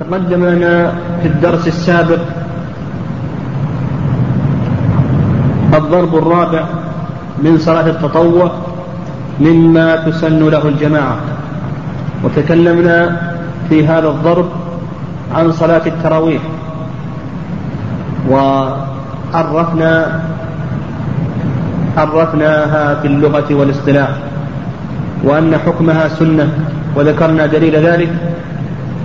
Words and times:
تقدم 0.00 0.44
لنا 0.44 0.92
في 1.22 1.28
الدرس 1.28 1.68
السابق 1.68 2.18
الضرب 5.74 6.16
الرابع 6.16 6.64
من 7.42 7.58
صلاة 7.58 7.86
التطوع 7.86 8.50
مما 9.40 9.96
تسن 9.96 10.48
له 10.48 10.68
الجماعة. 10.68 11.16
وتكلمنا 12.24 13.20
في 13.68 13.86
هذا 13.86 14.08
الضرب 14.08 14.48
عن 15.34 15.52
صلاة 15.52 15.82
التراويح. 15.86 16.42
وعرفنا 18.30 20.20
عرفناها 21.96 22.94
في 22.94 23.06
اللغة 23.06 23.54
والاصطلاح 23.54 24.10
وأن 25.24 25.58
حكمها 25.58 26.08
سنة 26.08 26.48
وذكرنا 26.96 27.46
دليل 27.46 27.76
ذلك 27.76 28.29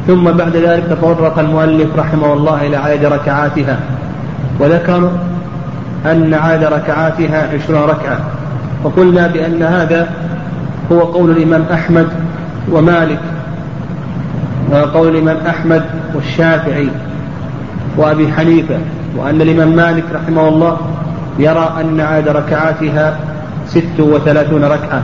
ثم 0.07 0.23
بعد 0.23 0.55
ذلك 0.55 0.83
تطرق 0.89 1.39
المؤلف 1.39 1.87
رحمه 1.97 2.33
الله 2.33 2.67
إلى 2.67 2.77
عدد 2.77 3.05
ركعاتها 3.05 3.79
وذكر 4.59 5.11
أن 6.05 6.33
عدد 6.33 6.63
ركعاتها 6.63 7.53
عشرون 7.53 7.81
ركعة 7.81 8.19
وقلنا 8.83 9.27
بأن 9.27 9.63
هذا 9.63 10.09
هو 10.91 10.99
قول 10.99 11.31
الإمام 11.31 11.65
أحمد 11.73 12.07
ومالك 12.71 13.19
قول 14.93 15.15
الإمام 15.15 15.37
أحمد 15.47 15.83
والشافعي 16.15 16.89
وأبي 17.97 18.33
حنيفة 18.33 18.77
وأن 19.17 19.41
الإمام 19.41 19.75
مالك 19.75 20.03
رحمه 20.13 20.47
الله 20.47 20.77
يرى 21.39 21.75
أن 21.81 21.99
عدد 21.99 22.27
ركعاتها 22.27 23.17
ست 23.67 23.99
وثلاثون 23.99 24.63
ركعة 24.63 25.01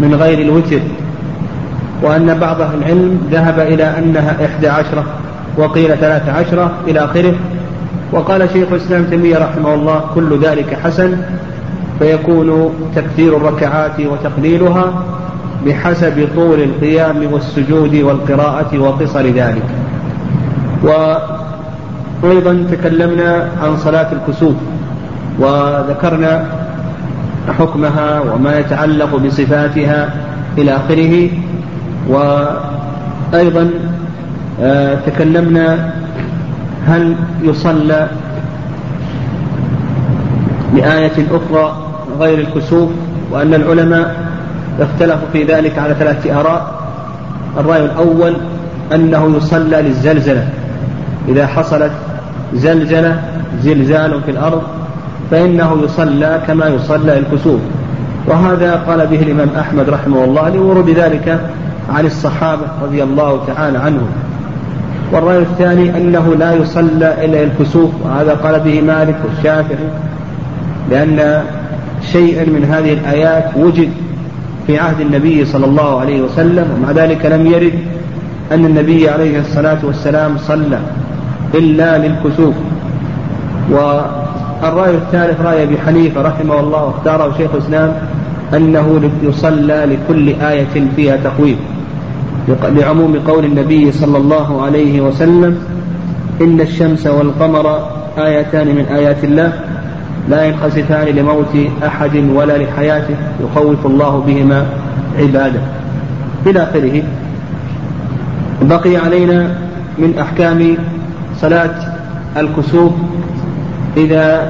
من 0.00 0.14
غير 0.14 0.38
الوتر. 0.38 0.80
وأن 2.04 2.38
بعض 2.38 2.60
أهل 2.60 2.78
العلم 2.78 3.28
ذهب 3.30 3.60
إلى 3.60 3.98
أنها 3.98 4.36
إحدى 4.46 4.68
عشرة 4.68 5.04
وقيل 5.56 5.96
ثلاث 5.96 6.28
عشرة 6.28 6.70
إلى 6.88 7.04
آخره. 7.04 7.34
وقال 8.12 8.50
شيخ 8.52 8.68
الإسلام 8.72 9.04
تيمية 9.04 9.38
رحمه 9.38 9.74
الله 9.74 10.00
كل 10.14 10.38
ذلك 10.38 10.78
حسن 10.84 11.16
فيكون 11.98 12.70
تكثير 12.96 13.36
الركعات 13.36 14.00
وتقليلها 14.00 15.04
بحسب 15.66 16.28
طول 16.34 16.60
القيام 16.60 17.32
والسجود 17.32 17.94
والقراءة 17.94 18.78
وقصر 18.78 19.26
ذلك. 19.26 19.68
وأيضا 20.82 22.66
تكلمنا 22.70 23.48
عن 23.62 23.76
صلاة 23.76 24.08
الكسوف 24.12 24.54
وذكرنا 25.38 26.44
حكمها 27.58 28.20
وما 28.20 28.58
يتعلق 28.58 29.16
بصفاتها 29.16 30.14
إلى 30.58 30.76
آخره. 30.76 31.30
وأيضا 32.08 33.70
آه، 34.62 34.94
تكلمنا 35.06 35.92
هل 36.86 37.14
يصلى 37.42 38.08
بآية 40.74 41.12
أخرى 41.30 41.76
غير 42.20 42.38
الكسوف 42.38 42.90
وأن 43.30 43.54
العلماء 43.54 44.16
اختلفوا 44.80 45.28
في 45.32 45.42
ذلك 45.44 45.78
على 45.78 45.94
ثلاثة 45.94 46.40
آراء. 46.40 46.74
الرأي 47.58 47.84
الأول 47.84 48.36
أنه 48.94 49.36
يصلى 49.36 49.82
للزلزلة. 49.82 50.48
إذا 51.28 51.46
حصلت 51.46 51.92
زلزلة 52.54 53.22
زلزال 53.62 54.20
في 54.24 54.30
الأرض 54.30 54.62
فإنه 55.30 55.78
يصلى 55.84 56.42
كما 56.46 56.66
يصلى 56.66 57.18
الكسوف. 57.18 57.60
وهذا 58.26 58.74
قال 58.74 59.06
به 59.06 59.22
الإمام 59.22 59.48
أحمد 59.58 59.88
رحمه 59.88 60.24
الله 60.24 60.48
لورود 60.48 60.90
ذلك 60.90 61.40
عن 61.90 62.06
الصحابة 62.06 62.62
رضي 62.82 63.02
الله 63.02 63.40
تعالى 63.46 63.78
عنهم. 63.78 64.08
والرأي 65.12 65.38
الثاني 65.38 65.96
أنه 65.96 66.34
لا 66.34 66.52
يصلى 66.54 67.24
إلا 67.24 67.42
الكسوف 67.42 67.90
وهذا 68.04 68.34
قال 68.34 68.60
به 68.60 68.80
مالك 68.80 69.16
والشافعي 69.24 69.88
لأن 70.90 71.42
شيئا 72.12 72.44
من 72.44 72.64
هذه 72.64 72.92
الآيات 72.92 73.44
وجد 73.56 73.90
في 74.66 74.78
عهد 74.78 75.00
النبي 75.00 75.44
صلى 75.44 75.66
الله 75.66 76.00
عليه 76.00 76.22
وسلم 76.22 76.66
ومع 76.76 76.90
ذلك 76.90 77.26
لم 77.26 77.46
يرد 77.46 77.78
أن 78.52 78.64
النبي 78.64 79.08
عليه 79.08 79.40
الصلاة 79.40 79.78
والسلام 79.82 80.38
صلى 80.38 80.78
إلا 81.54 81.98
للكسوف. 81.98 82.54
والرأي 83.70 84.94
الثالث 84.94 85.40
رأي 85.40 85.62
أبي 85.62 85.78
حنيفة 85.86 86.22
رحمه 86.22 86.60
الله 86.60 86.84
واختاره 86.84 87.34
شيخ 87.38 87.50
الإسلام 87.54 87.92
أنه 88.54 89.10
يصلى 89.22 89.86
لكل 89.86 90.28
آية 90.28 90.86
فيها 90.96 91.16
تخويف 91.16 91.58
لعموم 92.48 93.16
قول 93.26 93.44
النبي 93.44 93.92
صلى 93.92 94.18
الله 94.18 94.62
عليه 94.62 95.00
وسلم 95.00 95.58
إن 96.40 96.60
الشمس 96.60 97.06
والقمر 97.06 97.88
آيتان 98.18 98.66
من 98.66 98.86
آيات 98.94 99.24
الله 99.24 99.52
لا 100.28 100.44
ينخسفان 100.44 101.08
لموت 101.08 101.56
أحد 101.86 102.16
ولا 102.34 102.58
لحياته 102.58 103.16
يخوف 103.44 103.86
الله 103.86 104.24
بهما 104.26 104.66
عباده. 105.18 105.60
إلى 106.46 106.62
آخره. 106.62 107.02
بقي 108.62 108.96
علينا 108.96 109.54
من 109.98 110.18
أحكام 110.18 110.76
صلاة 111.40 111.74
الكسوف. 112.36 112.92
إذا 113.96 114.48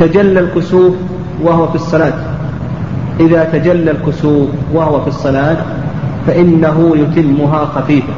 تجلى 0.00 0.40
الكسوف 0.40 0.94
وهو 1.42 1.68
في 1.68 1.74
الصلاة. 1.74 2.27
إذا 3.20 3.44
تجلى 3.44 3.90
الكسوف 3.90 4.48
وهو 4.74 5.00
في 5.00 5.08
الصلاة 5.08 5.56
فإنه 6.26 6.96
يتمها 6.96 7.64
خفيفة 7.64 8.12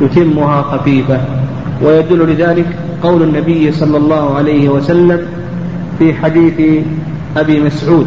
يتمها 0.00 0.62
خفيفة. 0.62 1.20
ويدل 1.82 2.32
لذلك 2.32 2.66
قول 3.02 3.22
النبي 3.22 3.72
صلى 3.72 3.96
الله 3.96 4.36
عليه 4.36 4.68
وسلم 4.68 5.20
في 5.98 6.14
حديث 6.14 6.84
أبي 7.36 7.60
مسعود 7.60 8.06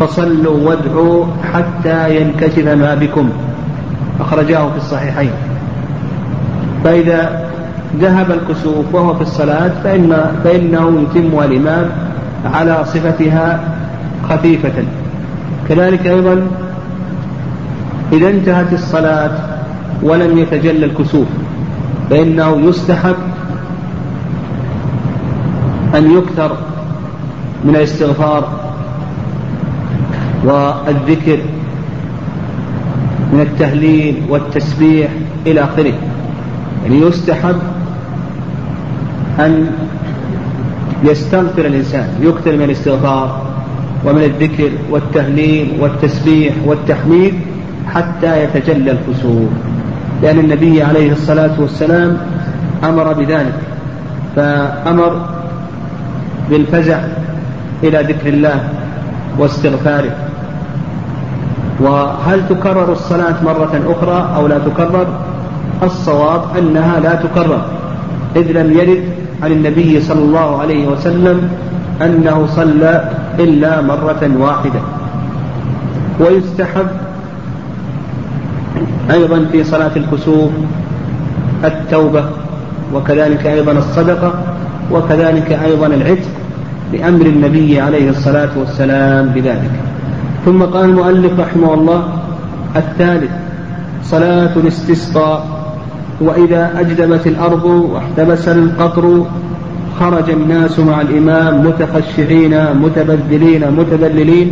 فصلوا 0.00 0.68
وادعوا 0.68 1.24
حتى 1.52 2.20
ينكشف 2.20 2.68
ما 2.68 2.94
بكم 2.94 3.28
أخرجاه 4.20 4.70
في 4.70 4.76
الصحيحين. 4.76 5.30
فإذا 6.84 7.50
ذهب 8.00 8.30
الكسوف 8.30 8.94
وهو 8.94 9.14
في 9.14 9.22
الصلاة 9.22 9.70
فإن 9.84 10.30
فإنه 10.44 11.02
يتم 11.02 11.38
الإمام 11.38 11.90
على 12.54 12.84
صفتها 12.84 13.60
خفيفة. 14.28 14.84
كذلك 15.68 16.06
أيضا 16.06 16.46
إذا 18.12 18.28
انتهت 18.28 18.72
الصلاة 18.72 19.38
ولم 20.02 20.38
يتجلى 20.38 20.86
الكسوف 20.86 21.28
فإنه 22.10 22.60
يستحب 22.60 23.16
أن 25.94 26.18
يكثر 26.18 26.56
من 27.64 27.76
الاستغفار 27.76 28.48
والذكر 30.44 31.38
من 33.32 33.40
التهليل 33.40 34.22
والتسبيح 34.28 35.10
إلى 35.46 35.64
آخره. 35.64 35.92
يعني 36.84 37.00
يستحب 37.00 37.56
أن 39.40 39.70
يستغفر 41.04 41.66
الإنسان 41.66 42.08
يكثر 42.20 42.56
من 42.56 42.62
الاستغفار 42.62 43.43
ومن 44.06 44.22
الذكر 44.22 44.70
والتهليل 44.90 45.72
والتسبيح 45.80 46.54
والتحميد 46.66 47.34
حتى 47.94 48.44
يتجلى 48.44 48.90
الكسوف 48.90 49.50
لأن 50.22 50.38
النبي 50.38 50.82
عليه 50.82 51.12
الصلاة 51.12 51.50
والسلام 51.58 52.18
أمر 52.84 53.12
بذلك. 53.12 53.54
فأمر 54.36 55.20
بالفزع 56.50 56.98
إلى 57.82 57.98
ذكر 58.02 58.28
الله 58.28 58.68
واستغفاره. 59.38 60.16
وهل 61.80 62.48
تكرر 62.48 62.92
الصلاة 62.92 63.34
مرة 63.44 63.80
أخرى 63.86 64.34
أو 64.36 64.46
لا 64.46 64.58
تكرر؟ 64.58 65.06
الصواب 65.82 66.42
أنها 66.58 67.00
لا 67.00 67.14
تكرر. 67.14 67.64
إذ 68.36 68.52
لم 68.52 68.78
يرد 68.78 69.04
عن 69.42 69.52
النبي 69.52 70.00
صلى 70.00 70.20
الله 70.20 70.60
عليه 70.60 70.86
وسلم 70.86 71.48
أنه 72.02 72.46
صلى 72.46 73.10
إلا 73.40 73.80
مرة 73.80 74.30
واحدة. 74.38 74.80
ويستحب 76.20 76.86
أيضا 79.10 79.46
في 79.52 79.64
صلاة 79.64 79.90
الكسوف 79.96 80.50
التوبة 81.64 82.24
وكذلك 82.94 83.46
أيضا 83.46 83.72
الصدقة 83.72 84.34
وكذلك 84.92 85.52
أيضا 85.52 85.86
العتق 85.86 86.28
بأمر 86.92 87.26
النبي 87.26 87.80
عليه 87.80 88.10
الصلاة 88.10 88.50
والسلام 88.56 89.26
بذلك. 89.28 89.70
ثم 90.44 90.62
قال 90.62 90.84
المؤلف 90.84 91.40
رحمه 91.40 91.74
الله 91.74 92.08
الثالث 92.76 93.30
صلاة 94.04 94.50
الاستسقاء 94.56 95.46
وإذا 96.20 96.70
أجدبت 96.80 97.26
الأرض 97.26 97.64
واحتبس 97.64 98.48
القطر 98.48 99.26
خرج 100.00 100.30
الناس 100.30 100.78
مع 100.78 101.00
الإمام 101.00 101.66
متخشعين 101.66 102.76
متبذلين 102.76 103.70
متذللين 103.70 104.50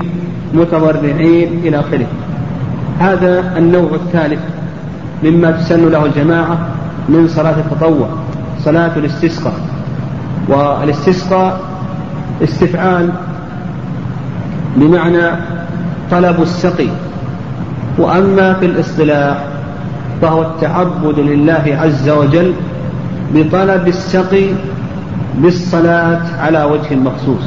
متضرعين 0.55 1.61
إلى 1.65 1.81
آخره. 1.81 2.07
هذا 2.99 3.59
النوع 3.59 3.91
الثالث 3.95 4.41
مما 5.25 5.51
تسن 5.51 5.89
له 5.89 6.07
الجماعة 6.07 6.59
من 7.09 7.29
صلاة 7.29 7.55
التطوع 7.59 8.09
صلاة 8.65 8.91
الاستسقاء. 8.97 9.55
والاستسقاء 10.49 11.61
استفعال 12.43 13.13
بمعنى 14.77 15.31
طلب 16.11 16.43
السقي. 16.43 16.89
وأما 17.99 18.55
في 18.55 18.67
الاصطلاح 18.67 19.45
فهو 20.23 20.43
التعبد 20.43 21.19
لله 21.19 21.79
عز 21.83 22.09
وجل 22.09 22.53
بطلب 23.35 23.89
السقي 23.89 24.47
بالصلاة 25.39 26.21
على 26.39 26.65
وجه 26.65 26.95
مخصوص 26.95 27.45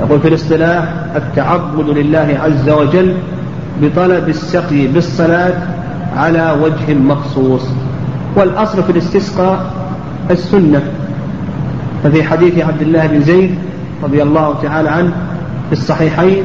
يقول 0.00 0.20
في 0.20 0.28
الاصطلاح 0.28 0.84
التعبد 1.16 1.88
لله 1.88 2.38
عز 2.44 2.70
وجل 2.70 3.14
بطلب 3.82 4.28
السقي 4.28 4.86
بالصلاة 4.86 5.54
على 6.16 6.56
وجه 6.62 6.94
مخصوص 6.94 7.62
والأصل 8.36 8.82
في 8.82 8.92
الاستسقاء 8.92 9.72
السنة. 10.30 10.82
ففي 12.04 12.22
حديث 12.22 12.58
عبد 12.58 12.82
الله 12.82 13.06
بن 13.06 13.20
زيد 13.20 13.54
رضي 14.02 14.22
الله 14.22 14.54
تعالى 14.62 14.88
عنه 14.88 15.12
في 15.66 15.72
الصحيحين 15.72 16.44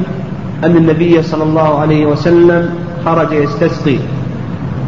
أن 0.64 0.76
النبي 0.76 1.22
صلى 1.22 1.42
الله 1.42 1.78
عليه 1.80 2.06
وسلم 2.06 2.70
خرج 3.04 3.32
يستسقي 3.32 3.96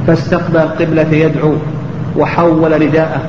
فاستقبل 0.06 0.56
القبلة 0.56 1.08
يدعو 1.12 1.52
وحول 2.16 2.82
رداءه. 2.82 3.20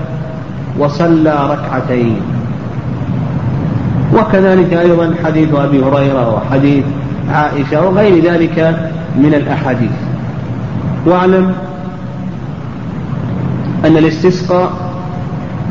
وصلى 0.79 1.49
ركعتين. 1.49 2.21
وكذلك 4.13 4.73
أيضا 4.73 5.15
حديث 5.25 5.53
أبي 5.53 5.83
هريرة 5.83 6.35
وحديث 6.35 6.83
عائشة 7.29 7.85
وغير 7.85 8.23
ذلك 8.23 8.89
من 9.15 9.33
الأحاديث. 9.33 9.91
واعلم 11.05 11.53
أن 13.85 13.97
الاستسقاء 13.97 14.71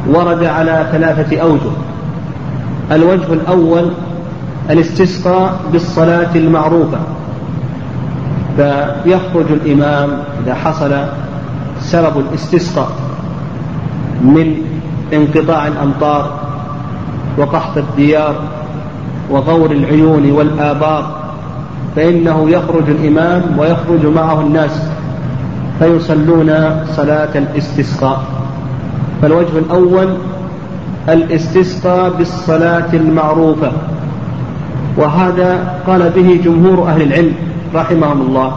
ورد 0.09 0.45
على 0.45 0.87
ثلاثة 0.93 1.41
أوجه. 1.41 1.73
الوجه 2.93 3.33
الأول 3.33 3.91
الاستسقاء 4.71 5.61
بالصلاة 5.73 6.35
المعروفة. 6.35 6.99
فيخرج 8.57 9.47
الإمام 9.51 10.11
إذا 10.45 10.55
حصل 10.55 11.05
سبب 11.81 12.19
الاستسقاء 12.19 12.89
من 14.23 14.76
انقطاع 15.13 15.67
الأمطار 15.67 16.31
وقحط 17.39 17.77
الديار 17.79 18.35
وغور 19.31 19.71
العيون 19.71 20.33
والآبار 20.33 21.17
فإنه 21.97 22.51
يخرج 22.51 22.91
الإمام 22.91 23.43
ويخرج 23.59 24.07
معه 24.07 24.41
الناس 24.41 24.83
فيصلون 25.79 26.47
صلاة 26.97 27.39
الاستسقاء. 27.39 28.23
فالوجه 29.23 29.59
الأول 29.59 30.17
الاستسقاء 31.09 32.11
بالصلاة 32.11 32.93
المعروفة 32.95 33.73
وهذا 34.97 35.75
قال 35.87 36.11
به 36.11 36.41
جمهور 36.45 36.89
أهل 36.89 37.03
العلم 37.03 37.33
رحمهم 37.75 38.23
الله 38.23 38.53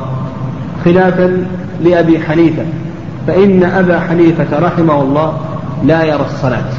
خلافا 0.85 1.45
لأبي 1.83 2.19
حنيفة 2.19 2.63
فإن 3.27 3.63
أبا 3.63 3.99
حنيفة 3.99 4.59
رحمه 4.59 5.01
الله 5.01 5.33
لا 5.85 6.03
يرى 6.03 6.25
الصلاة 6.25 6.69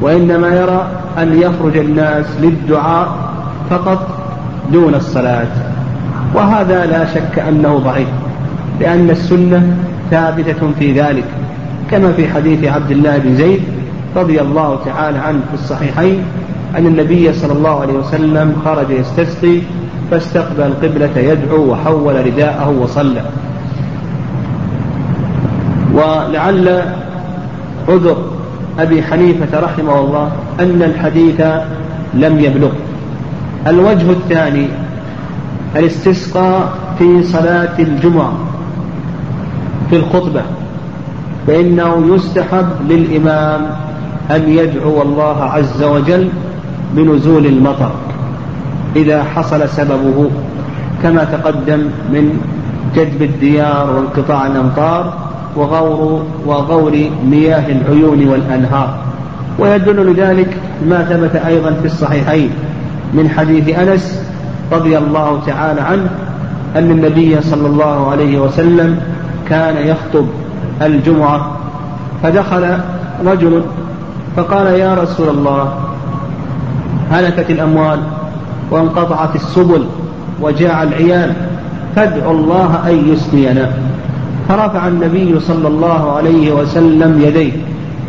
وإنما 0.00 0.48
يرى 0.48 0.88
أن 1.18 1.40
يخرج 1.40 1.76
الناس 1.76 2.26
للدعاء 2.40 3.08
فقط 3.70 4.08
دون 4.72 4.94
الصلاة. 4.94 5.48
وهذا 6.34 6.86
لا 6.86 7.06
شك 7.14 7.38
أنه 7.38 7.78
ضعيف 7.78 8.08
لأن 8.80 9.10
السنة 9.10 9.76
ثابتة 10.10 10.70
في 10.78 11.00
ذلك 11.00 11.24
كما 11.90 12.12
في 12.12 12.28
حديث 12.28 12.64
عبد 12.64 12.90
الله 12.90 13.18
بن 13.18 13.36
زيد 13.36 13.62
رضي 14.16 14.40
الله 14.40 14.78
تعالى 14.84 15.18
عنه 15.18 15.40
في 15.48 15.54
الصحيحين 15.54 16.22
أن 16.76 16.86
النبي 16.86 17.32
صلى 17.32 17.52
الله 17.52 17.80
عليه 17.80 17.92
وسلم 17.92 18.56
خرج 18.64 18.90
يستسقي 18.90 19.60
فاستقبل 20.10 20.62
القبلة 20.62 21.18
يدعو 21.18 21.72
وحول 21.72 22.26
رداءه 22.26 22.68
وصلى. 22.68 23.22
ولعل 25.94 26.82
عذر 27.88 28.35
أبي 28.78 29.02
حنيفة 29.02 29.60
رحمه 29.60 30.00
الله 30.00 30.32
أن 30.60 30.82
الحديث 30.82 31.40
لم 32.14 32.40
يبلغ. 32.40 32.70
الوجه 33.66 34.10
الثاني 34.10 34.68
الاستسقاء 35.76 36.72
في 36.98 37.22
صلاة 37.22 37.78
الجمعة 37.78 38.32
في 39.90 39.96
الخطبة 39.96 40.42
فإنه 41.46 42.14
يستحب 42.14 42.66
للإمام 42.88 43.66
أن 44.30 44.48
يدعو 44.48 45.02
الله 45.02 45.42
عز 45.42 45.82
وجل 45.82 46.28
بنزول 46.92 47.46
المطر 47.46 47.90
إذا 48.96 49.24
حصل 49.24 49.68
سببه 49.68 50.30
كما 51.02 51.24
تقدم 51.24 51.78
من 52.12 52.40
جذب 52.94 53.22
الديار 53.22 53.90
وانقطاع 53.96 54.46
الأمطار 54.46 55.25
وغور 55.56 56.22
وغور 56.46 57.10
مياه 57.30 57.68
العيون 57.68 58.28
والأنهار. 58.28 58.98
ويدل 59.58 60.12
لذلك 60.12 60.56
ما 60.88 61.04
ثبت 61.04 61.36
أيضا 61.36 61.70
في 61.70 61.86
الصحيحين 61.86 62.50
من 63.14 63.30
حديث 63.30 63.78
أنس 63.78 64.20
رضي 64.72 64.98
الله 64.98 65.40
تعالى 65.46 65.80
عنه 65.80 66.10
أن 66.76 66.90
النبي 66.90 67.40
صلى 67.40 67.66
الله 67.66 68.10
عليه 68.10 68.38
وسلم 68.38 69.00
كان 69.48 69.86
يخطب 69.86 70.26
الجمعة 70.82 71.50
فدخل 72.22 72.78
رجل 73.24 73.62
فقال 74.36 74.66
يا 74.66 74.94
رسول 74.94 75.28
الله 75.28 75.74
هلكت 77.10 77.50
الأموال 77.50 78.00
وانقطعت 78.70 79.34
السبل 79.34 79.86
وجاع 80.40 80.82
العيال 80.82 81.32
فادعوا 81.96 82.32
الله 82.32 82.88
أن 82.88 83.12
يسقينا. 83.12 83.72
فرفع 84.48 84.88
النبي 84.88 85.40
صلى 85.40 85.68
الله 85.68 86.16
عليه 86.16 86.52
وسلم 86.52 87.20
يديه 87.20 87.52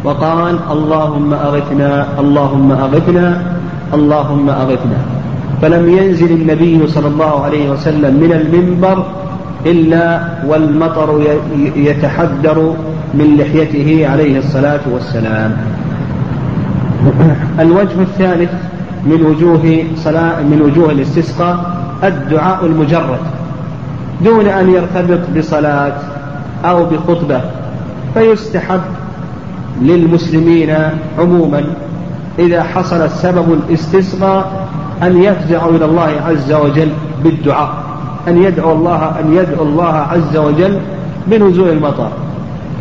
وقال 0.03 0.59
اللهم 0.71 1.33
أغثنا 1.33 2.07
اللهم 2.19 2.71
أغثنا 2.71 3.41
اللهم 3.93 4.49
أغثنا. 4.49 4.97
فلم 5.61 5.89
ينزل 5.89 6.31
النبي 6.31 6.87
صلى 6.87 7.07
الله 7.07 7.43
عليه 7.43 7.69
وسلم 7.69 8.13
من 8.15 8.31
المنبر 8.31 9.05
إلا 9.65 10.21
والمطر 10.47 11.21
يتحدر 11.75 12.73
من 13.13 13.37
لحيته 13.37 14.07
عليه 14.11 14.39
الصلاة 14.39 14.79
والسلام. 14.93 15.57
الوجه 17.59 18.01
الثالث 18.01 18.51
من 19.05 19.21
وجوه 19.25 19.83
صلاة 19.95 20.41
من 20.41 20.61
وجوه 20.61 20.91
الاستسقاء 20.91 21.77
الدعاء 22.03 22.65
المجرد. 22.65 23.19
دون 24.25 24.47
أن 24.47 24.69
يرتبط 24.69 25.19
بصلاة 25.37 25.93
أو 26.65 26.85
بخطبة 26.85 27.41
فيستحب 28.13 28.81
للمسلمين 29.81 30.75
عموما 31.19 31.63
إذا 32.39 32.63
حصل 32.63 33.09
سبب 33.09 33.53
الاستسقاء 33.53 34.67
أن 35.03 35.23
يفزعوا 35.23 35.71
إلى 35.71 35.85
الله 35.85 36.11
عز 36.27 36.53
وجل 36.53 36.89
بالدعاء 37.23 37.69
أن 38.27 38.43
يدعو 38.43 38.71
الله 38.71 39.19
أن 39.19 39.33
يدعو 39.33 39.63
الله 39.63 39.93
عز 39.93 40.37
وجل 40.37 40.79
بنزول 41.27 41.69
المطر 41.69 42.09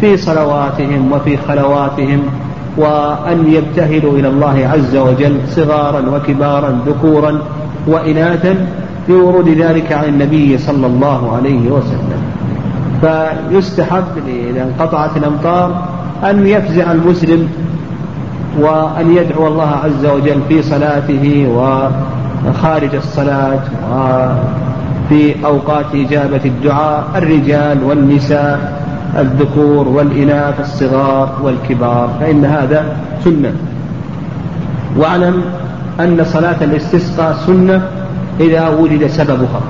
في 0.01 0.17
صلواتهم 0.17 1.13
وفي 1.13 1.37
خلواتهم 1.37 2.23
وأن 2.77 3.53
يبتهلوا 3.53 4.19
إلى 4.19 4.29
الله 4.29 4.71
عز 4.73 4.97
وجل 4.97 5.41
صغارا 5.49 6.17
وكبارا 6.17 6.81
ذكورا 6.87 7.39
وإناثا 7.87 8.67
بورود 9.09 9.49
ذلك 9.49 9.93
عن 9.93 10.05
النبي 10.05 10.59
صلى 10.59 10.87
الله 10.87 11.37
عليه 11.37 11.71
وسلم. 11.71 12.16
فيستحب 13.01 14.05
إذا 14.29 14.63
انقطعت 14.63 15.17
الأمطار 15.17 15.89
أن 16.25 16.47
يفزع 16.47 16.93
المسلم 16.93 17.49
وأن 18.59 19.17
يدعو 19.17 19.47
الله 19.47 19.71
عز 19.85 20.07
وجل 20.07 20.41
في 20.49 20.63
صلاته 20.63 21.49
وخارج 22.47 22.95
الصلاة 22.95 23.61
وفي 23.93 25.47
أوقات 25.47 25.87
إجابة 25.95 26.41
الدعاء 26.45 27.05
الرجال 27.17 27.85
والنساء 27.85 28.83
الذكور 29.19 29.89
والإناث 29.89 30.61
الصغار 30.61 31.33
والكبار 31.43 32.11
فإن 32.21 32.45
هذا 32.45 32.97
سنة. 33.25 33.53
واعلم 34.97 35.43
أن 36.01 36.25
صلاة 36.25 36.57
الاستسقاء 36.65 37.37
سنة 37.47 37.83
إذا 38.41 38.69
وجد 38.69 39.07
سببها. 39.07 39.61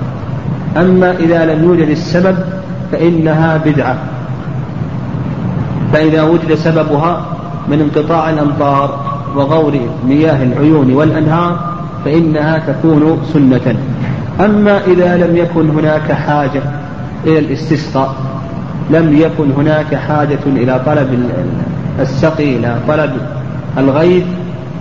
أما 0.77 1.13
إذا 1.13 1.45
لم 1.45 1.65
يوجد 1.65 1.89
السبب 1.89 2.37
فإنها 2.93 3.57
بدعة. 3.57 3.97
فإذا 5.93 6.23
وجد 6.23 6.55
سببها 6.55 7.27
من 7.69 7.81
انقطاع 7.81 8.31
الأمطار 8.31 9.01
وغور 9.37 9.81
مياه 10.09 10.43
العيون 10.43 10.93
والأنهار 10.93 11.59
فإنها 12.05 12.59
تكون 12.59 13.19
سنة. 13.33 13.77
أما 14.41 14.81
إذا 14.87 15.17
لم 15.17 15.37
يكن 15.37 15.71
هناك 15.71 16.13
حاجة 16.13 16.63
إلى 17.27 17.39
الاستسقاء 17.39 18.15
لم 18.91 19.17
يكن 19.17 19.51
هناك 19.57 19.95
حاجة 19.95 20.39
إلى 20.47 20.81
طلب 20.87 21.31
السقي 22.01 22.57
إلى 22.57 22.77
طلب 22.89 23.11
الغيث 23.79 24.25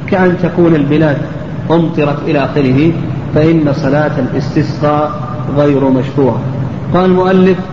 كأن 0.08 0.38
تكون 0.44 0.76
البلاد 0.76 1.18
أمطرت 1.72 2.18
إلى 2.28 2.46
آخره 2.46 2.92
فإن 3.36 3.74
صلاة 3.74 4.12
الاستسقاء 4.20 5.12
غير 5.58 5.90
مشروعة. 5.90 6.40
قال 6.94 7.06
المؤلف 7.06 7.58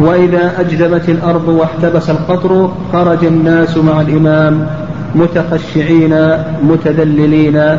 وإذا 0.00 0.60
أجدبت 0.60 1.08
الأرض 1.08 1.48
واحتبس 1.48 2.10
القطر 2.10 2.70
خرج 2.92 3.24
الناس 3.24 3.76
مع 3.76 4.00
الإمام 4.00 4.66
متخشعين 5.14 6.30
متذللين 6.62 7.76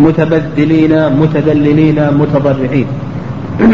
متبذلين 0.00 1.20
متذللين 1.20 2.14
متضرعين. 2.14 2.86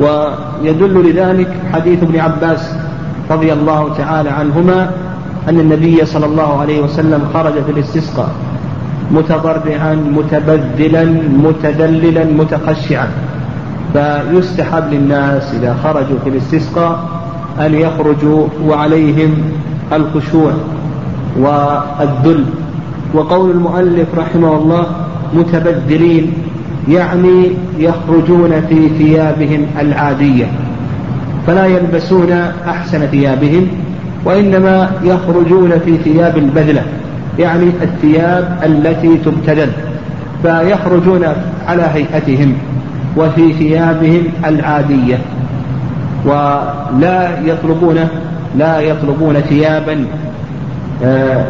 ويدل 0.00 1.10
لذلك 1.10 1.56
حديث 1.72 2.02
ابن 2.02 2.20
عباس 2.20 2.74
رضي 3.30 3.52
الله 3.52 3.94
تعالى 3.94 4.30
عنهما 4.30 4.90
أن 5.48 5.60
النبي 5.60 6.04
صلى 6.04 6.26
الله 6.26 6.60
عليه 6.60 6.80
وسلم 6.80 7.20
خرج 7.34 7.52
في 7.52 7.70
الاستسقاء. 7.70 8.30
متضرعا 9.10 9.94
متبذلا 9.94 11.04
متدللا 11.44 12.24
متخشعا 12.24 13.08
فيستحب 13.92 14.92
للناس 14.92 15.54
إذا 15.54 15.76
خرجوا 15.84 16.18
في 16.24 16.30
الاستسقاء 16.30 17.08
أن 17.60 17.74
يخرجوا 17.74 18.46
وعليهم 18.66 19.34
الخشوع 19.92 20.52
والذل. 21.38 22.44
وقول 23.14 23.50
المؤلف 23.50 24.08
رحمه 24.18 24.56
الله 24.56 24.86
متبذلين 25.34 26.32
يعني 26.88 27.50
يخرجون 27.78 28.60
في 28.68 28.88
ثيابهم 28.88 29.66
العادية 29.80 30.46
فلا 31.46 31.66
يلبسون 31.66 32.32
أحسن 32.68 33.06
ثيابهم 33.06 33.68
وإنما 34.24 34.90
يخرجون 35.04 35.78
في 35.84 35.96
ثياب 35.96 36.36
البذلة. 36.36 36.82
يعني 37.38 37.70
الثياب 37.82 38.58
التي 38.64 39.16
تبتذل 39.16 39.68
فيخرجون 40.42 41.24
على 41.68 41.82
هيئتهم 41.94 42.54
وفي 43.16 43.52
ثيابهم 43.52 44.22
العادية 44.46 45.18
ولا 46.24 47.40
يطلبون 47.44 47.96
لا 48.58 48.80
يطلبون 48.80 49.34
ثيابا 49.34 50.06
آه، 51.04 51.44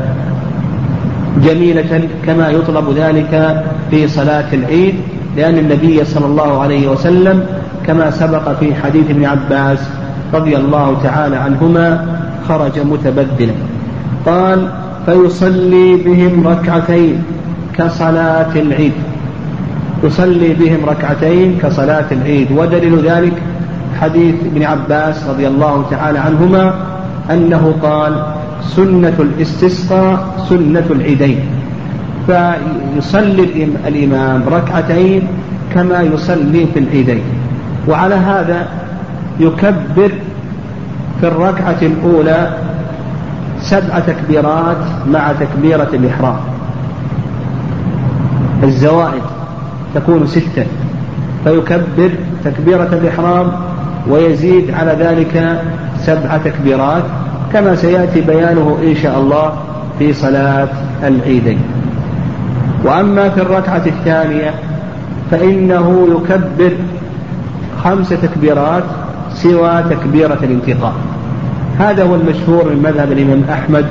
جميلة 1.45 2.09
كما 2.27 2.51
يطلب 2.51 2.91
ذلك 2.97 3.65
في 3.91 4.09
صلاة 4.09 4.45
العيد 4.53 4.95
لأن 5.37 5.59
النبي 5.59 6.05
صلى 6.05 6.27
الله 6.27 6.63
عليه 6.63 6.89
وسلم 6.89 7.47
كما 7.87 8.11
سبق 8.11 8.53
في 8.53 8.75
حديث 8.75 9.11
ابن 9.11 9.25
عباس 9.25 9.79
رضي 10.35 10.57
الله 10.57 10.97
تعالى 11.03 11.37
عنهما 11.37 12.07
خرج 12.49 12.79
متبدلا. 12.79 13.53
قال 14.27 14.69
فيصلي 15.07 15.97
بهم 15.97 16.47
ركعتين 16.47 17.23
كصلاة 17.79 18.53
العيد. 18.57 18.93
يصلي 20.05 20.55
بهم 20.55 20.85
ركعتين 20.87 21.59
كصلاة 21.63 22.05
العيد. 22.13 22.53
ودليل 22.53 22.99
ذلك 22.99 23.33
حديث 24.01 24.35
ابن 24.45 24.63
عباس 24.63 25.25
رضي 25.29 25.47
الله 25.49 25.85
تعالى 25.91 26.19
عنهما 26.19 26.75
أنه 27.31 27.75
قال 27.83 28.23
سنة 28.63 29.15
الاستسقاء 29.19 30.47
سنة 30.49 30.85
العيدين. 30.91 31.41
فيصلي 32.27 33.69
الإمام 33.87 34.43
ركعتين 34.49 35.23
كما 35.75 36.03
يصلي 36.03 36.67
في 36.75 36.79
العيدين. 36.79 37.23
وعلى 37.89 38.15
هذا 38.15 38.69
يكبر 39.41 40.11
في 41.21 41.27
الركعة 41.27 41.77
الأولى 41.83 42.51
سبع 43.67 43.99
تكبيرات 43.99 44.77
مع 45.09 45.33
تكبيرة 45.33 45.89
الإحرام. 45.93 46.37
الزوائد 48.63 49.23
تكون 49.95 50.27
ستة. 50.27 50.67
فيكبر 51.45 52.11
تكبيرة 52.45 52.89
الإحرام 52.93 53.53
ويزيد 54.09 54.71
على 54.71 54.93
ذلك 54.93 55.63
سبع 55.99 56.37
تكبيرات 56.45 57.03
كما 57.53 57.75
سيأتي 57.75 58.21
بيانه 58.21 58.79
إن 58.83 58.95
شاء 58.95 59.19
الله 59.19 59.53
في 59.99 60.13
صلاة 60.13 60.69
العيدين. 61.03 61.59
وأما 62.85 63.29
في 63.29 63.43
الركعة 63.43 63.83
الثانية 63.87 64.55
فإنه 65.31 66.09
يكبر 66.11 66.73
خمس 67.85 68.09
تكبيرات 68.09 68.85
سوى 69.35 69.83
تكبيرة 69.91 70.39
الانتقال 70.43 70.93
هذا 71.79 72.05
هو 72.05 72.15
المشهور 72.15 72.65
من 72.65 72.83
مذهب 72.83 73.13
الإمام 73.13 73.45
أحمد 73.53 73.87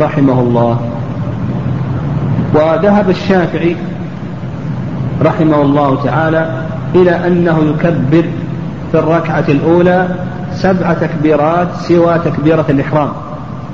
رحمه 0.00 0.40
الله. 0.40 0.80
وذهب 2.54 3.10
الشافعي 3.10 3.76
رحمه 5.22 5.62
الله 5.62 6.04
تعالى 6.04 6.50
إلى 6.94 7.26
أنه 7.26 7.58
يكبر 7.58 8.24
في 8.92 8.98
الركعة 8.98 9.44
الأولى 9.48 10.08
سبع 10.52 10.92
تكبيرات 10.92 11.68
سوى 11.80 12.18
تكبيرة 12.24 12.64
الإحرام. 12.68 13.08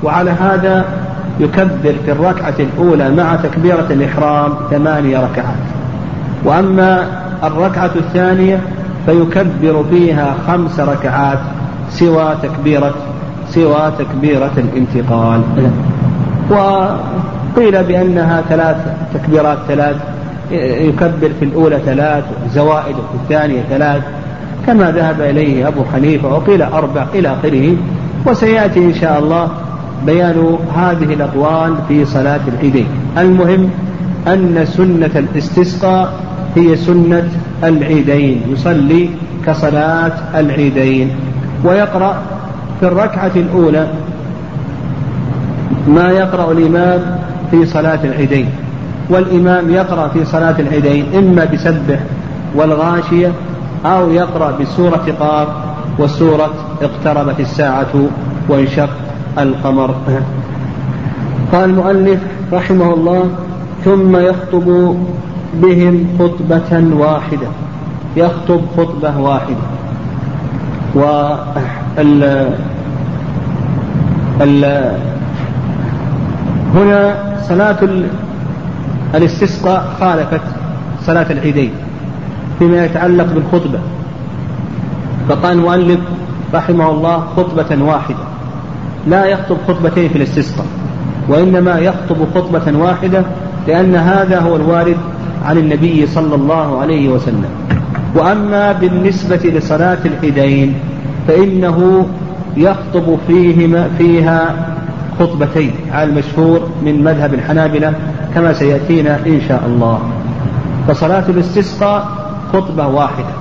وعلى 0.03 0.31
هذا 0.31 0.85
يكبر 1.39 1.93
في 2.05 2.11
الركعة 2.11 2.53
الأولى 2.59 3.11
مع 3.11 3.35
تكبيرة 3.35 3.87
الإحرام 3.89 4.53
ثمانية 4.69 5.17
ركعات. 5.17 5.65
وأما 6.43 7.07
الركعة 7.43 7.91
الثانية 7.95 8.61
فيكبر 9.05 9.83
فيها 9.89 10.35
خمس 10.47 10.79
ركعات 10.79 11.39
سوى 11.89 12.35
تكبيرة 12.43 12.93
سوى 13.49 13.91
تكبيرة 13.99 14.51
الانتقال. 14.57 15.41
وقيل 16.49 17.83
بأنها 17.83 18.41
ثلاث 18.49 18.77
تكبيرات 19.13 19.57
ثلاث 19.67 19.95
يكبر 20.51 21.29
في 21.39 21.45
الأولى 21.45 21.79
ثلاث 21.85 22.23
زوائد 22.53 22.95
وفي 22.95 23.15
الثانية 23.23 23.61
ثلاث. 23.69 24.01
كما 24.67 24.91
ذهب 24.91 25.21
إليه 25.21 25.67
أبو 25.67 25.83
حنيفة 25.93 26.33
وقيل 26.33 26.61
أربع 26.61 27.05
إلى 27.13 27.33
آخره. 27.33 27.75
وسيأتي 28.25 28.79
إن 28.85 28.93
شاء 28.93 29.19
الله 29.19 29.49
بيان 30.05 30.57
هذه 30.75 31.13
الأقوال 31.13 31.75
في 31.87 32.05
صلاة 32.05 32.39
العيدين. 32.47 32.87
المهم 33.17 33.69
أن 34.27 34.65
سنة 34.65 35.11
الاستسقاء 35.15 36.13
هي 36.55 36.75
سنة 36.75 37.29
العيدين 37.63 38.41
يصلي 38.49 39.09
كصلاة 39.45 40.11
العيدين. 40.35 41.09
ويقرأ 41.63 42.15
في 42.79 42.87
الركعة 42.87 43.31
الأولى 43.35 43.87
ما 45.87 46.09
يقرأ 46.09 46.51
الإمام 46.51 47.19
في 47.51 47.65
صلاة 47.65 47.99
العيدين 48.03 48.49
والإمام 49.09 49.69
يقرأ 49.69 50.07
في 50.07 50.25
صلاة 50.25 50.55
العيدين 50.59 51.05
إما 51.15 51.45
بسبح 51.45 51.99
والغاشية 52.55 53.31
أو 53.85 54.11
يقرأ 54.11 54.51
بسورة 54.51 55.15
قاف 55.19 55.47
وسورة 55.99 56.53
اقتربت 56.81 57.39
الساعة 57.39 57.93
وانشق 58.49 58.89
القمر. 59.37 59.95
قال 61.51 61.69
المؤلف 61.69 62.19
رحمه 62.53 62.93
الله 62.93 63.29
ثم 63.85 64.17
يخطب 64.17 64.95
بهم 65.53 66.07
خطبة 66.19 66.95
واحدة 66.95 67.47
يخطب 68.17 68.61
خطبة 68.77 69.19
واحدة. 69.19 69.55
وال 70.95 72.55
ال 74.41 74.65
هنا 76.75 77.15
صلاة 77.49 77.77
الاستسقاء 79.15 79.95
خالفت 79.99 80.41
صلاة 81.05 81.31
العيدين 81.31 81.71
فيما 82.59 82.85
يتعلق 82.85 83.25
بالخطبة. 83.33 83.79
فقال 85.29 85.57
المؤلف 85.57 85.99
رحمه 86.53 86.91
الله 86.91 87.19
خطبة 87.19 87.83
واحدة. 87.83 88.25
لا 89.07 89.25
يخطب 89.25 89.57
خطبتين 89.67 90.09
في 90.09 90.15
الاستسقاء 90.15 90.67
وإنما 91.29 91.79
يخطب 91.79 92.17
خطبة 92.35 92.77
واحدة 92.77 93.23
لأن 93.67 93.95
هذا 93.95 94.39
هو 94.39 94.55
الوارد 94.55 94.97
عن 95.45 95.57
النبي 95.57 96.07
صلى 96.07 96.35
الله 96.35 96.81
عليه 96.81 97.09
وسلم. 97.09 97.49
وأما 98.15 98.71
بالنسبة 98.71 99.35
لصلاة 99.43 99.97
العيدين 100.05 100.73
فإنه 101.27 102.07
يخطب 102.57 103.17
فيهما 103.27 103.89
فيها 103.97 104.55
خطبتين 105.19 105.71
على 105.93 106.09
المشهور 106.09 106.69
من 106.85 107.03
مذهب 107.03 107.33
الحنابلة 107.33 107.93
كما 108.35 108.53
سيأتينا 108.53 109.19
إن 109.25 109.41
شاء 109.47 109.63
الله. 109.65 109.99
فصلاة 110.87 111.23
الاستسقاء 111.29 112.07
خطبة 112.53 112.87
واحدة 112.87 113.33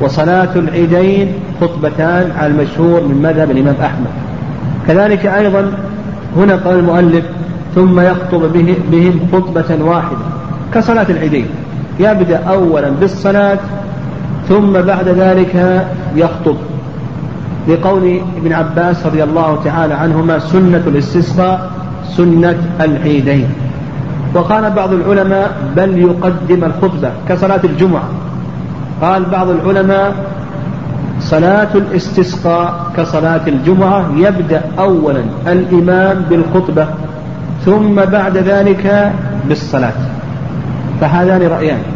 وصلاة 0.00 0.48
العيدين 0.56 1.32
خطبتان 1.60 2.30
على 2.38 2.46
المشهور 2.46 3.00
من 3.00 3.22
مذهب 3.22 3.50
الإمام 3.50 3.74
أحمد. 3.80 4.10
كذلك 4.88 5.26
أيضا 5.26 5.72
هنا 6.36 6.56
قال 6.56 6.78
المؤلف 6.78 7.24
ثم 7.74 8.00
يخطب 8.00 8.52
به 8.52 8.76
بهم 8.92 9.20
خطبة 9.32 9.84
واحدة 9.84 10.18
كصلاة 10.74 11.06
العيدين. 11.10 11.46
يبدأ 12.00 12.36
أولا 12.36 12.90
بالصلاة 12.90 13.58
ثم 14.48 14.72
بعد 14.72 15.08
ذلك 15.08 15.86
يخطب. 16.16 16.56
لقول 17.68 18.20
ابن 18.36 18.52
عباس 18.52 19.06
رضي 19.06 19.22
الله 19.22 19.58
تعالى 19.64 19.94
عنهما 19.94 20.38
سنة 20.38 20.82
الاستسقاء 20.86 21.70
سنة 22.16 22.58
العيدين. 22.80 23.48
وقال 24.34 24.70
بعض 24.70 24.92
العلماء 24.92 25.56
بل 25.76 25.98
يقدم 25.98 26.64
الخطبة 26.64 27.10
كصلاة 27.28 27.60
الجمعة. 27.64 28.08
قال 29.02 29.24
بعض 29.24 29.48
العلماء 29.48 30.14
صلاة 31.20 31.68
الاستسقاء 31.74 32.92
كصلاة 32.96 33.40
الجمعة 33.46 34.04
يبدأ 34.16 34.62
أولا 34.78 35.22
الإمام 35.46 36.24
بالخطبة 36.30 36.86
ثم 37.64 37.94
بعد 37.94 38.36
ذلك 38.36 39.12
بالصلاة. 39.48 39.92
فهذان 41.00 41.42
رأيان. 41.42 41.93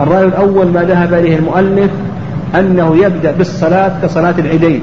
الرأي 0.00 0.24
الأول 0.24 0.66
ما 0.66 0.82
ذهب 0.82 1.14
إليه 1.14 1.36
المؤلف 1.38 1.90
أنه 2.54 2.96
يبدأ 2.96 3.32
بالصلاة 3.32 3.92
كصلاة 4.02 4.34
العيدين 4.38 4.82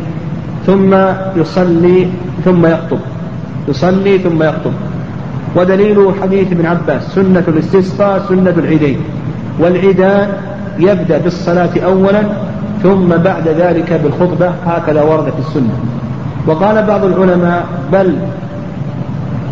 ثم 0.65 0.95
يصلي 1.35 2.07
ثم 2.45 2.65
يخطب 2.65 2.99
يصلي 3.67 4.17
ثم 4.17 4.43
يخطب. 4.43 4.71
ودليل 5.55 6.11
حديث 6.21 6.51
ابن 6.51 6.65
عباس 6.65 7.03
سنة 7.15 7.43
الاستسقاء 7.47 8.25
سنة 8.29 8.53
العيدين. 8.57 8.97
والعيدان 9.59 10.29
يبدأ 10.79 11.17
بالصلاة 11.17 11.69
أولا 11.85 12.23
ثم 12.83 13.07
بعد 13.07 13.47
ذلك 13.47 14.01
بالخطبة 14.03 14.51
هكذا 14.65 15.01
ورد 15.01 15.23
في 15.23 15.39
السنة. 15.47 15.73
وقال 16.47 16.85
بعض 16.85 17.03
العلماء 17.05 17.65
بل 17.93 18.15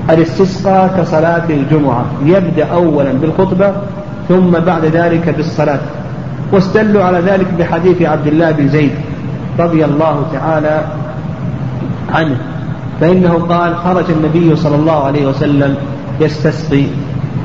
الاستسقاء 0.10 0.96
كصلاة 0.98 1.44
الجمعة 1.50 2.06
يبدأ 2.26 2.66
أولا 2.66 3.14
بالخطبة 3.14 3.72
ثم 4.32 4.52
بعد 4.52 4.86
ذلك 4.86 5.34
بالصلاة. 5.38 5.80
واستدلوا 6.52 7.04
على 7.04 7.20
ذلك 7.20 7.48
بحديث 7.60 8.02
عبد 8.02 8.28
الله 8.28 8.52
بن 8.52 8.68
زيد 8.68 8.92
رضي 9.60 9.86
الله 9.86 10.26
تعالى 10.34 10.82
عنه. 12.14 12.38
فإنه 13.02 13.34
قال 13.50 13.76
خرج 13.76 14.06
النبي 14.10 14.56
صلى 14.56 14.76
الله 14.76 15.04
عليه 15.04 15.28
وسلم 15.28 15.76
يستسقي 16.20 16.84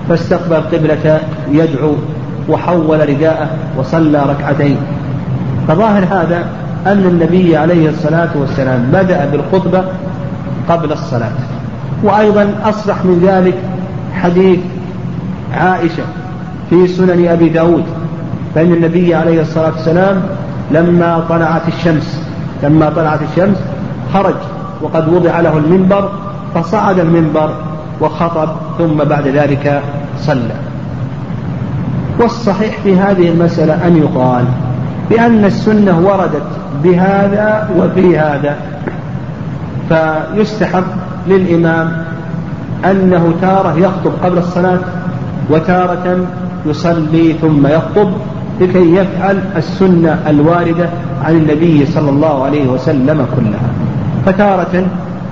فاستقبل 0.09 0.57
قبلة 0.57 1.21
يدعو 1.51 1.93
وحول 2.49 3.09
رداءه 3.09 3.49
وصلى 3.79 4.23
ركعتين. 4.23 4.77
فظاهر 5.69 6.05
هذا 6.05 6.47
أن 6.87 7.05
النبي 7.05 7.57
عليه 7.57 7.89
الصلاة 7.89 8.29
والسلام 8.35 8.89
بدأ 8.93 9.31
بالخطبة 9.33 9.85
قبل 10.69 10.93
الصلاة. 10.93 11.33
وأيضا 12.03 12.55
أصرح 12.65 13.05
من 13.05 13.27
ذلك 13.27 13.55
حديث 14.15 14.59
عائشة 15.55 16.03
في 16.71 16.87
سنن 16.89 17.29
أبي 17.29 17.49
داود 17.49 17.85
فإن 18.55 18.73
النبي 18.73 19.15
عليه 19.15 19.41
الصلاة 19.41 19.73
والسلام 19.73 20.23
لما 20.71 21.25
طلعت 21.29 21.69
الشمس 21.69 22.21
لما 22.63 22.91
طلعت 22.91 23.21
الشمس 23.23 23.57
خرج 24.13 24.35
وقد 24.83 25.09
وضع 25.09 25.41
له 25.41 25.59
المنبر 25.59 26.11
فصعد 26.55 26.99
المنبر 26.99 27.51
وخطب 28.01 28.49
ثم 28.79 29.05
بعد 29.05 29.29
ذلك 29.29 29.83
صلى. 30.21 30.55
والصحيح 32.21 32.79
في 32.83 32.97
هذه 32.97 33.29
المسألة 33.29 33.87
أن 33.87 33.97
يقال 33.97 34.45
بأن 35.11 35.45
السنة 35.45 36.01
وردت 36.01 36.47
بهذا 36.85 37.69
وفي 37.79 38.19
هذا 38.19 38.57
فيستحب 39.89 40.85
للإمام 41.29 42.05
أنه 42.85 43.35
تارة 43.41 43.75
يخطب 43.79 44.13
قبل 44.25 44.39
الصلاة 44.39 44.79
وتارة 45.51 46.27
يصلي 46.69 47.33
ثم 47.41 47.67
يخطب 47.67 48.09
لكي 48.61 48.95
يفعل 48.95 49.41
السنة 49.57 50.23
الواردة 50.27 50.89
عن 51.25 51.37
النبي 51.37 51.87
صلى 51.87 52.11
الله 52.11 52.45
عليه 52.45 52.69
وسلم 52.69 53.27
كلها. 53.37 53.71
فتارة 54.27 54.87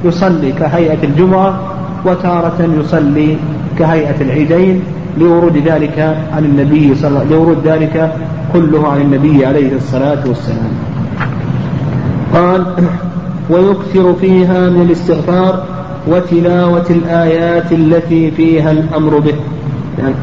يصلي 0.04 0.52
كهيئة 0.52 1.04
الجمعة 1.04 1.54
وتارة 2.04 2.68
يصلي 2.80 3.36
كهيئة 3.78 4.20
العيدين 4.20 4.82
لورود 5.18 5.56
ذلك 5.56 6.16
عن 6.32 6.44
النبي 6.44 6.94
صلى 6.94 7.24
لورود 7.30 7.58
ذلك 7.66 8.16
كله 8.52 8.88
عن 8.88 9.00
النبي 9.00 9.46
عليه 9.46 9.76
الصلاة 9.76 10.28
والسلام. 10.28 10.72
قال 12.34 12.64
ويكثر 13.50 14.14
فيها 14.20 14.70
من 14.70 14.80
الاستغفار 14.80 15.64
وتلاوة 16.08 16.86
الآيات 16.90 17.72
التي 17.72 18.30
فيها 18.30 18.72
الأمر 18.72 19.18
به. 19.18 19.34
يعني, 19.98 20.14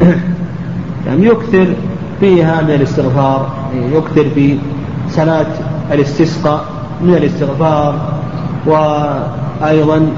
يعني 1.06 1.26
يكثر 1.26 1.66
فيها 2.20 2.62
من 2.62 2.70
الاستغفار 2.70 3.48
يكثر 3.92 4.30
في 4.34 4.58
صلاة 5.10 5.46
الاستسقاء 5.92 6.64
من 7.02 7.14
الاستغفار 7.14 7.94
وأيضا 8.66 10.08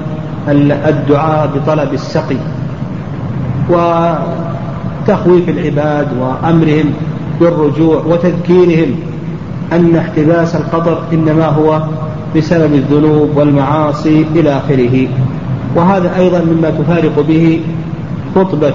الدعاء 0.49 1.49
بطلب 1.55 1.93
السقي 1.93 2.37
وتخويف 3.69 5.49
العباد 5.49 6.07
وأمرهم 6.19 6.93
بالرجوع 7.39 8.03
وتذكيرهم 8.05 8.95
أن 9.73 9.95
احتباس 9.95 10.55
القدر 10.55 10.99
إنما 11.13 11.45
هو 11.45 11.81
بسبب 12.35 12.73
الذنوب 12.73 13.29
والمعاصي 13.35 14.25
إلى 14.35 14.57
آخره. 14.57 15.07
وهذا 15.75 16.17
أيضا 16.17 16.39
مما 16.39 16.69
تفارق 16.69 17.19
به 17.27 17.61
خطبة 18.35 18.73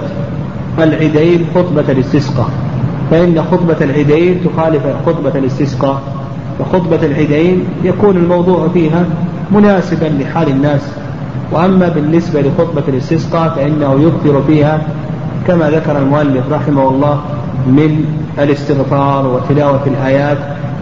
العيدين 0.79 1.45
خطبة 1.55 1.91
الاستسقاء. 1.91 2.49
فإن 3.11 3.43
خطبة 3.51 3.75
العيدين 3.81 4.41
تخالف 4.45 4.81
خطبة 5.05 5.39
الاستسقاء. 5.39 6.01
وخطبة 6.59 7.05
العيدين 7.05 7.63
يكون 7.83 8.17
الموضوع 8.17 8.67
فيها 8.73 9.05
مناسبا 9.51 10.05
لحال 10.05 10.47
الناس. 10.47 10.81
وأما 11.51 11.89
بالنسبة 11.89 12.41
لخطبة 12.41 12.83
الاستسقاء 12.87 13.49
فإنه 13.49 13.99
يكثر 14.01 14.41
فيها 14.47 14.81
كما 15.47 15.69
ذكر 15.69 15.97
المؤلف 15.97 16.43
رحمه 16.51 16.89
الله 16.89 17.21
من 17.67 18.05
الاستغفار 18.39 19.27
وتلاوة 19.27 19.81
الآيات 19.87 20.37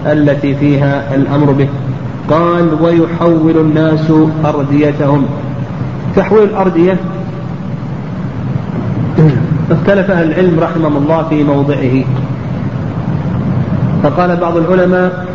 التي 0.06 0.56
فيها 0.56 1.16
الأمر 1.16 1.52
به. 1.52 1.68
قال 2.30 2.70
ويحول 2.82 3.58
الناس 3.58 4.12
أرديتهم. 4.46 5.26
تحويل 6.16 6.44
الأردية 6.44 6.98
اختلف 9.80 10.12
أهل 10.12 10.32
العلم 10.32 10.60
رحمهم 10.60 10.98
الله 10.98 11.26
في 11.30 11.44
موضعه. 11.44 12.04
فقال 14.04 14.36
بعض 14.36 14.58
العلماء 14.58 15.26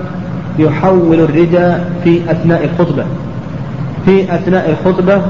يحول 0.59 1.21
الرداء 1.21 1.93
في 2.05 2.21
أثناء 2.31 2.65
الخطبة. 2.65 3.05
في 4.07 4.35
أثناء 4.35 4.71
الخطبة 4.71 5.23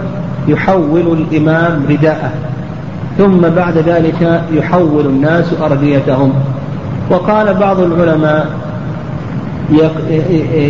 يحول 0.49 1.27
الإمام 1.31 1.83
رداءه. 1.91 2.31
ثم 3.19 3.41
بعد 3.41 3.79
ذلك 3.79 4.43
يحول 4.53 5.07
الناس 5.07 5.55
أرديتهم 5.63 6.33
وقال 7.11 7.55
بعض 7.55 7.81
العلماء 7.81 8.47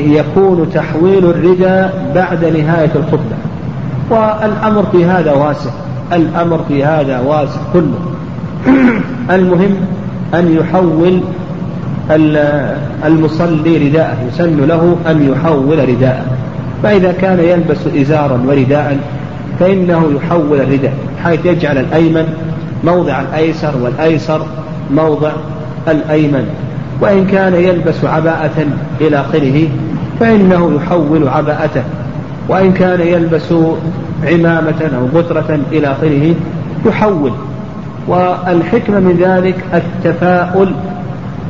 يكون 0.06 0.66
تحويل 0.74 1.24
الرداء 1.24 2.12
بعد 2.14 2.44
نهاية 2.44 2.90
الخطبة. 2.94 3.36
والأمر 4.10 4.86
في 4.92 5.04
هذا 5.04 5.32
واسع. 5.32 5.70
الأمر 6.12 6.60
في 6.68 6.84
هذا 6.84 7.20
واسع 7.20 7.60
كله. 7.72 8.13
المهم 9.36 9.76
أن 10.34 10.56
يحول 10.56 11.20
المصلي 13.04 13.88
رداءه 13.88 14.16
يسن 14.28 14.66
له 14.66 14.96
أن 15.06 15.32
يحول 15.32 15.88
رداءه. 15.88 16.24
فإذا 16.82 17.12
كان 17.12 17.38
يلبس 17.38 17.86
إزارا 18.00 18.42
ورداء 18.46 18.98
فإنه 19.60 20.10
يحول 20.16 20.60
الرداء 20.60 20.94
حيث 21.24 21.46
يجعل 21.46 21.78
الأيمن 21.78 22.26
موضع 22.84 23.20
الأيسر 23.20 23.74
والأيسر 23.82 24.46
موضع 24.90 25.32
الأيمن. 25.88 26.48
وإن 27.00 27.26
كان 27.26 27.54
يلبس 27.54 28.04
عباءة 28.04 28.66
إلى 29.00 29.20
آخره 29.20 29.68
فإنه 30.20 30.72
يحول 30.76 31.28
عباءته. 31.28 31.82
وإن 32.48 32.72
كان 32.72 33.00
يلبس 33.00 33.54
عمامة 34.24 34.90
أو 34.98 35.18
غترة 35.18 35.58
إلى 35.72 35.86
آخره 35.86 36.34
يحول. 36.86 37.32
والحكمة 38.08 39.00
من 39.00 39.16
ذلك 39.20 39.64
التفاؤل 39.74 40.74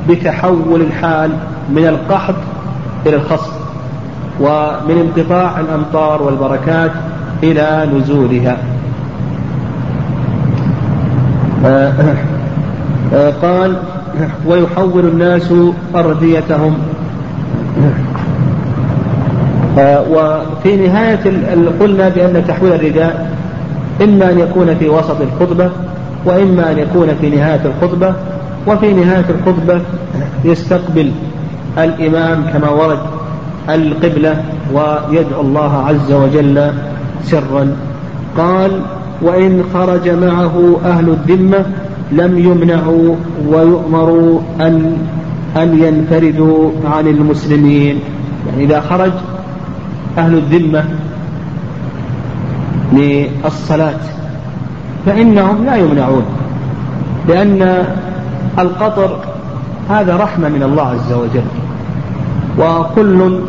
بتحول 0.09 0.81
الحال 0.81 1.31
من 1.71 1.87
القحط 1.87 2.35
إلى 3.07 3.17
الخصب 3.17 3.53
ومن 4.41 5.11
انقطاع 5.17 5.61
الأمطار 5.61 6.23
والبركات 6.23 6.91
إلى 7.43 7.89
نزولها. 7.95 8.57
آه، 13.15 13.31
قال 13.43 13.77
ويحول 14.47 15.05
الناس 15.05 15.53
أرديتهم 15.95 16.79
آه، 19.79 20.03
وفي 20.11 20.77
نهاية 20.77 21.21
قلنا 21.81 22.09
بأن 22.09 22.45
تحويل 22.49 22.73
الرداء 22.73 23.37
إما 24.03 24.31
أن 24.31 24.39
يكون 24.39 24.75
في 24.75 24.89
وسط 24.89 25.17
الخطبة 25.21 25.71
وإما 26.25 26.73
أن 26.73 26.79
يكون 26.79 27.09
في 27.21 27.31
نهاية 27.31 27.61
الخطبة 27.65 28.15
وفي 28.67 28.93
نهاية 28.93 29.25
الخطبة 29.31 29.81
يستقبل 30.45 31.13
الإمام 31.79 32.45
كما 32.53 32.69
ورد 32.69 32.99
القبلة 33.69 34.43
ويدعو 34.73 35.41
الله 35.41 35.87
عز 35.87 36.13
وجل 36.13 36.73
سرا. 37.25 37.77
قال 38.37 38.81
وإن 39.23 39.65
خرج 39.75 40.09
معه 40.09 40.77
أهل 40.85 41.09
الذمة 41.09 41.65
لم 42.13 42.39
يمنعوا 42.39 43.15
ويؤمروا 43.49 44.41
أن 44.61 44.97
أن 45.57 45.79
ينفردوا 45.85 46.71
عن 46.85 47.07
المسلمين. 47.07 48.01
يعني 48.51 48.65
إذا 48.65 48.81
خرج 48.81 49.13
أهل 50.19 50.35
الذمة 50.35 50.85
للصلاة 52.93 54.01
فإنهم 55.07 55.65
لا 55.65 55.77
يمنعون 55.77 56.25
لأن 57.29 57.85
القطر 58.59 59.19
هذا 59.91 60.17
رحمة 60.17 60.49
من 60.49 60.63
الله 60.63 60.83
عز 60.83 61.13
وجل 61.13 61.45
وكل 62.59 63.41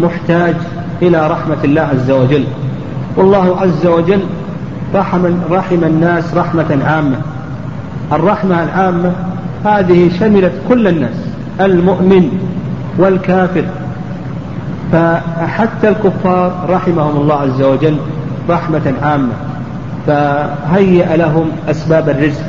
محتاج 0.00 0.54
إلى 1.02 1.28
رحمة 1.28 1.56
الله 1.64 1.82
عز 1.82 2.10
وجل. 2.10 2.44
والله 3.16 3.60
عز 3.60 3.86
وجل 3.86 4.20
رحم, 4.94 5.26
رحم 5.50 5.84
الناس 5.84 6.34
رحمة 6.34 6.78
عامة. 6.86 7.16
الرحمة 8.12 8.62
العامة 8.64 9.12
هذه 9.64 10.10
شملت 10.20 10.52
كل 10.68 10.88
الناس 10.88 11.16
المؤمن 11.60 12.28
والكافر. 12.98 13.64
فحتى 14.92 15.88
الكفار 15.88 16.66
رحمهم 16.68 17.16
الله 17.16 17.34
عز 17.34 17.62
وجل 17.62 17.96
رحمة 18.50 18.92
عامة. 19.02 19.32
فهيأ 20.06 21.16
لهم 21.16 21.48
أسباب 21.70 22.08
الرزق 22.08 22.44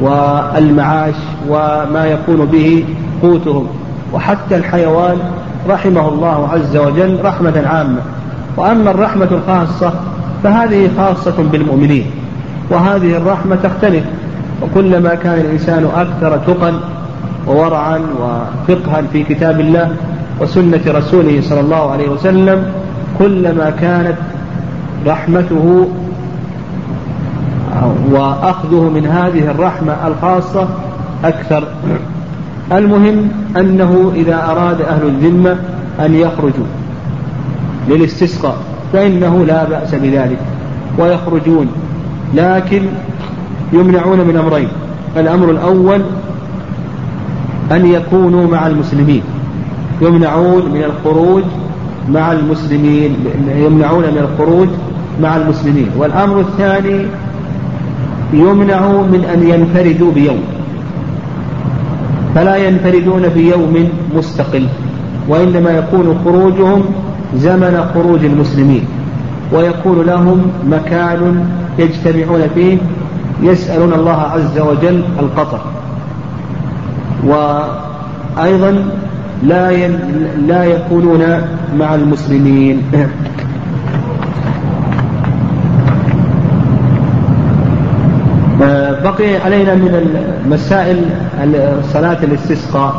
والمعاش 0.00 1.14
وما 1.48 2.06
يكون 2.06 2.46
به 2.46 2.84
قوتهم. 3.22 3.66
وحتى 4.12 4.56
الحيوان 4.56 5.18
رحمه 5.68 6.08
الله 6.08 6.48
عز 6.52 6.76
وجل 6.76 7.18
رحمة 7.24 7.62
عامة. 7.66 8.00
وأما 8.56 8.90
الرحمة 8.90 9.28
الخاصة 9.30 9.92
فهذه 10.42 10.90
خاصة 10.96 11.42
بالمؤمنين. 11.52 12.06
وهذه 12.70 13.16
الرحمة 13.16 13.56
تختلف. 13.62 14.04
وكلما 14.62 15.14
كان 15.14 15.38
الإنسان 15.38 15.88
أكثر 15.96 16.38
تقا 16.46 16.80
وورعا 17.46 18.00
وفقها 18.20 19.02
في 19.12 19.22
كتاب 19.22 19.60
الله 19.60 19.96
وسنة 20.40 20.80
رسوله 20.86 21.40
صلى 21.40 21.60
الله 21.60 21.90
عليه 21.90 22.08
وسلم 22.08 22.64
كلما 23.18 23.70
كانت 23.80 24.16
رحمته 25.06 25.88
وأخذه 28.10 28.90
من 28.94 29.06
هذه 29.06 29.50
الرحمة 29.50 30.06
الخاصة 30.06 30.68
أكثر. 31.24 31.64
المهم 32.72 33.28
أنه 33.56 34.12
إذا 34.14 34.44
أراد 34.50 34.80
أهل 34.82 35.06
الذمة 35.06 35.56
أن 36.00 36.14
يخرجوا 36.14 36.66
للاستسقاء 37.88 38.56
فإنه 38.92 39.44
لا 39.44 39.64
بأس 39.64 39.94
بذلك 39.94 40.38
ويخرجون 40.98 41.66
لكن 42.34 42.82
يمنعون 43.72 44.18
من 44.18 44.36
أمرين. 44.36 44.68
الأمر 45.16 45.50
الأول 45.50 46.02
أن 47.72 47.86
يكونوا 47.86 48.46
مع 48.46 48.66
المسلمين 48.66 49.22
يمنعون 50.00 50.70
من 50.70 50.82
الخروج 50.84 51.42
مع 52.08 52.32
المسلمين 52.32 53.16
يمنعون 53.56 54.02
من 54.02 54.28
الخروج 54.28 54.68
مع 55.22 55.36
المسلمين. 55.36 55.90
والأمر 55.98 56.40
الثاني 56.40 57.06
يمنع 58.32 58.80
من 58.86 59.24
أن 59.34 59.48
ينفردوا 59.48 60.12
بيوم. 60.12 60.40
فلا 62.34 62.56
ينفردون 62.56 63.28
بيوم 63.28 63.88
مستقل 64.16 64.66
وإنما 65.28 65.70
يكون 65.70 66.20
خروجهم 66.24 66.84
زمن 67.36 67.90
خروج 67.94 68.24
المسلمين 68.24 68.84
ويكون 69.52 70.06
لهم 70.06 70.42
مكان 70.66 71.44
يجتمعون 71.78 72.40
فيه 72.54 72.78
يسألون 73.42 73.92
الله 73.92 74.20
عز 74.20 74.58
وجل 74.58 75.04
القطر 75.20 75.60
وأيضا 77.26 78.84
لا 79.42 79.88
لا 80.46 80.64
يكونون 80.64 81.22
مع 81.78 81.94
المسلمين. 81.94 82.82
بقي 89.10 89.36
علينا 89.36 89.74
من 89.74 90.22
المسائل 90.44 91.04
صلاة 91.92 92.18
الاستسقاء. 92.22 92.94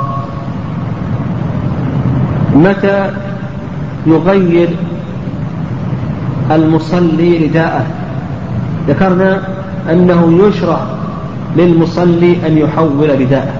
متى 2.56 3.10
يغير 4.08 4.70
المصلي 6.52 7.46
رداءه؟ 7.46 7.86
ذكرنا 8.88 9.42
أنه 9.92 10.40
يشرع 10.48 10.80
للمصلي 11.58 12.38
أن 12.48 12.58
يحول 12.58 13.20
رداءه. 13.22 13.54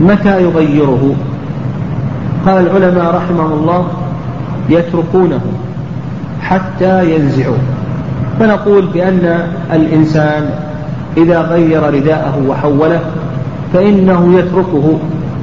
متى 0.00 0.42
يغيره؟ 0.42 1.14
قال 2.46 2.66
العلماء 2.66 3.14
رحمه 3.14 3.54
الله 3.54 3.88
يتركونه 4.68 5.40
حتى 6.42 7.14
ينزعوه. 7.14 7.58
فنقول 8.40 8.86
بأن 8.86 9.48
الإنسان 9.72 10.50
إذا 11.16 11.40
غير 11.40 11.94
رداءه 11.94 12.42
وحوله 12.48 13.00
فإنه 13.72 14.38
يتركه 14.38 14.98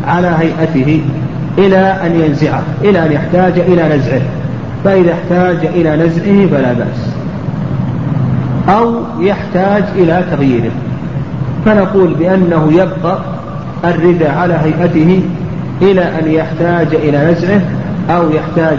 على 0.08 0.28
هيئته 0.40 1.02
إلى 1.58 1.78
أن 1.78 2.20
ينزعه 2.20 2.64
إلى 2.84 3.06
أن 3.06 3.12
يحتاج 3.12 3.60
إلى 3.60 3.96
نزعه. 3.96 4.22
فإذا 4.84 5.14
احتاج 5.14 5.66
إلى 5.66 5.96
نزعه 5.96 6.48
فلا 6.48 6.74
بأس. 6.74 7.10
أو 8.70 8.96
يحتاج 9.20 9.84
إلى 9.96 10.24
تغييره. 10.32 10.72
فنقول 11.66 12.14
بأنه 12.14 12.72
يبقى 12.74 13.20
الرداء 13.86 14.32
على 14.32 14.54
هيئته 14.54 15.22
إلى 15.82 16.02
أن 16.02 16.32
يحتاج 16.32 16.88
إلى 16.96 17.32
نزعه 17.32 17.62
أو 18.10 18.32
يحتاج 18.32 18.78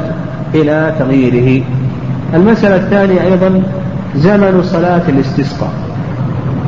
إلى 0.54 0.94
تغييره. 0.98 1.64
المسألة 2.34 2.76
الثانية 2.76 3.22
أيضا 3.24 3.62
زمن 4.16 4.62
صلاة 4.62 5.02
الاستسقاء. 5.08 5.83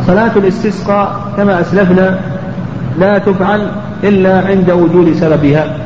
صلاة 0.07 0.31
الاستسقاء 0.37 1.33
كما 1.37 1.61
أسلفنا 1.61 2.21
لا 2.99 3.19
تفعل 3.19 3.69
إلا 4.05 4.47
عند 4.47 4.71
وجود 4.71 5.13
سببها 5.13 5.77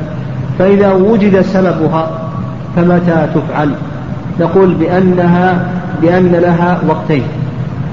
فإذا 0.59 0.91
وجد 0.91 1.41
سببها 1.41 2.29
فمتى 2.75 3.27
تفعل؟ 3.35 3.71
نقول 4.39 4.73
بأنها 4.73 5.65
بأن 6.01 6.31
لها 6.31 6.81
وقتين 6.87 7.23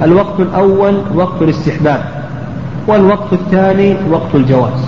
الوقت 0.02 0.40
الأول 0.40 0.94
وقت 1.14 1.42
الاستحباب 1.42 2.00
والوقت 2.86 3.32
الثاني 3.32 3.96
وقت 4.10 4.34
الجواز. 4.34 4.80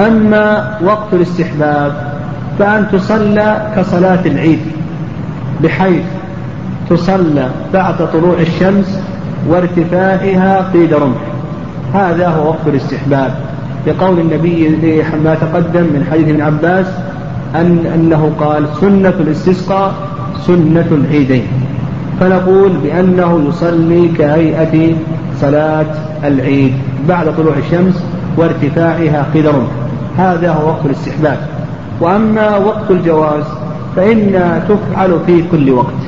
أما 0.00 0.78
وقت 0.84 1.14
الاستحباب 1.14 1.92
فأن 2.58 2.86
تصلى 2.92 3.72
كصلاة 3.76 4.20
العيد 4.26 4.60
بحيث 5.62 6.02
تصلى 6.90 7.48
بعد 7.72 7.94
طلوع 8.12 8.34
الشمس 8.40 9.00
وارتفاعها 9.48 10.70
قيد 10.72 10.94
رمح 10.94 11.22
هذا 11.94 12.28
هو 12.28 12.48
وقت 12.48 12.66
الاستحباب. 12.66 13.34
لقول 13.86 14.18
النبي 14.18 14.68
ما 15.24 15.34
تقدم 15.34 15.82
من 15.82 16.06
حديث 16.10 16.28
ابن 16.28 16.40
عباس 16.40 16.86
أن 17.54 17.86
أنه 17.94 18.32
قال 18.40 18.66
سنة 18.80 19.14
الاستسقاء 19.20 19.94
سنة 20.46 20.86
العيدين. 20.90 21.46
فنقول 22.20 22.72
بأنه 22.76 23.44
يصلي 23.48 24.08
كهيئة 24.08 24.94
صلاة 25.40 25.94
العيد 26.24 26.72
بعد 27.08 27.36
طلوع 27.36 27.54
الشمس 27.58 28.04
وارتفاعها 28.36 29.26
قيد 29.34 29.46
رمح 29.46 29.70
هذا 30.18 30.52
هو 30.52 30.68
وقت 30.68 30.84
الاستحباب. 30.84 31.38
وأما 32.00 32.56
وقت 32.56 32.90
الجواز 32.90 33.44
فإنها 33.96 34.64
تفعل 34.68 35.18
في 35.26 35.42
كل 35.52 35.70
وقت 35.70 36.00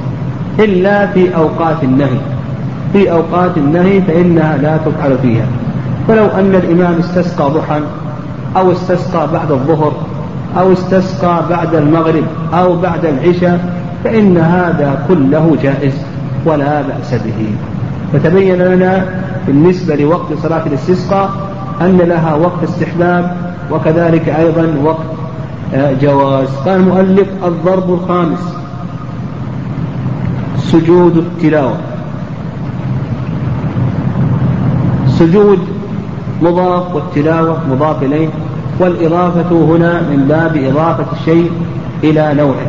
إلا 0.59 1.07
في 1.07 1.37
أوقات 1.37 1.85
النهي. 1.85 2.36
في 2.97 3.13
أوقات 3.13 3.57
النهي 3.57 4.03
فإنها 4.03 4.57
لا 4.57 4.77
تفعل 4.77 5.19
فيها. 5.19 5.47
فلو 6.09 6.27
أن 6.27 6.55
الإمام 6.55 6.99
استسقى 6.99 7.51
ضحى 7.51 7.81
أو 8.57 8.73
استسقى 8.73 9.29
بعد 9.33 9.51
الظهر 9.51 9.93
أو 10.59 10.73
استسقى 10.73 11.43
بعد 11.51 11.75
المغرب 11.75 12.25
أو 12.55 12.77
بعد 12.77 13.05
العشاء 13.05 13.81
فإن 14.05 14.39
هذا 14.39 15.05
كله 15.09 15.57
جائز 15.63 15.95
ولا 16.47 16.83
بأس 16.83 17.15
به. 17.15 17.49
فتبين 18.13 18.59
لنا 18.59 19.05
بالنسبة 19.47 19.97
لوقت 19.97 20.33
صلاة 20.43 20.67
الاستسقاء 20.67 21.31
أن 21.81 21.99
لها 21.99 22.35
وقت 22.35 22.63
استحباب 22.65 23.37
وكذلك 23.71 24.29
أيضا 24.29 24.67
وقت 24.85 25.07
آه، 25.75 25.93
جواز. 26.03 26.49
قال 26.49 26.81
المؤلف 26.81 27.29
الضرب 27.45 27.95
الخامس 27.95 28.57
سجود 30.59 31.17
التلاوة. 31.17 31.86
سجود 35.19 35.59
مضاف 36.43 36.95
والتلاوة 36.95 37.59
مضاف 37.71 38.03
إليه 38.03 38.29
والإضافة 38.79 39.51
هنا 39.51 40.01
من 40.01 40.27
باب 40.29 40.57
إضافة 40.57 41.07
الشيء 41.21 41.51
إلى 42.05 42.35
نوعه. 42.35 42.67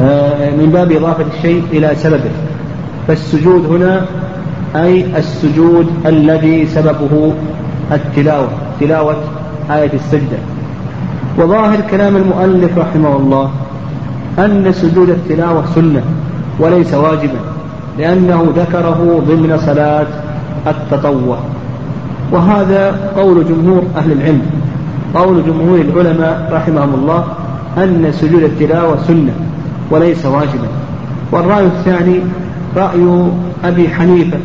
آه، 0.00 0.50
من 0.50 0.70
باب 0.72 0.92
إضافة 0.92 1.24
الشيء 1.36 1.62
إلى 1.72 1.94
سببه. 1.94 2.30
فالسجود 3.08 3.66
هنا 3.66 4.06
أي 4.76 5.18
السجود 5.18 5.86
الذي 6.06 6.66
سببه 6.66 7.32
التلاوة 7.92 8.48
تلاوة 8.80 9.16
آية 9.70 9.92
السجدة. 9.94 10.38
وظاهر 11.38 11.80
كلام 11.90 12.16
المؤلف 12.16 12.78
رحمه 12.78 13.16
الله 13.16 13.50
أن 14.38 14.72
سجود 14.72 15.08
التلاوة 15.08 15.64
سنة 15.74 16.02
وليس 16.60 16.94
واجبا 16.94 17.38
لأنه 17.98 18.46
ذكره 18.56 19.22
ضمن 19.28 19.58
صلاة 19.66 20.06
التطوع. 20.66 21.38
وهذا 22.32 23.10
قول 23.16 23.44
جمهور 23.48 23.82
أهل 23.96 24.12
العلم. 24.12 24.42
قول 25.14 25.42
جمهور 25.46 25.78
العلماء 25.80 26.48
رحمهم 26.52 26.94
الله 26.94 27.24
أن 27.78 28.12
سجود 28.12 28.42
التلاوة 28.42 28.96
سنة 29.06 29.32
وليس 29.90 30.26
واجبا. 30.26 30.68
والرأي 31.32 31.66
الثاني 31.66 32.20
رأي 32.76 33.28
أبي 33.64 33.88
حنيفة 33.88 34.38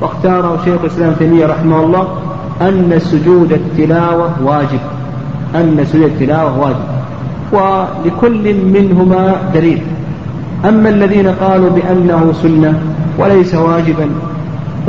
واختاره 0.00 0.58
شيخ 0.64 0.80
الإسلام 0.80 1.12
تيمية 1.18 1.46
رحمه 1.46 1.80
الله 1.80 2.08
أن 2.60 2.98
سجود 2.98 3.52
التلاوة 3.52 4.30
واجب. 4.44 4.80
أن 5.54 5.84
سجود 5.92 6.04
التلاوة 6.04 6.58
واجب. 6.58 6.84
ولكل 7.52 8.54
منهما 8.54 9.36
دليل. 9.54 9.82
أما 10.68 10.88
الذين 10.88 11.26
قالوا 11.28 11.70
بأنه 11.70 12.32
سنة 12.42 12.80
وليس 13.18 13.54
واجبا 13.54 14.10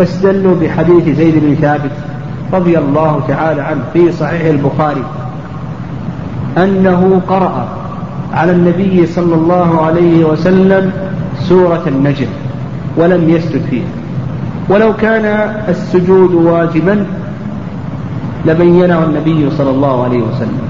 فاستدلوا 0.01 0.55
بحديث 0.61 1.17
زيد 1.17 1.35
بن 1.45 1.55
ثابت 1.55 1.91
رضي 2.53 2.77
الله 2.77 3.21
تعالى 3.27 3.61
عنه 3.61 3.81
في 3.93 4.11
صحيح 4.11 4.45
البخاري 4.45 5.03
أنه 6.57 7.21
قرأ 7.27 7.67
على 8.33 8.51
النبي 8.51 9.05
صلى 9.05 9.35
الله 9.35 9.81
عليه 9.85 10.25
وسلم 10.25 10.91
سورة 11.39 11.83
النجم 11.87 12.27
ولم 12.97 13.29
يسجد 13.29 13.61
فيها. 13.69 13.87
ولو 14.69 14.93
كان 14.93 15.25
السجود 15.69 16.33
واجبا 16.33 17.05
لبينه 18.45 19.03
النبي 19.03 19.49
صلى 19.49 19.69
الله 19.69 20.03
عليه 20.03 20.21
وسلم. 20.21 20.61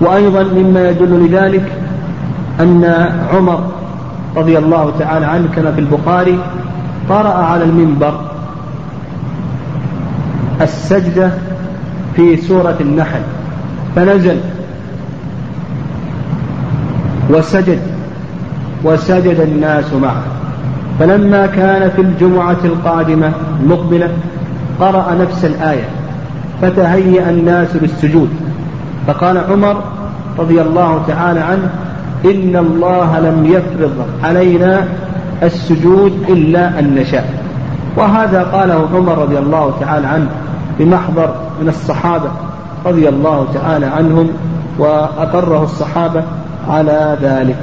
وأيضا 0.00 0.42
مما 0.42 0.90
يدل 0.90 1.26
لذلك 1.26 1.72
أن 2.60 3.08
عمر 3.34 3.60
رضي 4.36 4.58
الله 4.58 4.92
تعالى 4.98 5.26
عنه 5.26 5.48
كما 5.56 5.72
في 5.72 5.80
البخاري 5.80 6.38
قرأ 7.08 7.34
على 7.34 7.64
المنبر 7.64 8.25
السجدة 10.60 11.30
في 12.16 12.36
سورة 12.36 12.76
النحل. 12.80 13.20
فنزل. 13.96 14.36
وسجد. 17.30 17.78
وسجد 18.84 19.40
الناس 19.40 19.92
معه. 19.92 20.22
فلما 21.00 21.46
كان 21.46 21.90
في 21.90 22.02
الجمعة 22.02 22.56
القادمة 22.64 23.32
المقبلة 23.62 24.10
قرأ 24.80 25.14
نفس 25.14 25.44
الآية. 25.44 25.88
فتهيأ 26.62 27.30
الناس 27.30 27.76
للسجود 27.76 28.28
فقال 29.06 29.38
عمر 29.38 29.82
رضي 30.38 30.60
الله 30.60 31.04
تعالى 31.08 31.40
عنه 31.40 31.70
إن 32.24 32.56
الله 32.56 33.20
لم 33.20 33.46
يفرض 33.46 34.06
علينا 34.24 34.84
السجود 35.42 36.12
إلا 36.28 36.78
أن 36.78 36.94
نشاء. 36.94 37.34
وهذا 37.96 38.42
قاله 38.42 38.88
عمر 38.94 39.18
رضي 39.18 39.38
الله 39.38 39.74
تعالى 39.80 40.06
عنه. 40.06 40.28
بمحضر 40.78 41.34
من 41.62 41.68
الصحابة 41.68 42.30
رضي 42.86 43.08
الله 43.08 43.46
تعالى 43.54 43.86
عنهم 43.86 44.28
وأقره 44.78 45.62
الصحابة 45.62 46.24
على 46.68 47.18
ذلك. 47.22 47.58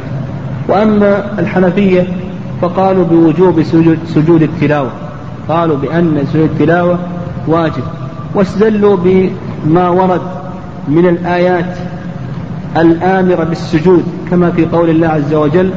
وأما 0.69 1.39
الحنفية 1.39 2.08
فقالوا 2.62 3.06
بوجوب 3.06 3.63
سجود, 3.63 3.97
سجود 4.06 4.41
التلاوة. 4.41 4.89
قالوا 5.49 5.78
بأن 5.78 6.26
سجود 6.34 6.49
التلاوة 6.49 6.99
واجب. 7.47 7.84
واستدلوا 8.36 8.97
بما 9.04 9.89
ورد 9.89 10.21
من 10.88 11.08
الآيات 11.08 11.78
الآمرة 12.78 13.43
بالسجود 13.43 14.04
كما 14.32 14.52
في 14.52 14.65
قول 14.65 14.89
الله 14.89 15.08
عز 15.08 15.34
وجل 15.34 15.71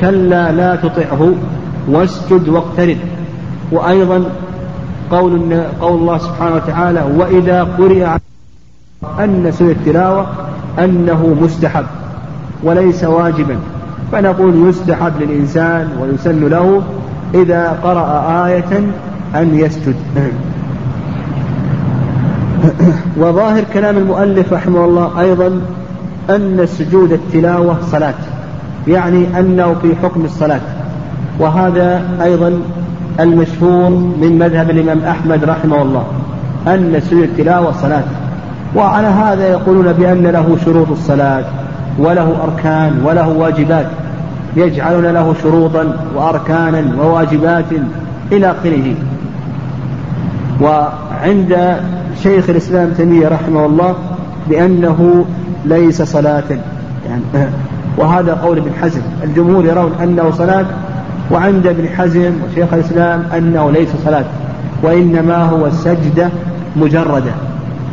كلا 0.00 0.52
لا 0.52 0.76
تطعه 0.76 1.32
واسجد 1.88 2.48
واقترب. 2.48 2.96
وأيضا 3.72 4.24
قول 5.14 5.62
قول 5.80 6.00
الله 6.00 6.18
سبحانه 6.18 6.54
وتعالى 6.54 7.02
وإذا 7.16 7.62
قرئ 7.62 8.06
أن 9.20 9.52
سجود 9.52 9.70
التلاوة 9.70 10.26
أنه 10.78 11.36
مستحب 11.42 11.84
وليس 12.62 13.04
واجبا. 13.04 13.56
فنقول 14.12 14.68
يستحب 14.68 15.12
للإنسان 15.20 15.88
ويسن 16.00 16.48
له 16.48 16.82
إذا 17.34 17.78
قرأ 17.82 18.46
آية 18.46 18.80
أن 19.34 19.58
يسجد. 19.58 19.94
وظاهر 23.20 23.64
كلام 23.74 23.96
المؤلف 23.96 24.52
رحمه 24.52 24.84
الله 24.84 25.20
أيضا 25.20 25.60
أن 26.30 26.66
سجود 26.66 27.12
التلاوة 27.12 27.76
صلاة 27.90 28.14
يعني 28.88 29.40
أنه 29.40 29.74
في 29.82 29.96
حكم 30.02 30.24
الصلاة. 30.24 30.60
وهذا 31.38 32.02
أيضا 32.22 32.60
المشهور 33.20 33.90
من 33.90 34.38
مذهب 34.38 34.70
الإمام 34.70 35.04
أحمد 35.04 35.44
رحمه 35.44 35.82
الله 35.82 36.04
أن 36.66 37.00
سجود 37.00 37.22
التلاوة 37.22 37.72
صلاة. 37.72 38.02
وعلى 38.76 39.06
هذا 39.06 39.48
يقولون 39.48 39.92
بأن 39.92 40.26
له 40.26 40.56
شروط 40.64 40.90
الصلاة 40.90 41.44
وله 41.98 42.36
أركان 42.42 43.02
وله 43.04 43.28
واجبات. 43.28 43.86
يجعلون 44.56 45.06
له 45.06 45.34
شروطا 45.42 45.96
وأركانا 46.16 47.02
وواجبات 47.02 47.64
إلى 48.32 48.50
آخره. 48.50 48.94
وعند 50.60 51.76
شيخ 52.22 52.50
الإسلام 52.50 52.90
تيمية 52.96 53.28
رحمه 53.28 53.66
الله 53.66 53.94
بأنه 54.48 55.24
ليس 55.64 56.02
صلاة 56.02 56.44
يعني 57.08 57.22
وهذا 57.98 58.34
قول 58.34 58.58
ابن 58.58 58.70
حزم. 58.82 59.00
الجمهور 59.24 59.64
يرون 59.64 59.92
أنه 60.02 60.30
صلاة 60.30 60.66
وعند 61.30 61.66
ابن 61.66 61.88
حزم 61.88 62.32
وشيخ 62.50 62.74
الإسلام 62.74 63.24
أنه 63.36 63.70
ليس 63.70 63.88
صلاة 64.04 64.24
وإنما 64.82 65.44
هو 65.44 65.70
سجدة 65.70 66.28
مجردة 66.76 67.32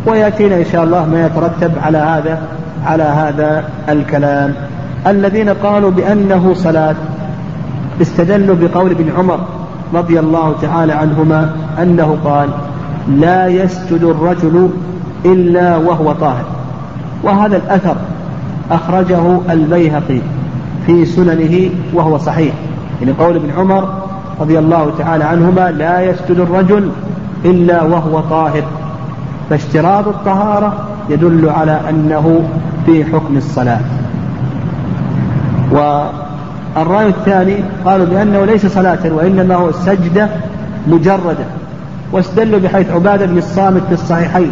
ويأتينا 0.05 0.55
إن 0.55 0.65
شاء 0.71 0.83
الله 0.83 1.05
ما 1.05 1.25
يترتب 1.25 1.71
على 1.83 1.97
هذا 1.97 2.41
على 2.85 3.03
هذا 3.03 3.63
الكلام. 3.89 4.53
الذين 5.07 5.49
قالوا 5.49 5.91
بأنه 5.91 6.53
صلاة 6.53 6.95
استدلوا 8.01 8.55
بقول 8.55 8.91
ابن 8.91 9.11
عمر 9.17 9.39
رضي 9.93 10.19
الله 10.19 10.55
تعالى 10.61 10.93
عنهما 10.93 11.49
أنه 11.81 12.17
قال 12.23 12.49
لا 13.09 13.47
يسجد 13.47 14.03
الرجل 14.03 14.69
إلا 15.25 15.77
وهو 15.77 16.11
طاهر 16.11 16.45
وهذا 17.23 17.57
الأثر 17.57 17.95
أخرجه 18.71 19.39
البيهقي 19.49 20.19
في 20.85 21.05
سننه 21.05 21.69
وهو 21.93 22.17
صحيح. 22.17 22.53
يعني 23.01 23.13
قول 23.19 23.35
ابن 23.35 23.51
عمر 23.57 23.89
رضي 24.39 24.59
الله 24.59 24.91
تعالى 24.97 25.23
عنهما 25.23 25.71
لا 25.71 26.01
يسجد 26.01 26.39
الرجل 26.39 26.89
إلا 27.45 27.83
وهو 27.83 28.19
طاهر. 28.19 28.63
فاشتراط 29.49 30.07
الطهارة 30.07 30.73
يدل 31.09 31.49
على 31.49 31.79
أنه 31.89 32.43
في 32.85 33.05
حكم 33.05 33.37
الصلاة. 33.37 33.79
والرأي 35.71 37.07
الثاني 37.07 37.55
قالوا 37.85 38.05
بأنه 38.05 38.45
ليس 38.45 38.65
صلاة 38.65 39.13
وإنما 39.13 39.55
هو 39.55 39.71
سجدة 39.71 40.29
مجردة. 40.87 41.45
واستدلوا 42.11 42.59
بحيث 42.59 42.91
عبادة 42.91 43.25
بن 43.25 43.37
الصامت 43.37 43.81
في 43.87 43.93
الصحيحين. 43.93 44.51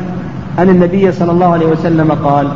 أن 0.59 0.69
النبي 0.69 1.11
صلى 1.11 1.31
الله 1.31 1.53
عليه 1.53 1.67
وسلم 1.67 2.11
قال 2.11 2.47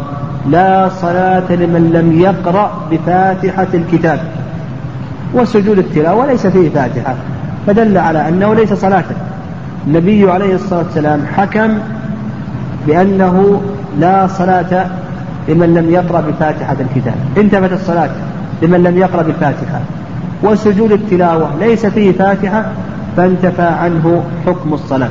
لا 0.49 0.89
صلاة 0.89 1.51
لمن 1.51 1.91
لم 1.93 2.21
يقرأ 2.21 2.71
بفاتحة 2.91 3.67
الكتاب. 3.73 4.19
وسجود 5.33 5.77
التلاوة 5.77 6.25
ليس 6.25 6.47
فيه 6.47 6.69
فاتحة 6.69 7.15
فدل 7.67 7.97
على 7.97 8.29
أنه 8.29 8.53
ليس 8.53 8.73
صلاة. 8.73 9.03
النبي 9.87 10.31
عليه 10.31 10.55
الصلاة 10.55 10.79
والسلام 10.79 11.21
حكم 11.37 11.77
بأنه 12.87 13.61
لا 13.99 14.27
صلاة 14.27 14.85
لمن 15.49 15.73
لم 15.73 15.89
يقرأ 15.89 16.21
بفاتحة 16.21 16.75
الكتاب. 16.79 17.15
انتفت 17.37 17.73
الصلاة 17.73 18.09
لمن 18.61 18.83
لم 18.83 18.97
يقرأ 18.97 19.21
بالفاتحة 19.21 19.79
وسجود 20.43 20.91
التلاوة 20.91 21.49
ليس 21.59 21.85
فيه 21.85 22.11
فاتحة 22.11 22.65
فانتفى 23.17 23.61
عنه 23.61 24.23
حكم 24.45 24.73
الصلاة. 24.73 25.09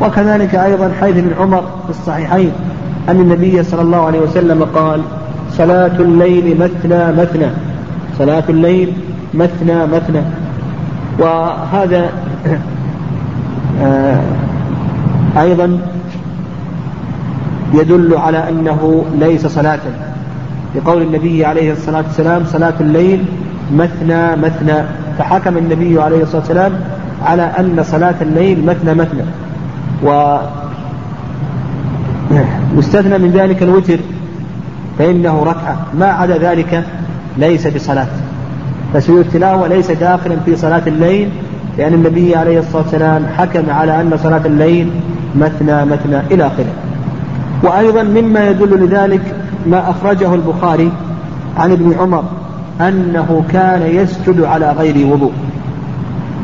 وكذلك 0.00 0.54
أيضا 0.54 0.90
حيث 1.00 1.16
ابن 1.16 1.30
عمر 1.40 1.60
في 1.60 1.90
الصحيحين 1.90 2.52
أن 3.08 3.20
النبي 3.20 3.62
صلى 3.62 3.82
الله 3.82 4.06
عليه 4.06 4.20
وسلم 4.20 4.64
قال 4.74 5.00
صلاة 5.52 5.92
الليل 5.98 6.58
مثنى 6.60 7.12
مثنى. 7.12 7.46
صلاة 8.18 8.44
الليل 8.48 8.92
مثنى 9.34 9.86
مثنى 9.86 10.22
وهذا 11.18 12.10
آه، 13.82 14.20
أيضا 15.36 15.78
يدل 17.74 18.16
على 18.16 18.48
أنه 18.48 19.04
ليس 19.18 19.46
صلاة. 19.46 19.78
لقول 20.74 21.02
النبي 21.02 21.44
عليه 21.44 21.72
الصلاة 21.72 22.04
والسلام 22.06 22.44
صلاة 22.44 22.74
الليل 22.80 23.24
مثنى 23.72 24.36
مثنى 24.36 24.74
فحكم 25.18 25.58
النبي 25.58 26.02
عليه 26.02 26.22
الصلاة 26.22 26.40
والسلام 26.40 26.72
على 27.24 27.42
أن 27.42 27.82
صلاة 27.82 28.14
الليل 28.20 28.66
مثنى 28.66 28.94
مثنى 28.94 29.24
و 30.04 30.38
واستثنى 32.76 33.18
من 33.18 33.30
ذلك 33.30 33.62
الوتر 33.62 33.98
فإنه 34.98 35.42
ركعة. 35.42 35.76
ما 35.98 36.06
عدا 36.06 36.38
ذلك 36.38 36.84
ليس 37.36 37.66
بصلاة. 37.66 38.06
فسجود 38.94 39.18
التلاوة 39.18 39.68
ليس 39.68 39.90
داخلا 39.90 40.36
في 40.44 40.56
صلاة 40.56 40.82
الليل 40.86 41.28
لأن 41.78 41.94
النبي 41.94 42.36
عليه 42.36 42.58
الصلاة 42.58 42.82
والسلام 42.82 43.26
حكم 43.38 43.70
على 43.70 44.00
أن 44.00 44.18
صلاة 44.22 44.40
الليل 44.46 44.90
مثنى 45.36 45.84
مثنى 45.84 46.20
إلى 46.30 46.46
آخره. 46.46 46.72
وأيضا 47.62 48.02
مما 48.02 48.50
يدل 48.50 48.84
لذلك 48.84 49.34
ما 49.66 49.90
أخرجه 49.90 50.34
البخاري 50.34 50.92
عن 51.58 51.72
ابن 51.72 51.94
عمر 52.00 52.24
أنه 52.80 53.44
كان 53.52 53.82
يسجد 53.82 54.40
على 54.40 54.72
غير 54.72 55.06
وضوء. 55.06 55.32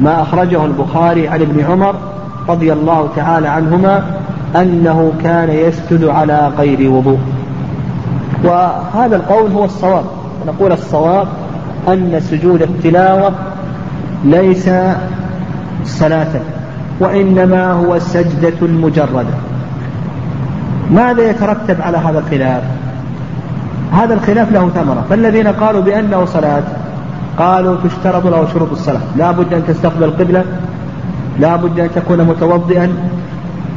ما 0.01 0.23
أخرجه 0.23 0.65
البخاري 0.65 1.29
عن 1.29 1.41
ابن 1.41 1.65
عمر 1.65 1.95
رضي 2.49 2.73
الله 2.73 3.09
تعالى 3.17 3.49
عنهما 3.49 4.05
أنه 4.57 5.13
كان 5.25 5.51
يسجد 5.51 6.05
على 6.05 6.51
غير 6.59 6.91
وضوء. 6.91 7.19
وهذا 8.45 9.17
القول 9.17 9.51
هو 9.51 9.65
الصواب. 9.65 10.05
نقول 10.47 10.73
الصواب 10.73 11.29
أن 11.89 12.21
سجود 12.21 12.63
التلاوة 12.63 13.33
ليس 14.25 14.71
صلاة 15.85 16.41
وإنما 17.01 17.73
هو 17.73 17.99
سجدة 17.99 18.67
مجردة 18.67 19.35
ماذا 20.91 21.31
يترتب 21.31 21.77
على 21.81 21.99
هذا 21.99 22.19
الخلاف؟ 22.19 22.63
هذا 23.93 24.15
الخلاف 24.15 24.53
له 24.53 24.69
ثمرة. 24.69 25.05
فالذين 25.11 25.49
قالوا 25.49 25.83
بأنه 25.83 26.25
صلاة 26.25 26.63
قالوا 27.39 27.77
تشترط 27.85 28.27
له 28.27 28.49
شروط 28.55 28.71
الصلاة. 28.71 29.01
لا 29.17 29.31
بد 29.31 29.55
أن 29.55 29.63
تستقبل 29.69 30.05
القبلة 30.05 30.45
لا 31.41 31.57
بد 31.57 31.81
أن 31.81 31.89
تكون 31.95 32.23
متوضئا 32.25 32.93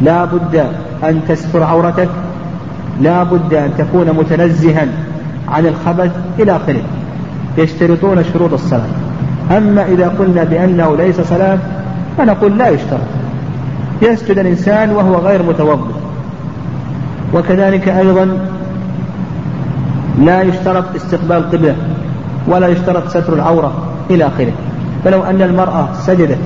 لا 0.01 0.25
بد 0.25 0.65
أن 1.03 1.21
تستر 1.27 1.63
عورتك 1.63 2.09
لا 3.01 3.23
بد 3.23 3.53
أن 3.53 3.71
تكون 3.77 4.07
متنزها 4.11 4.87
عن 5.49 5.65
الخبث 5.65 6.11
إلى 6.39 6.55
آخره. 6.55 6.81
يشترطون 7.57 8.23
شروط 8.33 8.53
الصلاة. 8.53 8.89
أما 9.57 9.85
إذا 9.85 10.07
قلنا 10.07 10.43
بأنه 10.43 10.97
ليس 10.97 11.21
صلاة 11.21 11.57
فنقول 12.17 12.57
لا 12.57 12.69
يشترط. 12.69 12.99
يسجد 14.01 14.37
الإنسان 14.39 14.91
وهو 14.91 15.15
غير 15.15 15.43
متوضئ. 15.43 15.93
وكذلك 17.33 17.89
أيضا 17.89 18.37
لا 20.19 20.41
يشترط 20.41 20.95
استقبال 20.95 21.37
القبلة 21.37 21.75
ولا 22.47 22.67
يشترط 22.67 23.07
ستر 23.07 23.33
العورة 23.33 23.73
إلى 24.09 24.27
آخره. 24.27 24.53
فلو 25.03 25.23
أن 25.23 25.41
المرأة 25.41 25.87
سجدت 25.93 26.39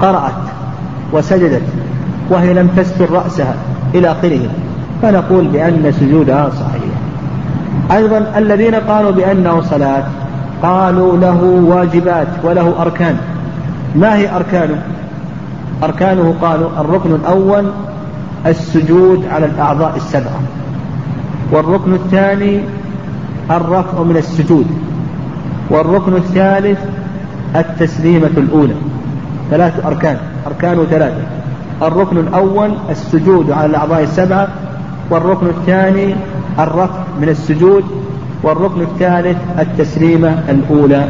قرأت 0.00 0.32
وسجدت 1.12 1.62
وهي 2.30 2.54
لم 2.54 2.68
تستر 2.76 3.10
رأسها 3.10 3.54
إلى 3.94 4.12
آخره 4.12 4.40
فنقول 5.02 5.48
بأن 5.48 5.92
سجودها 6.00 6.50
صحيح. 6.50 6.83
أيضا 7.94 8.32
الذين 8.36 8.74
قالوا 8.74 9.10
بأنه 9.10 9.60
صلاة 9.60 10.04
قالوا 10.62 11.16
له 11.16 11.42
واجبات 11.42 12.26
وله 12.42 12.82
أركان. 12.82 13.16
ما 13.96 14.16
هي 14.16 14.36
أركانه؟ 14.36 14.82
أركانه 15.82 16.34
قالوا 16.42 16.68
الركن 16.80 17.14
الأول 17.14 17.70
السجود 18.46 19.24
على 19.32 19.46
الأعضاء 19.46 19.96
السبعة 19.96 20.40
والركن 21.52 21.94
الثاني 21.94 22.60
الرفع 23.50 24.02
من 24.02 24.16
السجود 24.16 24.66
والركن 25.70 26.14
الثالث 26.14 26.78
التسليمة 27.56 28.30
الأولى. 28.36 28.74
ثلاث 29.50 29.86
أركان 29.86 30.16
أركانه 30.46 30.84
ثلاثة. 30.84 31.22
الركن 31.82 32.18
الأول 32.18 32.74
السجود 32.90 33.50
على 33.50 33.66
الأعضاء 33.66 34.02
السبعة 34.02 34.48
والركن 35.10 35.46
الثاني 35.46 36.14
الرفع 36.58 37.02
من 37.20 37.28
السجود 37.28 37.84
والركن 38.42 38.80
الثالث 38.80 39.36
التسليمة 39.58 40.42
الأولى. 40.48 41.08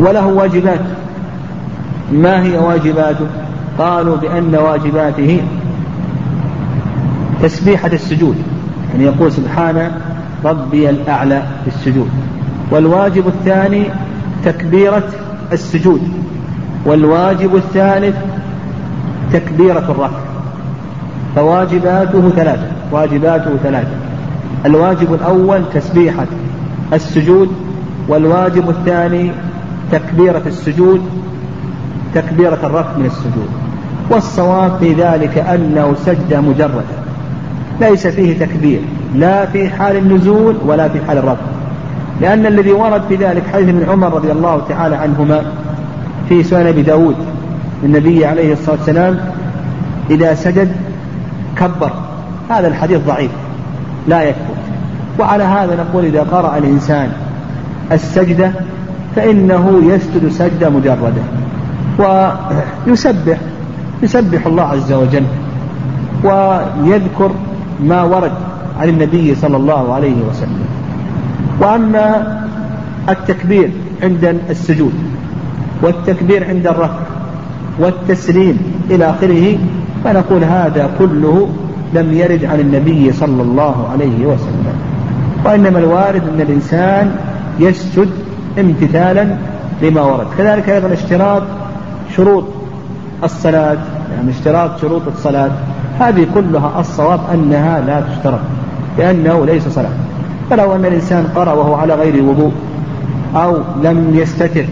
وله 0.00 0.26
واجبات. 0.26 0.80
ما 2.12 2.42
هي 2.42 2.58
واجباته؟ 2.58 3.26
قالوا 3.78 4.16
بأن 4.16 4.54
واجباته 4.54 5.40
تسبيحة 7.42 7.90
السجود. 7.92 8.36
يعني 8.92 9.04
يقول 9.04 9.32
سبحان 9.32 9.90
ربي 10.44 10.90
الأعلى 10.90 11.42
في 11.64 11.68
السجود. 11.68 12.08
والواجب 12.70 13.26
الثاني 13.26 13.84
تكبيرة 14.44 15.08
السجود. 15.52 16.00
والواجب 16.86 17.56
الثالث 17.56 18.16
تكبيرة 19.32 19.78
الرفع 19.78 20.18
فواجباته 21.34 22.30
ثلاثة. 22.30 22.71
واجباته 22.92 23.56
ثلاثة. 23.62 23.96
الواجب 24.66 25.14
الأول 25.14 25.62
تسبيحة 25.74 26.26
السجود 26.92 27.48
والواجب 28.08 28.70
الثاني 28.70 29.30
تكبيرة 29.92 30.42
السجود 30.46 31.00
تكبيرة 32.14 32.58
الرفع 32.62 32.96
من 32.96 33.06
السجود. 33.06 33.48
والصواب 34.10 34.76
في 34.80 34.92
ذلك 34.92 35.38
أنه 35.38 35.94
سجد 36.06 36.34
مجردة 36.34 36.82
ليس 37.80 38.06
فيه 38.06 38.38
تكبير 38.38 38.80
لا 39.14 39.46
في 39.46 39.68
حال 39.68 39.96
النزول 39.96 40.56
ولا 40.66 40.88
في 40.88 41.04
حال 41.06 41.18
الرفع. 41.18 41.42
لأن 42.20 42.46
الذي 42.46 42.72
ورد 42.72 43.02
في 43.08 43.16
ذلك 43.16 43.42
حديث 43.52 43.68
ابن 43.68 43.90
عمر 43.90 44.14
رضي 44.14 44.32
الله 44.32 44.62
تعالى 44.68 44.96
عنهما 44.96 45.42
في 46.28 46.42
سنن 46.42 46.66
أبي 46.66 46.82
داود 46.82 47.16
النبي 47.84 48.26
عليه 48.26 48.52
الصلاة 48.52 48.76
والسلام 48.76 49.18
إذا 50.10 50.34
سجد 50.34 50.72
كبر. 51.56 51.90
هذا 52.50 52.68
الحديث 52.68 52.98
ضعيف 53.06 53.30
لا 54.08 54.22
يثبت. 54.22 54.62
وعلى 55.18 55.44
هذا 55.44 55.76
نقول 55.76 56.04
إذا 56.04 56.22
قرأ 56.22 56.58
الإنسان 56.58 57.12
السجدة 57.92 58.52
فإنه 59.16 59.82
يسجد 59.84 60.28
سجدة 60.28 60.70
مجردة 60.70 61.22
ويسبح 61.98 63.38
يسبح 64.02 64.46
الله 64.46 64.62
عز 64.62 64.92
وجل 64.92 65.24
ويذكر 66.24 67.30
ما 67.84 68.02
ورد 68.02 68.32
عن 68.80 68.88
النبي 68.88 69.34
صلى 69.34 69.56
الله 69.56 69.94
عليه 69.94 70.16
وسلم. 70.30 70.64
وأما 71.60 72.38
التكبير 73.08 73.70
عند 74.02 74.40
السجود 74.50 74.92
والتكبير 75.82 76.48
عند 76.48 76.66
الرفع 76.66 77.00
والتسليم 77.78 78.58
إلى 78.90 79.10
آخره 79.10 79.58
فنقول 80.04 80.44
هذا 80.44 80.90
كله 80.98 81.48
لم 81.94 82.12
يرد 82.12 82.44
عن 82.44 82.60
النبي 82.60 83.12
صلى 83.12 83.42
الله 83.42 83.88
عليه 83.92 84.26
وسلم. 84.26 84.74
وإنما 85.44 85.78
الوارد 85.78 86.22
أن 86.34 86.40
الإنسان 86.40 87.16
يسجد 87.60 88.08
امتثالا 88.58 89.36
لما 89.82 90.02
ورد. 90.02 90.26
كذلك 90.38 90.68
أيضا 90.68 90.92
اشتراط 90.92 91.42
شروط 92.16 92.44
الصلاة. 93.24 93.78
يعني 94.16 94.30
اشتراط 94.30 94.80
شروط 94.80 95.02
الصلاة. 95.16 95.50
هذه 96.00 96.26
كلها 96.34 96.80
الصواب 96.80 97.20
أنها 97.34 97.80
لا 97.80 98.00
تشترط 98.00 98.40
لأنه 98.98 99.46
ليس 99.46 99.68
صلاة. 99.68 99.92
فلو 100.50 100.74
أن 100.74 100.84
الإنسان 100.84 101.26
قرأ 101.34 101.52
وهو 101.52 101.74
على 101.74 101.94
غير 101.94 102.22
وضوء 102.22 102.52
أو 103.36 103.56
لم 103.82 104.10
يستتر 104.14 104.64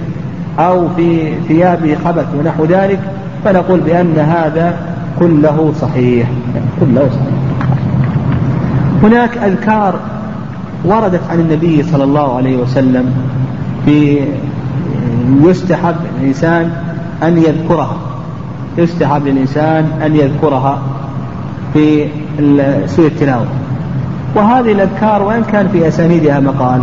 أو 0.59 0.89
في 0.97 1.33
ثيابه 1.49 1.97
خبث 2.05 2.27
ونحو 2.39 2.65
ذلك 2.65 3.01
فنقول 3.45 3.81
بأن 3.81 4.19
هذا 4.19 4.75
كله 5.19 5.73
صحيح. 5.81 6.29
كله. 6.81 7.11
هناك 9.03 9.39
أذكار 9.39 9.95
وردت 10.85 11.21
عن 11.31 11.41
النبي 11.41 11.83
صلى 11.83 12.05
الله 12.05 12.37
عليه 12.37 12.57
وسلم 12.57 13.15
في 13.85 14.19
يستحب 15.43 15.95
الإنسان 16.19 16.73
أن 17.23 17.39
يذكرها. 17.39 17.97
يستحب 18.79 19.27
للإنسان 19.27 19.91
أن 20.07 20.17
يذكرها 20.17 20.79
في 21.75 22.07
سورة 22.87 23.07
التلاوة. 23.07 23.47
وهذه 24.35 24.73
الأذكار 24.73 25.23
وإن 25.23 25.43
كان 25.53 25.69
في 25.69 25.89
أسانيدها 25.89 26.41
مقال 26.41 26.83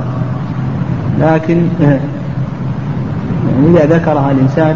لكن 1.19 1.67
يعني 1.81 1.99
إذا 3.67 3.85
ذكرها 3.85 4.31
الإنسان 4.31 4.75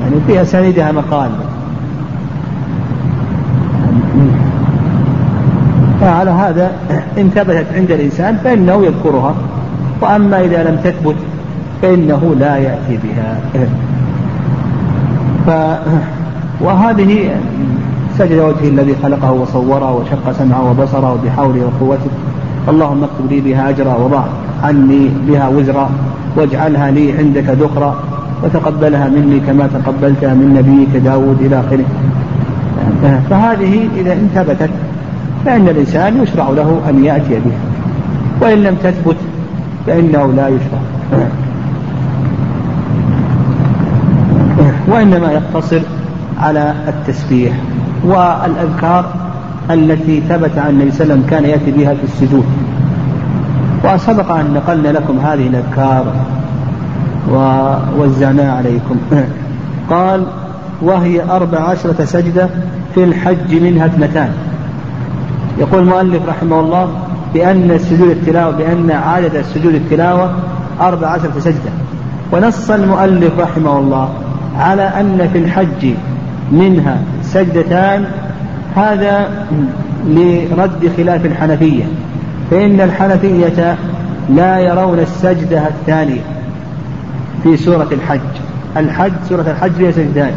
يعني 0.00 0.16
في 0.26 0.42
أسانيدها 0.42 0.92
مقال. 0.92 1.30
فعلى 6.08 6.30
هذا 6.30 6.72
إن 7.18 7.30
ثبتت 7.34 7.66
عند 7.74 7.90
الإنسان 7.90 8.38
فإنه 8.44 8.84
يذكرها 8.84 9.34
وأما 10.00 10.40
إذا 10.40 10.70
لم 10.70 10.76
تثبت 10.84 11.16
فإنه 11.82 12.34
لا 12.40 12.56
يأتي 12.56 12.98
بها. 13.04 13.40
ف 15.46 15.50
وهذه 16.60 17.30
سجد 18.18 18.38
وجهه 18.38 18.68
الذي 18.68 18.94
خلقه 19.02 19.32
وصوره 19.32 19.92
وشق 19.92 20.32
سمعه 20.32 20.70
وبصره 20.70 21.18
بحوله 21.24 21.60
وقوته. 21.66 22.10
اللهم 22.68 23.04
اكتب 23.04 23.32
لي 23.32 23.40
بها 23.40 23.68
أجرا 23.68 23.94
وضع 23.94 24.22
عني 24.64 25.10
بها 25.28 25.48
وزرا 25.48 25.90
واجعلها 26.36 26.90
لي 26.90 27.12
عندك 27.18 27.44
ذخرا 27.44 27.94
وتقبلها 28.42 29.08
مني 29.08 29.40
كما 29.40 29.66
تقبلتها 29.66 30.34
من 30.34 30.54
نبيك 30.58 31.02
داود 31.04 31.40
إلى 31.40 31.60
آخره. 31.60 31.84
فهذه 33.30 33.88
إذا 33.96 34.12
إن 34.12 34.28
ثبتت 34.34 34.70
فإن 35.44 35.68
الإنسان 35.68 36.22
يشرع 36.22 36.48
له 36.48 36.80
أن 36.88 37.04
يأتي 37.04 37.28
بها 37.28 37.58
وإن 38.40 38.62
لم 38.62 38.74
تثبت 38.74 39.16
فإنه 39.86 40.32
لا 40.32 40.48
يشرع. 40.48 40.78
وإنما 44.88 45.32
يقتصر 45.32 45.80
على 46.40 46.74
التسبيح 46.88 47.52
والأذكار 48.04 49.12
التي 49.70 50.20
ثبت 50.28 50.58
عن 50.58 50.70
النبي 50.70 50.90
صلى 50.90 51.02
الله 51.02 51.14
عليه 51.14 51.22
وسلم 51.22 51.26
كان 51.30 51.44
يأتي 51.44 51.70
بها 51.70 51.94
في 51.94 52.04
السجود. 52.04 52.44
وسبق 53.84 54.32
أن 54.32 54.54
نقلنا 54.54 54.88
لكم 54.88 55.18
هذه 55.18 55.46
الأذكار 55.46 56.04
ووزعناها 57.30 58.52
عليكم. 58.52 58.96
قال 59.90 60.26
وهي 60.82 61.22
أربع 61.30 61.58
عشرة 61.58 62.04
سجدة 62.04 62.48
في 62.94 63.04
الحج 63.04 63.62
منها 63.62 63.86
اثنتان. 63.86 64.32
يقول 65.58 65.82
المؤلف 65.82 66.28
رحمه 66.28 66.60
الله 66.60 66.88
بأن 67.34 67.78
سجود 67.78 68.10
التلاوة 68.10 68.50
بأن 68.50 68.90
عدد 68.90 69.42
سجود 69.54 69.74
التلاوة 69.74 70.32
أربع 70.80 71.06
عشرة 71.08 71.38
سجدة. 71.38 71.70
ونص 72.32 72.70
المؤلف 72.70 73.38
رحمه 73.38 73.78
الله 73.78 74.08
على 74.58 74.82
أن 74.82 75.28
في 75.32 75.38
الحج 75.38 75.94
منها 76.52 77.02
سجدتان 77.22 78.04
هذا 78.76 79.30
لرد 80.06 80.90
خلاف 80.96 81.26
الحنفية. 81.26 81.84
فإن 82.50 82.80
الحنفية 82.80 83.76
لا 84.30 84.58
يرون 84.58 84.98
السجدة 84.98 85.68
الثانية 85.68 86.20
في 87.42 87.56
سورة 87.56 87.88
الحج. 87.92 88.20
الحج 88.76 89.12
سورة 89.28 89.50
الحج 89.50 89.72
فيها 89.72 89.90
سجدان 89.90 90.32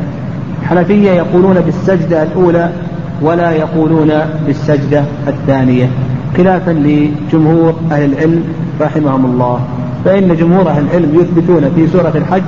الحنفية 0.61 1.11
يقولون 1.11 1.59
بالسجدة 1.59 2.23
الأولى 2.23 2.69
ولا 3.21 3.51
يقولون 3.51 4.11
بالسجدة 4.47 5.03
الثانية. 5.27 5.89
خلافا 6.37 6.71
لجمهور 6.71 7.73
أهل 7.91 8.13
العلم 8.13 8.43
رحمهم 8.81 9.25
الله. 9.25 9.59
فإن 10.05 10.35
جمهور 10.35 10.69
أهل 10.69 10.83
العلم 10.83 11.19
يثبتون 11.19 11.71
في 11.75 11.87
سورة 11.87 12.13
الحج 12.15 12.43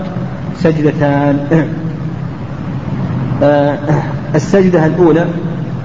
سجدتان. 0.57 1.39
آه، 3.43 3.78
السجدة 4.36 4.86
الأولى 4.86 5.26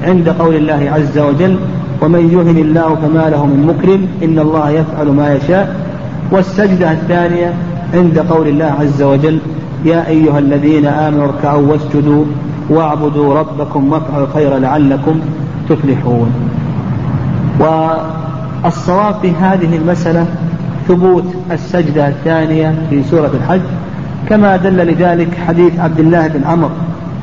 عند 0.07 0.29
قول 0.29 0.55
الله 0.55 0.91
عز 0.95 1.19
وجل 1.19 1.59
ومن 2.03 2.31
يهن 2.33 2.59
الله 2.59 2.95
فما 2.95 3.31
له 3.31 3.47
من 3.47 3.67
مكرم 3.67 4.07
إن 4.23 4.39
الله 4.39 4.71
يفعل 4.71 5.07
ما 5.07 5.35
يشاء. 5.35 5.77
والسجدة 6.33 6.93
الثانية 6.93 7.53
عند 7.95 8.19
قول 8.19 8.49
الله 8.49 8.75
عز 8.81 9.03
وجل 9.03 9.39
يا 9.85 10.09
أيها 10.09 10.39
الذين 10.39 10.87
آمنوا 10.87 11.25
اركعوا 11.25 11.67
واسجدوا. 11.67 12.25
واعبدوا 12.71 13.35
ربكم 13.35 13.93
وافعلوا 13.93 14.27
الخير 14.27 14.59
لعلكم 14.59 15.21
تفلحون. 15.69 16.33
والصواب 17.61 19.15
في 19.23 19.31
هذه 19.31 19.77
المسألة 19.77 20.27
ثبوت 20.89 21.25
السجدة 21.53 22.09
الثانية 22.09 22.75
في 22.91 23.03
سورة 23.03 23.31
الحج 23.35 23.61
كما 24.29 24.57
دل 24.57 24.77
لذلك 24.77 25.29
حديث 25.49 25.79
عبد 25.81 26.01
الله 26.01 26.27
بن 26.27 26.45
عمرو 26.45 26.71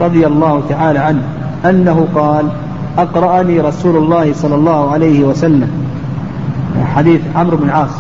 رضي 0.02 0.28
الله 0.28 0.62
تعالى 0.70 1.00
عنه 1.00 1.22
أنه 1.66 2.08
قال 2.16 2.46
أقرأني 2.98 3.60
رسول 3.60 3.96
الله 3.98 4.34
صلى 4.34 4.56
الله 4.56 4.92
عليه 4.92 5.24
وسلم. 5.24 5.70
حديث 6.96 7.22
عمرو 7.36 7.58
بن 7.58 7.70
عاص 7.70 7.96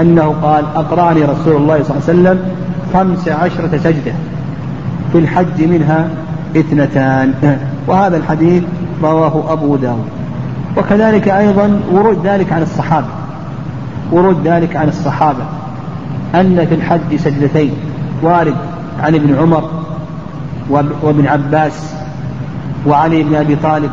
أنه 0.00 0.34
قال 0.42 0.64
أقرأني 0.76 1.22
رسول 1.24 1.56
الله 1.56 1.82
صلى 1.82 1.96
الله 1.96 2.08
عليه 2.08 2.20
وسلم 2.20 2.38
خمس 2.94 3.28
عشرة 3.28 3.76
سجدة 3.76 4.12
في 5.12 5.18
الحج 5.18 5.64
منها 5.64 6.08
اثنتان. 6.56 7.32
وهذا 7.86 8.16
الحديث 8.16 8.62
رواه 9.02 9.52
أبو 9.52 9.76
داود. 9.76 10.08
وكذلك 10.76 11.28
أيضا 11.28 11.80
ورود 11.92 12.26
ذلك 12.26 12.52
عن 12.52 12.62
الصحابة. 12.62 13.06
ورود 14.12 14.46
ذلك 14.46 14.76
عن 14.76 14.88
الصحابة. 14.88 15.44
أن 16.34 16.66
في 16.68 16.74
الحج 16.74 17.16
سجدتين. 17.16 17.72
وارد 18.22 18.54
عن 19.02 19.14
ابن 19.14 19.38
عمر 19.38 19.70
وابن 21.02 21.26
عباس 21.26 21.94
وعلي 22.86 23.22
بن 23.22 23.34
أبي 23.34 23.56
طالب 23.56 23.90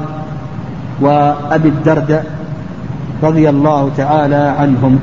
وأبي 1.02 1.70
الدرداء 1.70 2.26
رضي 3.24 3.50
الله 3.50 3.90
تعالى 3.98 4.56
عنهم. 4.60 5.00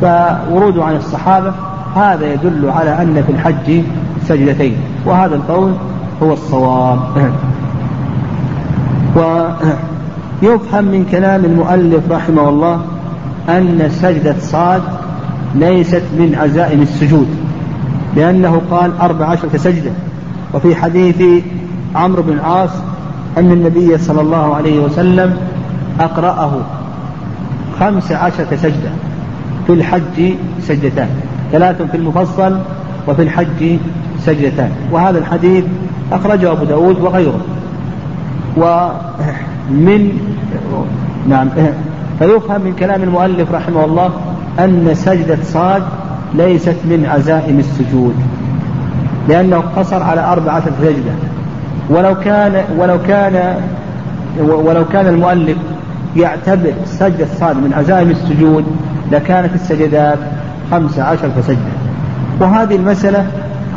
فورود 0.00 0.78
عن 0.78 0.96
الصحابة. 0.96 1.52
هذا 1.96 2.32
يدل 2.32 2.70
على 2.70 3.02
أن 3.02 3.24
في 3.26 3.32
الحج 3.32 3.82
سجدتين. 4.28 4.76
وهذا 5.06 5.34
القول 5.34 5.72
هو 6.22 6.32
الصواب. 6.32 6.98
ويفهم 9.16 10.84
من 10.84 11.06
كلام 11.10 11.44
المؤلف 11.44 12.12
رحمه 12.12 12.48
الله 12.48 12.80
أن 13.48 13.88
سجدة 13.90 14.34
صاد 14.40 14.82
ليست 15.54 16.02
من 16.18 16.34
عزائم 16.40 16.82
السجود 16.82 17.28
لأنه 18.16 18.60
قال 18.70 18.90
أربع 19.00 19.26
عشرة 19.26 19.56
سجدة. 19.56 19.90
وفي 20.54 20.74
حديث 20.74 21.44
عمرو 21.94 22.22
بن 22.22 22.32
العاص 22.32 22.70
أن 23.38 23.52
النبي 23.52 23.98
صلى 23.98 24.20
الله 24.20 24.54
عليه 24.54 24.80
وسلم 24.80 25.36
أقرأه 26.00 26.52
خمس 27.80 28.12
عشرة 28.12 28.56
سجدة 28.56 28.90
في 29.66 29.72
الحج 29.72 30.34
سجدتان 30.60 31.08
ثلاث 31.52 31.82
في 31.82 31.96
المفصل 31.96 32.58
وفي 33.08 33.22
الحج 33.22 33.78
سجدتان. 34.26 34.70
وهذا 34.92 35.18
الحديث 35.18 35.64
أخرجه 36.12 36.52
أبو 36.52 36.64
داود 36.64 37.00
وغيره. 37.00 37.40
ومن 38.56 40.18
نعم 41.28 41.48
فيفهم 42.18 42.60
من 42.60 42.72
كلام 42.78 43.02
المؤلف 43.02 43.52
رحمه 43.52 43.84
الله 43.84 44.10
أن 44.58 44.90
سجدة 44.94 45.38
صاد 45.42 45.82
ليست 46.34 46.76
من 46.84 47.06
عزائم 47.06 47.58
السجود 47.58 48.14
لأنه 49.28 49.62
قصر 49.76 50.02
على 50.02 50.20
أربعة 50.20 50.62
سجدة. 50.80 51.12
ولو 51.90 52.14
كان 52.14 52.64
ولو 52.78 52.98
كان 53.08 53.56
ولو 54.40 54.84
كان 54.84 55.06
المؤلف 55.06 55.56
يعتبر 56.16 56.72
سجدة 56.84 57.26
صاد 57.40 57.56
من 57.56 57.72
عزائم 57.76 58.10
السجود 58.10 58.64
لكانت 59.12 59.54
السجدات 59.54 60.18
خمس 60.70 60.98
عشر 60.98 61.30
سجدة. 61.46 61.76
وهذه 62.40 62.76
المسألة 62.76 63.26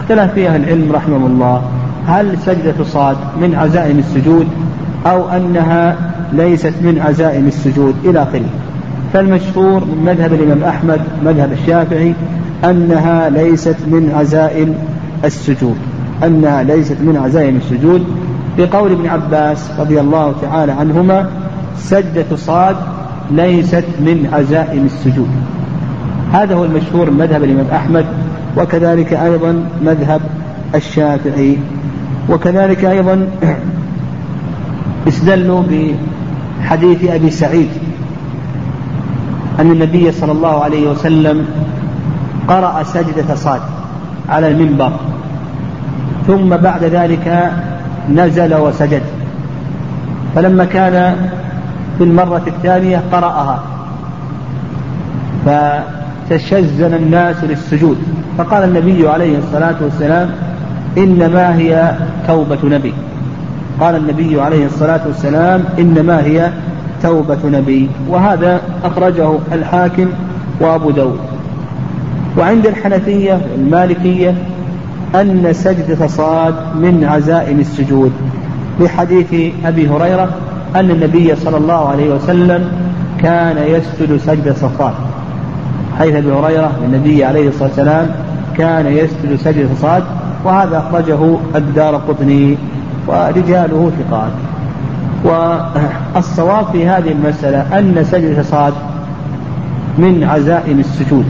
اختلف 0.09 0.33
فيها 0.33 0.55
العلم 0.55 0.91
رحمه 0.91 1.27
الله. 1.27 1.61
هل 2.07 2.37
سجدة 2.45 2.83
صاد 2.83 3.17
من 3.41 3.55
عزائم 3.55 3.99
السجود 3.99 4.47
أو 5.05 5.29
أنها 5.29 5.95
ليست 6.33 6.73
من 6.81 6.99
عزائم 6.99 7.47
السجود؟ 7.47 7.95
إلى 8.05 8.23
آخره. 8.23 8.49
فالمشهور 9.13 9.85
من 9.85 10.03
مذهب 10.05 10.33
الإمام 10.33 10.63
أحمد 10.63 11.01
مذهب 11.25 11.51
الشافعي 11.51 12.13
أنها 12.65 13.29
ليست 13.29 13.75
من 13.87 14.13
عزائم 14.15 14.75
السجود. 15.25 15.77
أنها 16.23 16.63
ليست 16.63 16.97
من 17.01 17.17
عزائم 17.23 17.55
السجود. 17.55 18.05
بقول 18.57 18.91
ابن 18.91 19.07
عباس 19.07 19.71
رضي 19.79 19.99
الله 19.99 20.33
تعالى 20.41 20.71
عنهما 20.71 21.29
سجدة 21.77 22.35
صاد 22.35 22.75
ليست 23.31 23.85
من 23.99 24.29
عزائم 24.33 24.85
السجود. 24.85 25.29
هذا 26.33 26.55
هو 26.55 26.65
المشهور 26.65 27.11
من 27.11 27.17
مذهب 27.17 27.43
الإمام 27.43 27.65
أحمد 27.73 28.05
وكذلك 28.57 29.13
أيضا 29.13 29.63
مذهب 29.81 30.21
الشافعي. 30.75 31.57
وكذلك 32.29 32.85
أيضا 32.85 33.27
استدلوا 35.07 35.63
بحديث 35.69 37.09
أبي 37.09 37.29
سعيد. 37.29 37.69
أن 39.59 39.71
النبي 39.71 40.11
صلى 40.11 40.31
الله 40.31 40.63
عليه 40.63 40.91
وسلم 40.91 41.45
قرأ 42.47 42.83
سجدة 42.83 43.35
صاد 43.35 43.61
على 44.29 44.47
المنبر 44.47 44.91
ثم 46.27 46.49
بعد 46.49 46.83
ذلك 46.83 47.51
نزل 48.09 48.55
وسجد. 48.55 49.01
فلما 50.35 50.65
كان 50.65 51.15
في 51.97 52.03
المرة 52.03 52.43
الثانية 52.47 53.01
قرأها 53.11 53.63
فتشزن 55.45 56.93
الناس 56.93 57.43
للسجود. 57.43 57.97
فقال 58.39 58.63
النبي 58.63 59.07
عليه 59.07 59.37
الصلاة 59.37 59.75
والسلام 59.81 60.29
إنما 60.97 61.57
هي 61.57 61.91
توبة 62.27 62.57
نبي. 62.63 62.93
قال 63.79 63.95
النبي 63.95 64.41
عليه 64.41 64.65
الصلاة 64.65 65.01
والسلام 65.07 65.63
إنما 65.79 66.23
هي 66.23 66.49
توبة 67.03 67.37
نبي. 67.45 67.89
وهذا 68.09 68.61
أخرجه 68.83 69.31
الحاكم 69.51 70.09
وأبو 70.61 70.91
داود. 70.91 71.19
وعند 72.37 72.67
الحنفية 72.67 73.41
المالكية 73.55 74.35
أن 75.15 75.53
سجدة 75.53 76.07
صاد 76.07 76.55
من 76.75 77.03
عزائم 77.09 77.59
السجود. 77.59 78.11
لحديث 78.79 79.53
أبي 79.65 79.89
هريرة 79.89 80.29
أن 80.75 80.91
النبي 80.91 81.35
صلى 81.35 81.57
الله 81.57 81.89
عليه 81.89 82.13
وسلم 82.13 82.71
كان 83.21 83.57
يسجد 83.57 84.17
سجد 84.17 84.55
صفات 84.55 84.93
حيث 85.99 86.15
أبي 86.15 86.31
هريرة 86.31 86.71
النبي 86.85 87.25
عليه 87.25 87.49
الصلاة 87.49 87.67
والسلام 87.67 88.28
كان 88.59 88.85
يسجد 88.85 89.35
سجد 89.35 89.69
صفات 89.75 90.03
وهذا 90.45 90.77
أخرجه 90.77 91.37
الدار 91.55 91.95
قطني 91.95 92.57
ورجاله 93.07 93.91
ثقات. 93.99 94.31
والصواب 95.23 96.65
في 96.71 96.87
هذه 96.87 97.11
المسألة 97.11 97.79
أن 97.79 98.03
سجد 98.11 98.41
صاد 98.41 98.73
من 99.97 100.23
عزائم 100.23 100.79
السجود. 100.79 101.25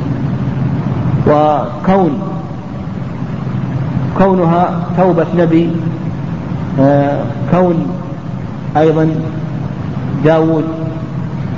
وكون 1.28 2.20
كونها 4.18 4.80
توبة 4.98 5.26
نبي 5.38 5.70
آه، 6.80 7.24
كون 7.52 7.88
أيضا 8.78 9.10
داود 10.26 10.64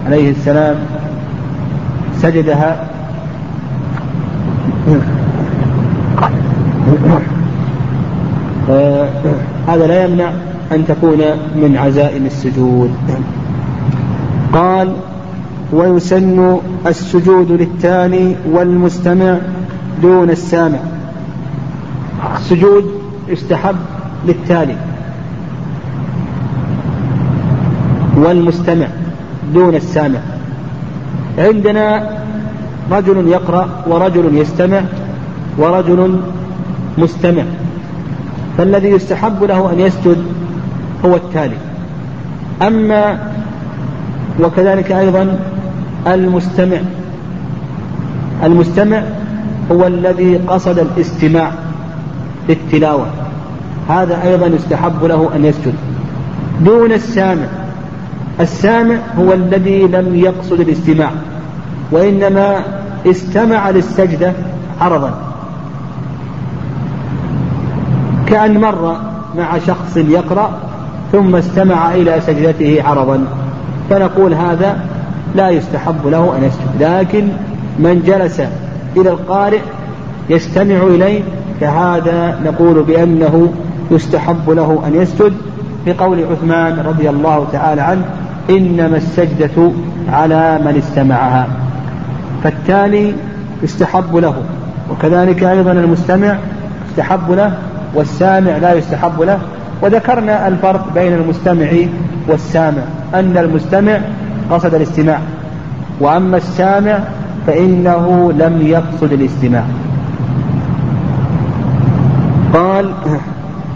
عليه 0.06 0.32
السلام 0.32 0.76
سجدها 2.18 2.76
آه، 8.70 9.08
هذا 9.72 9.88
لا 9.88 10.04
يمنع 10.04 10.32
أن 10.72 10.88
تكون 10.88 11.18
من 11.56 11.78
عزائم 11.78 12.26
السجود. 12.26 12.92
قال 14.54 14.94
ويسن 15.74 16.58
السجود 16.88 17.52
للتالي 17.52 18.36
والمستمع 18.52 19.38
دون 20.02 20.30
السامع. 20.30 20.80
السجود 22.38 22.92
يستحب 23.28 23.76
للتالي. 24.28 24.76
والمستمع 28.18 28.88
دون 29.54 29.76
السامع. 29.76 30.20
عندنا 31.38 32.10
رجل 32.92 33.28
يقرأ 33.28 33.70
ورجل 33.88 34.38
يستمع 34.38 34.82
ورجل 35.58 36.20
مستمع. 36.98 37.44
فالذي 38.62 38.90
يستحب 38.90 39.44
له 39.44 39.72
أن 39.74 39.80
يسجد 39.80 40.18
هو 41.06 41.16
التالي. 41.16 41.56
أما 42.62 43.20
وكذلك 44.40 44.92
أيضا 44.92 45.40
المستمع. 46.08 46.78
المستمع 48.44 49.04
هو 49.72 49.88
الذي 49.88 50.38
قصد 50.38 50.80
الاستماع 50.80 51.52
للتلاوة. 52.50 53.06
هذا 53.90 54.24
أيضا 54.24 54.48
يستحب 54.48 55.04
له 55.06 55.30
أن 55.36 55.46
يسجد. 55.46 55.74
دون 56.66 56.92
السامع. 56.92 57.48
السامع 58.40 58.96
هو 59.18 59.34
الذي 59.34 59.82
لم 59.82 60.16
يقصد 60.16 60.60
الاستماع 60.60 61.12
وإنما 61.92 62.64
استمع 63.06 63.70
للسجدة 63.70 64.34
عرضا. 64.82 65.31
كأن 68.32 68.62
مر 68.62 68.96
مع 69.38 69.58
شخص 69.68 69.98
يقرأ 69.98 70.52
ثم 71.12 71.36
استمع 71.36 71.92
إلى 71.94 72.22
سجدته 72.22 72.84
عرضا. 72.86 73.26
فنقول 73.90 74.34
هذا 74.34 74.80
لا 75.36 75.50
يستحب 75.50 76.08
له 76.08 76.38
أن 76.38 76.44
يسجد. 76.44 76.84
لكن 76.84 77.28
من 77.80 78.04
جلس 78.06 78.42
إلى 78.98 79.10
القارئ 79.10 79.60
يستمع 80.30 80.84
إليه 80.84 81.22
فهذا 81.62 82.40
نقول 82.46 82.84
بأنه 82.84 83.54
يستحب 83.92 84.50
له 84.50 84.84
أن 84.88 84.96
يسجد. 84.96 85.34
لقول 85.88 86.26
عثمان 86.32 86.80
رضي 86.86 87.10
الله 87.10 87.48
تعالى 87.52 87.82
عنه 87.82 88.06
إنما 88.50 88.98
السجدة 88.98 89.72
على 90.10 90.60
من 90.66 90.78
استمعها. 90.78 91.48
فالتالي 92.44 93.14
يستحب 93.64 94.16
له. 94.16 94.36
وكذلك 94.92 95.44
أيضا 95.44 95.72
المستمع 95.72 96.38
يستحب 96.90 97.32
له 97.32 97.54
والسامع 97.96 98.58
لا 98.58 98.74
يستحب 98.74 99.22
له. 99.22 99.40
وذكرنا 99.82 100.48
الفرق 100.48 100.94
بين 100.94 101.14
المستمع 101.14 101.68
والسامع 102.28 102.82
أن 103.14 103.38
المستمع 103.38 104.00
قصد 104.52 104.74
الاستماع 104.74 105.20
وأما 106.00 106.38
السامع 106.38 107.00
فإنه 107.48 108.32
لم 108.32 108.62
يقصد 108.62 109.14
الاستماع. 109.14 109.64
قال 112.54 112.92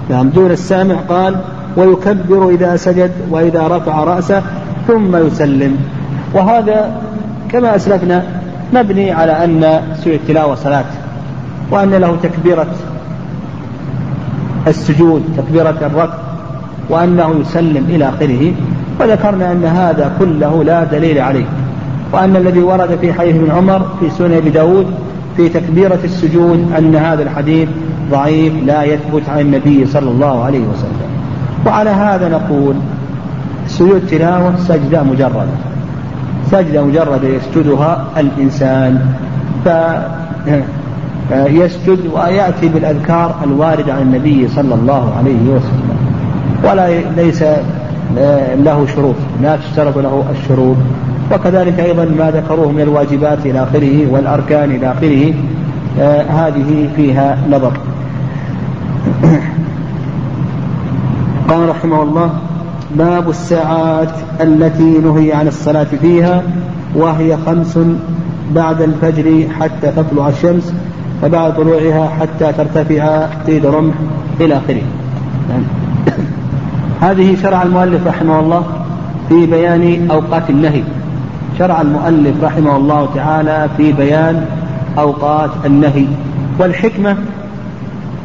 نعم 0.09 0.29
دون 0.29 0.51
السامع 0.51 0.95
قال 1.09 1.35
ويكبر 1.77 2.49
إذا 2.49 2.75
سجد 2.75 3.11
وإذا 3.29 3.67
رفع 3.67 4.03
رأسه 4.03 4.41
ثم 4.87 5.27
يسلم. 5.27 5.77
وهذا 6.33 7.01
كما 7.51 7.75
أسلفنا 7.75 8.23
مبني 8.73 9.11
على 9.11 9.43
أن 9.43 9.81
سوء 10.03 10.15
التلاوة 10.15 10.55
صلاة 10.55 10.85
وأن 11.71 11.89
له 11.89 12.17
تكبيرة 12.23 12.67
السجود 14.67 15.23
تكبيرة 15.37 15.77
الركع 15.81 16.17
وأنه 16.89 17.35
يسلم 17.41 17.85
إلى 17.89 18.09
آخره 18.09 18.53
وذكرنا 18.99 19.51
أن 19.51 19.65
هذا 19.65 20.11
كله 20.19 20.63
لا 20.63 20.83
دليل 20.83 21.19
عليه 21.19 21.45
وأن 22.13 22.35
الذي 22.35 22.59
ورد 22.59 22.97
في 23.01 23.13
حديث 23.13 23.35
ابن 23.35 23.51
عمر 23.51 23.81
في 23.99 24.09
سنن 24.09 24.33
أبي 24.33 24.49
داود 24.49 24.85
في 25.37 25.49
تكبيرة 25.49 25.99
السجود 26.03 26.71
أن 26.77 26.95
هذا 26.95 27.23
الحديث 27.23 27.69
ضعيف 28.11 28.53
لا 28.65 28.83
يثبت 28.83 29.29
عن 29.29 29.39
النبي 29.39 29.85
صلى 29.85 30.09
الله 30.11 30.43
عليه 30.43 30.59
وسلم. 30.59 31.09
وعلى 31.65 31.89
هذا 31.89 32.29
نقول 32.29 32.75
سجود 33.67 34.07
تلاوة 34.07 34.55
سجدة 34.55 35.03
مجردة. 35.03 35.45
سجدة 36.51 36.85
مجردة 36.85 37.27
يسجدها 37.27 38.05
الإنسان. 38.17 39.15
ف 39.65 39.69
يسجد 41.31 41.99
ويأتي 42.13 42.67
بالأذكار 42.67 43.35
الواردة 43.43 43.93
عن 43.93 44.01
النبي 44.01 44.47
صلى 44.47 44.75
الله 44.75 45.13
عليه 45.17 45.49
وسلم. 45.49 45.97
ولا 46.63 46.99
ليس 47.17 47.43
له 48.57 48.87
شروط 48.95 49.15
لا 49.41 49.55
تشترط 49.55 49.97
له 49.97 50.23
الشروط. 50.31 50.75
وكذلك 51.33 51.79
أيضا 51.79 52.05
ما 52.05 52.31
ذكروه 52.31 52.71
من 52.71 52.81
الواجبات 52.81 53.45
إلى 53.45 53.63
آخره 53.63 54.11
والأركان 54.11 54.71
إلى 54.71 54.91
آخره 54.91 55.33
آه 55.99 56.21
هذه 56.21 56.89
فيها 56.95 57.37
نظر. 57.51 57.71
قال 61.49 61.69
رحمه 61.69 62.03
الله 62.03 62.29
باب 62.95 63.29
الساعات 63.29 64.11
التي 64.41 64.99
نهي 64.99 65.33
عن 65.33 65.47
الصلاة 65.47 65.87
فيها 66.01 66.43
وهي 66.95 67.37
خمس 67.45 67.79
بعد 68.51 68.81
الفجر 68.81 69.47
حتى 69.59 69.91
تطلع 69.91 70.29
الشمس. 70.29 70.73
وبعد 71.25 71.55
طلوعها 71.55 72.09
حتى 72.19 72.53
ترتفع 72.53 73.25
قيد 73.47 73.65
رمح 73.65 73.93
إلى 74.39 74.57
آخره. 74.57 74.81
هذه 77.01 77.37
شرع 77.41 77.63
المؤلف 77.63 78.07
رحمه 78.07 78.39
الله 78.39 78.63
في 79.29 79.45
بيان 79.45 80.07
أوقات 80.11 80.49
النهي. 80.49 80.83
شرع 81.59 81.81
المؤلف 81.81 82.43
رحمه 82.43 82.75
الله 82.77 83.09
تعالى 83.15 83.69
في 83.77 83.91
بيان 83.91 84.45
أوقات 84.97 85.49
النهي. 85.65 86.05
والحكمة 86.59 87.17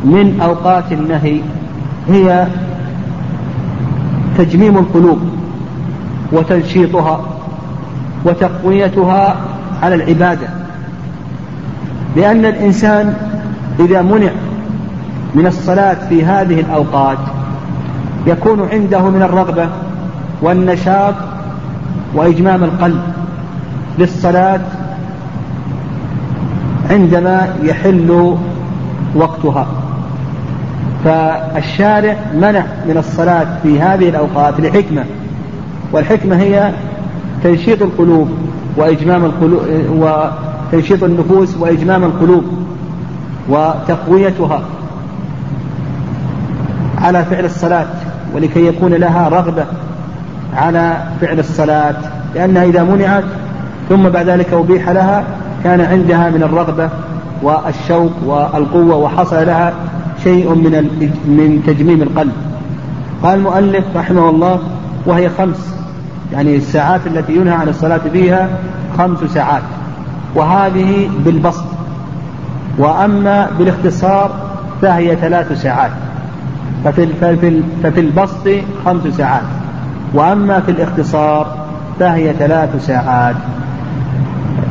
من 0.05 0.41
أوقات 0.43 0.93
النهي 0.93 1.41
هي 2.09 2.47
تجميم 4.39 4.79
القلوب 4.79 5.19
وتنشيطها 6.33 7.21
وتقويتها 8.25 9.37
على 9.83 9.95
العبادة. 9.95 10.60
لأن 12.17 12.45
الإنسان 12.45 13.15
إذا 13.81 14.03
منع 14.03 14.31
من 15.35 15.47
الصلاة 15.47 15.97
في 16.09 16.25
هذه 16.25 16.61
الأوقات 16.61 17.19
يكون 18.27 18.69
عنده 18.73 19.11
من 19.11 19.23
الرغبة 19.23 19.69
والنشاط 20.43 21.15
وإجمام 22.15 22.65
القلب 22.65 23.01
للصلاة 23.99 24.61
عندما 26.91 27.49
يحل 27.63 28.37
وقتها. 29.15 29.67
فالشارع 31.05 32.17
منع 32.35 32.65
من 32.89 32.97
الصلاة 32.97 33.47
في 33.63 33.81
هذه 33.81 34.09
الأوقات 34.09 34.61
لحكمة 34.61 35.05
والحكمة 35.93 36.37
هي 36.37 36.73
تنشيط 37.45 37.83
القلوب 37.83 38.29
وإجمام 38.77 39.25
القلوب 39.25 39.63
وتنشيط 40.73 41.05
النفوس 41.05 41.57
وإجمام 41.57 42.05
القلوب 42.05 42.45
وتقويتها 43.49 44.63
على 46.99 47.25
فعل 47.25 47.45
الصلاة 47.45 47.87
ولكي 48.35 48.67
يكون 48.67 48.95
لها 48.95 49.29
رغبة 49.29 49.65
على 50.57 51.03
فعل 51.21 51.39
الصلاة 51.39 51.97
لأنها 52.35 52.65
إذا 52.65 52.83
منعت 52.83 53.25
ثم 53.89 54.09
بعد 54.09 54.29
ذلك 54.29 54.53
أبيح 54.53 54.89
لها 54.89 55.25
كان 55.65 55.81
عندها 55.81 56.31
من 56.31 56.43
الرغبة 56.43 56.91
والشوق 57.43 58.13
والقوة 58.27 58.97
وحصل 58.97 59.47
لها 59.47 59.73
شيء 60.25 60.55
من 60.55 60.73
من 61.25 61.63
تجميم 61.67 62.03
القلب. 62.03 62.33
قال 63.23 63.39
المؤلف 63.39 63.85
رحمه 63.97 64.31
الله 64.31 64.59
وهي 65.07 65.29
خمس 65.29 65.75
يعني 66.33 66.57
الساعات 66.57 67.01
التي 67.07 67.37
ينهى 67.37 67.55
عن 67.55 67.69
الصلاة 67.69 68.01
فيها 68.13 68.49
خمس 68.99 69.19
ساعات. 69.19 69.63
وهذه 70.35 71.11
بالبسط. 71.25 71.65
وأما 72.79 73.51
بالاختصار 73.59 74.31
فهي 74.83 75.17
ثلاث 75.17 75.63
ساعات. 75.63 75.91
ففي, 76.85 77.07
ففي, 77.07 77.63
ففي 77.83 78.01
البسط 78.01 78.49
خمس 78.85 79.03
ساعات. 79.17 79.43
وأما 80.15 80.61
في 80.61 80.71
الاختصار 80.71 81.57
فهي 82.01 82.33
ثلاث 82.33 82.87
ساعات. 82.87 83.37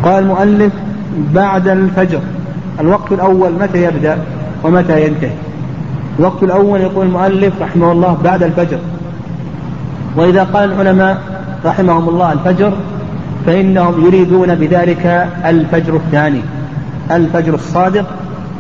قال 0.04 0.24
المؤلف 0.24 0.74
بعد 1.34 1.68
الفجر. 1.68 2.20
الوقت 2.80 3.12
الأول 3.12 3.52
متى 3.52 3.84
يبدأ 3.84 4.18
ومتى 4.64 5.06
ينتهي؟ 5.08 5.32
الوقت 6.20 6.44
الأول 6.44 6.82
يقول 6.82 7.06
المؤلف 7.06 7.62
رحمه 7.62 7.92
الله 7.92 8.18
بعد 8.24 8.44
الفجر. 8.44 8.80
وإذا 10.16 10.44
قال 10.44 10.72
العلماء 10.72 11.22
رحمهم 11.66 12.10
الله 12.10 12.34
الفجر 12.34 12.74
فإنهم 13.50 14.06
يريدون 14.06 14.56
بذلك 14.56 15.28
الفجر 15.46 15.96
الثاني 15.96 16.42
الفجر 17.12 17.54
الصادق 17.54 18.06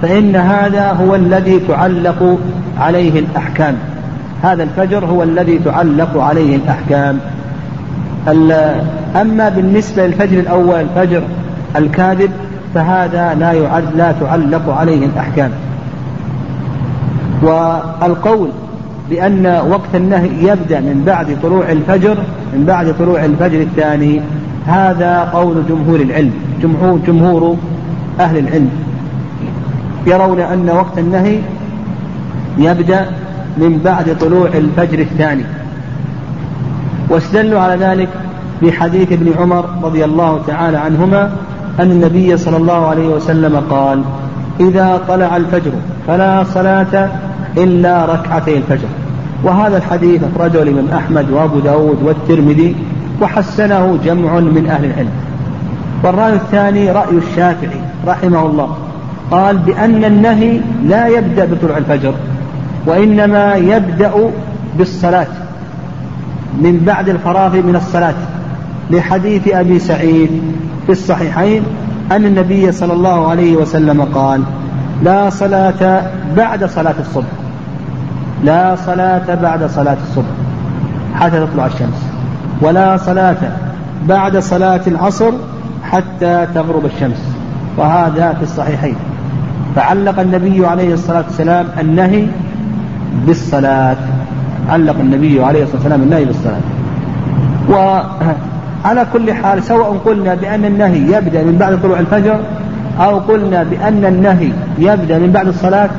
فإن 0.01 0.35
هذا 0.35 0.91
هو 0.91 1.15
الذي 1.15 1.59
تعلق 1.67 2.39
عليه 2.79 3.19
الأحكام. 3.19 3.75
هذا 4.43 4.63
الفجر 4.63 5.05
هو 5.05 5.23
الذي 5.23 5.59
تعلق 5.65 6.17
عليه 6.17 6.55
الأحكام. 6.55 7.19
أما 9.15 9.49
بالنسبة 9.49 10.07
للفجر 10.07 10.39
الأول 10.39 10.85
فجر 10.95 11.21
الكاذب 11.75 12.31
فهذا 12.73 13.35
لا 13.39 13.51
يعد 13.51 13.95
لا 13.95 14.11
تعلق 14.11 14.69
عليه 14.69 15.05
الأحكام. 15.05 15.51
والقول 17.41 18.49
بأن 19.09 19.61
وقت 19.69 19.95
النهي 19.95 20.29
يبدأ 20.41 20.79
من 20.79 21.03
بعد 21.05 21.37
طلوع 21.43 21.71
الفجر 21.71 22.17
من 22.53 22.63
بعد 22.67 22.93
طلوع 22.99 23.25
الفجر 23.25 23.61
الثاني 23.61 24.21
هذا 24.67 25.29
قول 25.33 25.63
جمهور 25.69 25.99
العلم 25.99 26.33
جمهور 26.61 26.99
جمهور 27.07 27.57
أهل 28.19 28.37
العلم. 28.37 28.69
يرون 30.07 30.39
أن 30.39 30.69
وقت 30.69 30.97
النهي 30.97 31.39
يبدأ 32.57 33.09
من 33.57 33.81
بعد 33.85 34.17
طلوع 34.21 34.47
الفجر 34.47 34.99
الثاني. 34.99 35.43
واستدلوا 37.09 37.59
على 37.59 37.85
ذلك 37.85 38.09
بحديث 38.61 39.11
ابن 39.11 39.33
عمر 39.39 39.65
رضي 39.83 40.05
الله 40.05 40.41
تعالى 40.47 40.77
عنهما 40.77 41.31
أن 41.79 41.91
النبي 41.91 42.37
صلى 42.37 42.57
الله 42.57 42.87
عليه 42.87 43.07
وسلم 43.07 43.63
قال 43.69 44.01
إذا 44.59 45.01
طلع 45.07 45.37
الفجر 45.37 45.71
فلا 46.07 46.43
صلاة 46.43 47.09
إلا 47.57 48.05
ركعتي 48.05 48.57
الفجر. 48.57 48.87
وهذا 49.43 49.77
الحديث 49.77 50.21
أخرجه 50.35 50.63
الإمام 50.63 50.87
أحمد 50.93 51.31
وأبو 51.31 51.59
داود 51.59 52.03
والترمذي 52.03 52.75
وحسنه 53.21 53.99
جمع 54.05 54.39
من 54.39 54.67
أهل 54.69 54.85
العلم. 54.85 55.11
والرأي 56.03 56.33
الثاني 56.33 56.91
رأي 56.91 57.17
الشافعي 57.17 57.81
رحمه 58.07 58.45
الله. 58.45 58.77
قال 59.31 59.57
بأن 59.57 60.05
النهي 60.05 60.59
لا 60.85 61.07
يبدأ 61.07 61.45
بطلوع 61.45 61.77
الفجر 61.77 62.13
وإنما 62.85 63.55
يبدأ 63.55 64.11
بالصلاة 64.77 65.27
من 66.61 66.83
بعد 66.85 67.09
الفراغ 67.09 67.55
من 67.55 67.75
الصلاة. 67.75 68.13
لحديث 68.91 69.47
أبي 69.47 69.79
سعيد 69.79 70.41
في 70.85 70.91
الصحيحين 70.91 71.63
أن 72.11 72.25
النبي 72.25 72.71
صلى 72.71 72.93
الله 72.93 73.27
عليه 73.27 73.55
وسلم 73.55 74.01
قال 74.01 74.43
لا 75.03 75.29
صلاة 75.29 76.11
بعد 76.37 76.65
صلاة 76.65 76.95
الصبح 76.99 77.27
لا 78.43 78.75
صلاة 78.85 79.35
بعد 79.35 79.65
صلاة 79.65 79.97
الصبح 80.09 80.25
حتى 81.15 81.45
تطلع 81.45 81.65
الشمس. 81.65 82.08
ولا 82.61 82.97
صلاة 82.97 83.37
بعد 84.07 84.37
صلاة 84.37 84.81
العصر 84.87 85.31
حتى 85.83 86.47
تغرب 86.55 86.85
الشمس. 86.85 87.35
وهذا 87.77 88.33
في 88.33 88.43
الصحيحين. 88.43 88.95
فعلق 89.75 90.19
النبي 90.19 90.65
عليه 90.65 90.93
الصلاة 90.93 91.23
والسلام 91.27 91.65
النهي 91.81 92.27
بالصلاة. 93.27 93.97
علق 94.69 94.95
النبي 94.99 95.43
عليه 95.43 95.63
الصلاة 95.63 95.77
والسلام 95.77 96.01
النهي 96.01 96.25
بالصلاة. 96.25 96.61
وعلى 97.69 99.05
كل 99.13 99.33
حال 99.33 99.63
سواء 99.63 99.97
قلنا 100.05 100.35
بأن 100.35 100.65
النهي 100.65 101.17
يبدأ 101.17 101.43
من 101.43 101.57
بعد 101.59 101.81
طلوع 101.81 101.99
الفجر 101.99 102.39
أو 102.99 103.19
قلنا 103.19 103.63
بأن 103.63 104.05
النهي 104.05 104.51
يبدأ 104.79 105.19
من 105.19 105.31
بعد 105.31 105.47
الصلاة 105.47 105.89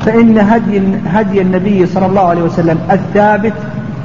فإن 0.00 0.38
هدي 0.38 0.82
هدي 1.06 1.40
النبي 1.40 1.86
صلى 1.86 2.06
الله 2.06 2.20
عليه 2.20 2.42
وسلم 2.42 2.78
الثابت 2.90 3.52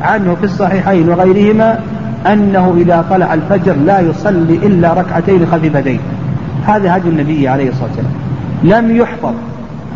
عنه 0.02 0.36
في 0.36 0.44
الصحيحين 0.44 1.10
وغيرهما 1.10 1.80
أنه 2.28 2.76
إذا 2.78 3.06
طلع 3.10 3.34
الفجر 3.34 3.74
لا 3.86 4.00
يصلي 4.00 4.54
إلا 4.54 4.94
ركعتين 4.94 5.46
خفيفتين. 5.52 6.00
هذا 6.68 6.98
هدي 6.98 7.10
النبي 7.10 7.48
عليه 7.48 7.70
الصلاة 7.70 7.90
والسلام. 7.90 8.14
لم 8.64 8.96
يحفظ 8.96 9.34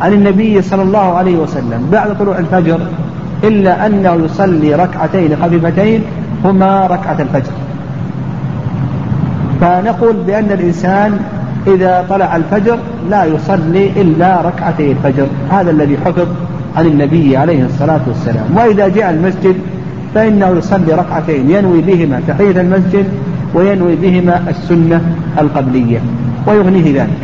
عن 0.02 0.14
النبي 0.14 0.62
صلى 0.62 0.82
الله 0.82 1.18
عليه 1.18 1.38
وسلم 1.38 1.90
بعد 1.92 2.18
طلوع 2.18 2.40
الفجر 2.40 2.80
إلا 3.44 3.86
أنه 3.86 4.14
يصلي 4.26 4.76
ركعتين 4.76 5.36
خفيفتين 5.44 6.04
هما 6.46 6.88
ركعة 6.88 7.18
الفجر. 7.20 7.52
فنقول 9.62 10.16
بأن 10.28 10.52
الإنسان 10.52 11.20
إذا 11.68 12.06
طلع 12.10 12.36
الفجر 12.36 12.78
لا 13.10 13.26
يصلي 13.26 14.02
إلا 14.02 14.42
ركعتي 14.42 14.92
الفجر. 14.92 15.28
هذا 15.52 15.72
الذي 15.72 15.98
حفظ 16.06 16.28
عن 16.78 16.86
النبي 16.86 17.38
عليه 17.38 17.66
الصلاة 17.66 18.02
والسلام. 18.08 18.46
وإذا 18.56 18.88
جاء 18.88 19.10
المسجد 19.10 19.56
فإنه 20.16 20.50
يصلي 20.58 20.94
ركعتين 20.94 21.52
ينوي 21.52 21.82
بهما 21.82 22.22
تحية 22.28 22.62
المسجد 22.62 23.06
وينوي 23.54 23.96
بهما 23.96 24.50
السنة 24.50 25.02
القبلية 25.40 26.02
ويغنيه 26.48 27.02
ذلك. 27.02 27.18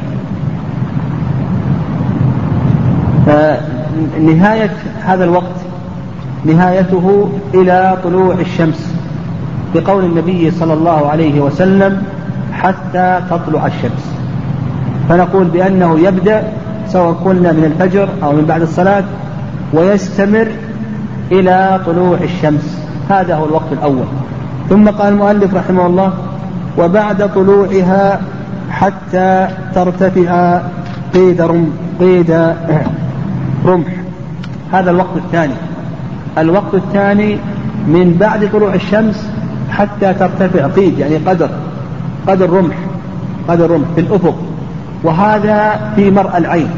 نهاية 4.21 4.71
هذا 5.03 5.23
الوقت 5.23 5.55
نهايته 6.45 7.29
إلى 7.53 7.97
طلوع 8.03 8.35
الشمس 8.39 8.93
بقول 9.75 10.05
النبي 10.05 10.51
صلى 10.51 10.73
الله 10.73 11.09
عليه 11.09 11.41
وسلم 11.41 12.03
حتى 12.53 13.21
تطلع 13.29 13.65
الشمس. 13.65 14.11
فنقول 15.09 15.45
بأنه 15.45 15.99
يبدأ 15.99 16.43
سواء 16.87 17.13
قلنا 17.13 17.51
من 17.51 17.63
الفجر 17.65 18.09
أو 18.23 18.31
من 18.31 18.45
بعد 18.45 18.61
الصلاة 18.61 19.03
ويستمر 19.73 20.47
إلى 21.31 21.79
طلوع 21.85 22.17
الشمس. 22.23 22.76
هذا 23.09 23.35
هو 23.35 23.45
الوقت 23.45 23.71
الأول. 23.71 24.05
ثم 24.69 24.89
قال 24.89 25.13
المؤلف 25.13 25.53
رحمه 25.53 25.85
الله 25.87 26.13
وبعد 26.77 27.33
طلوعها 27.33 28.21
حتى 28.69 29.47
ترتفع 29.75 30.61
قيد 31.13 31.41
رم 31.41 31.71
قيد 31.99 32.53
رمح. 33.65 33.93
هذا 34.71 34.91
الوقت 34.91 35.15
الثاني. 35.15 35.53
الوقت 36.37 36.73
الثاني 36.73 37.37
من 37.87 38.17
بعد 38.19 38.49
طلوع 38.53 38.73
الشمس 38.73 39.29
حتى 39.71 40.13
ترتفع 40.13 40.67
قيد 40.67 40.99
يعني 40.99 41.17
قدر 41.17 41.49
قدر 42.27 42.49
رمح 42.49 42.75
قدر 43.47 43.71
رمح 43.71 43.87
في 43.95 44.01
الأفق. 44.01 44.35
وهذا 45.03 45.91
في 45.95 46.11
مرء 46.11 46.37
العين. 46.37 46.69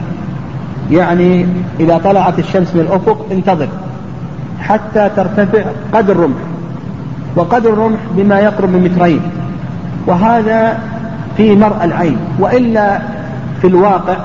يعني 0.92 1.46
إذا 1.80 1.98
طلعت 1.98 2.40
الشمس 2.40 2.76
من 2.76 2.82
الأفق 2.82 3.26
انتظر. 3.32 3.68
حتى 4.62 5.10
ترتفع 5.16 5.64
قدر 5.94 6.18
رمح 6.18 6.38
وقدر 7.36 7.70
الرمح 7.70 8.00
بما 8.18 8.40
يقرب 8.40 8.70
من 8.70 8.84
مترين 8.84 9.22
وهذا 10.08 10.80
في 11.38 11.56
مرء 11.56 11.84
العين 11.84 12.18
وإلا 12.40 13.00
في 13.62 13.68
الواقع 13.68 14.16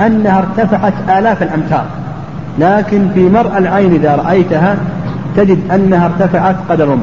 أنها 0.00 0.38
ارتفعت 0.38 0.92
آلاف 1.08 1.42
الأمتار 1.42 1.84
لكن 2.58 3.08
في 3.14 3.28
مرء 3.28 3.58
العين 3.58 3.94
إذا 3.94 4.16
رأيتها 4.16 4.76
تجد 5.36 5.70
أنها 5.74 6.06
ارتفعت 6.06 6.56
قدر 6.68 6.88
رمح 6.88 7.02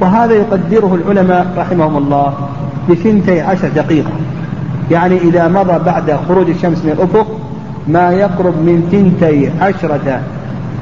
وهذا 0.00 0.34
يقدره 0.34 0.94
العلماء 0.94 1.46
رحمهم 1.56 1.96
الله 1.96 2.32
بثنتي 2.90 3.40
عشر 3.40 3.68
دقيقة. 3.68 4.10
يعني 4.90 5.18
إذا 5.18 5.48
مضى 5.48 5.84
بعد 5.86 6.18
خروج 6.28 6.50
الشمس 6.50 6.84
من 6.84 6.90
الأفق 6.90 7.26
ما 7.88 8.10
يقرب 8.10 8.54
من 8.54 8.88
ثنتي 8.92 9.50
عشرة 9.60 10.20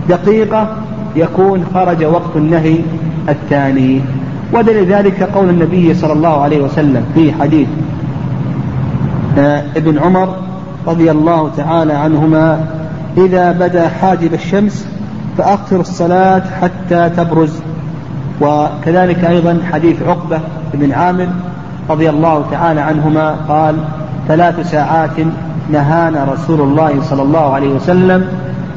دقيقة 0.09 0.69
يكون 1.17 1.65
خرج 1.75 2.05
وقت 2.05 2.37
النهي 2.37 2.79
الثاني. 3.29 4.01
ودليل 4.53 4.93
ذلك 4.93 5.23
قول 5.23 5.49
النبي 5.49 5.95
صلى 5.95 6.13
الله 6.13 6.43
عليه 6.43 6.61
وسلم 6.61 7.05
في 7.15 7.33
حديث 7.33 7.69
آه، 9.39 9.65
ابن 9.77 9.99
عمر 9.99 10.35
رضي 10.87 11.11
الله 11.11 11.51
تعالى 11.57 11.93
عنهما 11.93 12.61
إذا 13.17 13.53
بدا 13.53 13.89
حاجب 13.89 14.35
الشمس 14.35 14.89
فأقصر 15.39 15.81
الصلاة 15.81 16.43
حتى 16.61 17.11
تبرز. 17.17 17.61
وكذلك 18.41 19.25
أيضا 19.25 19.59
حديث 19.73 20.03
عقبة 20.03 20.41
بن 20.75 20.93
عامر 20.93 21.29
رضي 21.91 22.11
الله 22.11 22.45
تعالى 22.51 22.81
عنهما 22.81 23.31
قال 23.49 23.77
ثلاث 24.29 24.71
ساعات 24.71 25.17
نهانا 25.73 26.25
رسول 26.25 26.61
الله 26.61 27.03
صلى 27.03 27.23
الله 27.23 27.55
عليه 27.55 27.69
وسلم 27.69 28.29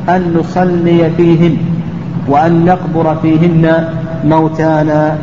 أن 0.10 0.34
نصلي 0.40 1.10
فيهن. 1.18 1.58
وأن 2.28 2.66
نقبر 2.66 3.16
فيهن 3.22 3.90
موتانا 4.26 5.18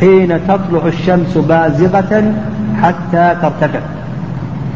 حين 0.00 0.40
تطلع 0.48 0.86
الشمس 0.86 1.38
بازغة 1.38 2.32
حتى 2.82 3.36
ترتفع. 3.42 3.80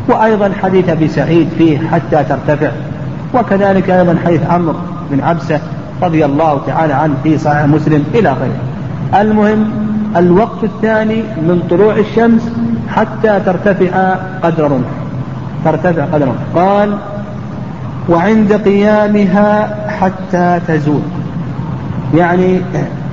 وأيضا 0.08 0.50
حديث 0.62 0.88
أبي 0.88 1.08
سعيد 1.08 1.48
فيه 1.58 1.78
حتى 1.78 2.24
ترتفع. 2.28 2.70
وكذلك 3.34 3.90
أيضا 3.90 4.16
حديث 4.24 4.40
عمرو 4.50 4.74
بن 5.10 5.20
عبسة 5.20 5.60
رضي 6.02 6.24
الله 6.24 6.60
تعالى 6.66 6.92
عنه 6.92 7.14
في 7.22 7.38
صحيح 7.38 7.64
مسلم 7.64 8.04
إلى 8.14 8.32
غيره. 8.32 9.20
المهم 9.22 9.70
الوقت 10.16 10.64
الثاني 10.64 11.22
من 11.22 11.62
طلوع 11.70 11.96
الشمس 11.96 12.52
حتى 12.88 13.40
ترتفع 13.46 14.14
قدر 14.42 14.64
رمح 14.64 14.88
ترتفع 15.64 16.04
قدر 16.04 16.26
رمح 16.26 16.62
قال 16.62 16.96
وعند 18.08 18.52
قيامها 18.52 19.76
حتى 19.88 20.60
تزول. 20.68 21.02
يعني 22.16 22.60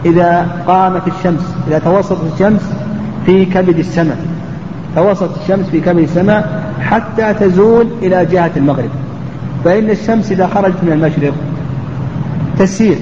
إذا 0.05 0.47
قامت 0.67 1.01
الشمس 1.07 1.55
إذا 1.67 1.79
توسطت 1.79 2.33
الشمس 2.33 2.61
في 3.25 3.45
كبد 3.45 3.79
السماء 3.79 4.17
توسط 4.95 5.29
الشمس 5.41 5.65
في 5.65 5.79
كبد 5.79 5.99
السماء 6.03 6.63
حتى 6.81 7.33
تزول 7.33 7.87
إلى 8.01 8.25
جهة 8.25 8.51
المغرب. 8.57 8.89
فإن 9.65 9.89
الشمس 9.89 10.31
إذا 10.31 10.47
خرجت 10.47 10.83
من 10.83 10.91
المشرق 10.91 11.33
تسير 12.59 12.97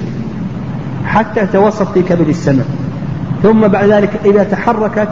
حتى 1.06 1.46
توسط 1.46 1.88
في 1.92 2.02
كبد 2.02 2.28
السماء. 2.28 2.66
ثم 3.42 3.68
بعد 3.68 3.84
ذلك 3.88 4.10
إذا 4.24 4.44
تحركت 4.44 5.08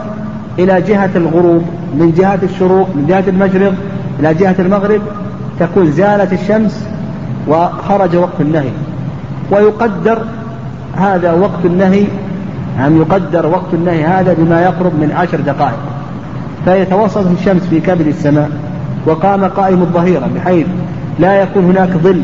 إلى 0.59 0.81
جهة 0.81 1.09
الغروب 1.15 1.63
من 1.95 2.13
جهة 2.17 2.39
الشروق 2.43 2.89
من 2.95 3.05
جهة 3.07 3.23
المشرق 3.27 3.73
إلى 4.19 4.33
جهة 4.33 4.55
المغرب 4.59 5.01
تكون 5.59 5.91
زالت 5.91 6.33
الشمس 6.33 6.85
وخرج 7.47 8.15
وقت 8.15 8.41
النهي. 8.41 8.71
ويقدر 9.51 10.21
هذا 10.97 11.31
وقت 11.31 11.65
النهي 11.65 12.03
أن 12.79 12.97
يقدر 12.97 13.47
وقت 13.47 13.73
النهي 13.73 14.03
هذا 14.03 14.33
بما 14.33 14.61
يقرب 14.61 14.93
من 14.93 15.11
عشر 15.11 15.39
دقائق؟ 15.41 15.79
فيتوسط 16.65 17.25
الشمس 17.39 17.61
في 17.61 17.79
كبد 17.79 18.07
السماء 18.07 18.49
وقام 19.05 19.43
قائم 19.43 19.81
الظهيرة 19.81 20.29
بحيث 20.35 20.67
لا 21.19 21.41
يكون 21.41 21.65
هناك 21.65 21.89
ظل 21.89 22.21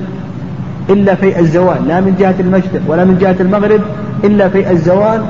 إلا 0.89 1.16
في 1.16 1.39
الزوال 1.39 1.88
لا 1.88 2.01
من 2.01 2.16
جهة 2.20 2.36
المشرق 2.39 2.82
ولا 2.88 3.05
من 3.05 3.18
جهة 3.18 3.36
المغرب 3.39 3.82
إلا 4.24 4.49
في 4.49 4.72
الزوال. 4.72 5.22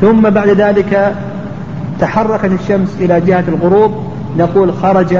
ثم 0.00 0.20
بعد 0.30 0.48
ذلك 0.48 1.14
تحركت 2.00 2.50
الشمس 2.60 2.96
إلى 3.00 3.20
جهة 3.20 3.44
الغروب 3.48 3.92
نقول 4.38 4.72
خرج 4.72 5.18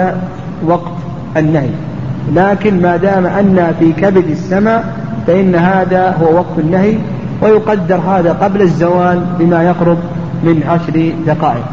وقت 0.66 0.92
النهي. 1.36 1.70
لكن 2.34 2.82
ما 2.82 2.96
دام 2.96 3.26
أن 3.26 3.74
في 3.78 3.92
كبد 3.92 4.30
السماء 4.30 4.94
فإن 5.26 5.54
هذا 5.54 6.16
هو 6.20 6.34
وقت 6.34 6.58
النهي. 6.58 6.98
ويقدر 7.42 7.96
هذا 7.96 8.32
قبل 8.32 8.62
الزوال 8.62 9.24
بما 9.38 9.62
يقرب 9.62 9.98
من 10.44 10.62
عشر 10.68 11.12
دقائق. 11.26 11.64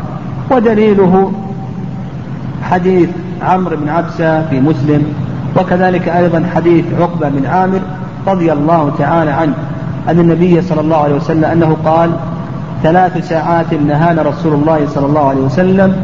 ودليله 0.51 1.31
حديث 2.63 3.09
عمرو 3.41 3.75
بن 3.77 3.89
عبسة 3.89 4.49
في 4.49 4.59
مسلم 4.59 5.03
وكذلك 5.57 6.07
أيضا 6.07 6.43
حديث 6.55 6.85
عقبة 6.99 7.29
بن 7.29 7.45
عامر 7.45 7.79
رضي 8.27 8.53
الله 8.53 8.91
تعالى 8.97 9.31
عنه 9.31 9.53
أن 10.09 10.19
النبي 10.19 10.61
صلى 10.61 10.81
الله 10.81 10.97
عليه 10.97 11.15
وسلم 11.15 11.45
أنه 11.45 11.77
قال 11.85 12.11
ثلاث 12.83 13.29
ساعات 13.29 13.73
نهانا 13.73 14.21
رسول 14.21 14.53
الله 14.53 14.87
صلى 14.87 15.05
الله 15.05 15.29
عليه 15.29 15.41
وسلم 15.41 15.95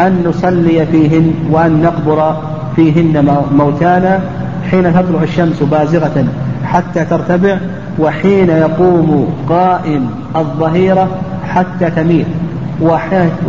أن 0.00 0.24
نصلي 0.26 0.86
فيهن 0.86 1.34
وأن 1.50 1.82
نقبر 1.82 2.36
فيهن 2.76 3.38
موتانا 3.52 4.20
حين 4.70 4.94
تطلع 4.94 5.22
الشمس 5.22 5.62
بازغة 5.62 6.24
حتى 6.64 7.04
ترتفع 7.04 7.56
وحين 8.00 8.48
يقوم 8.48 9.34
قائم 9.48 10.10
الظهيرة 10.36 11.08
حتى 11.48 11.90
تميل 11.90 12.26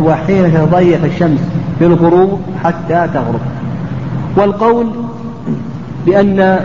وحين 0.02 0.52
تضيق 0.54 1.04
الشمس 1.04 1.40
في 1.78 1.86
الغروب 1.86 2.40
حتى 2.64 3.08
تغرب. 3.14 3.40
والقول 4.36 4.86
بأن 6.06 6.60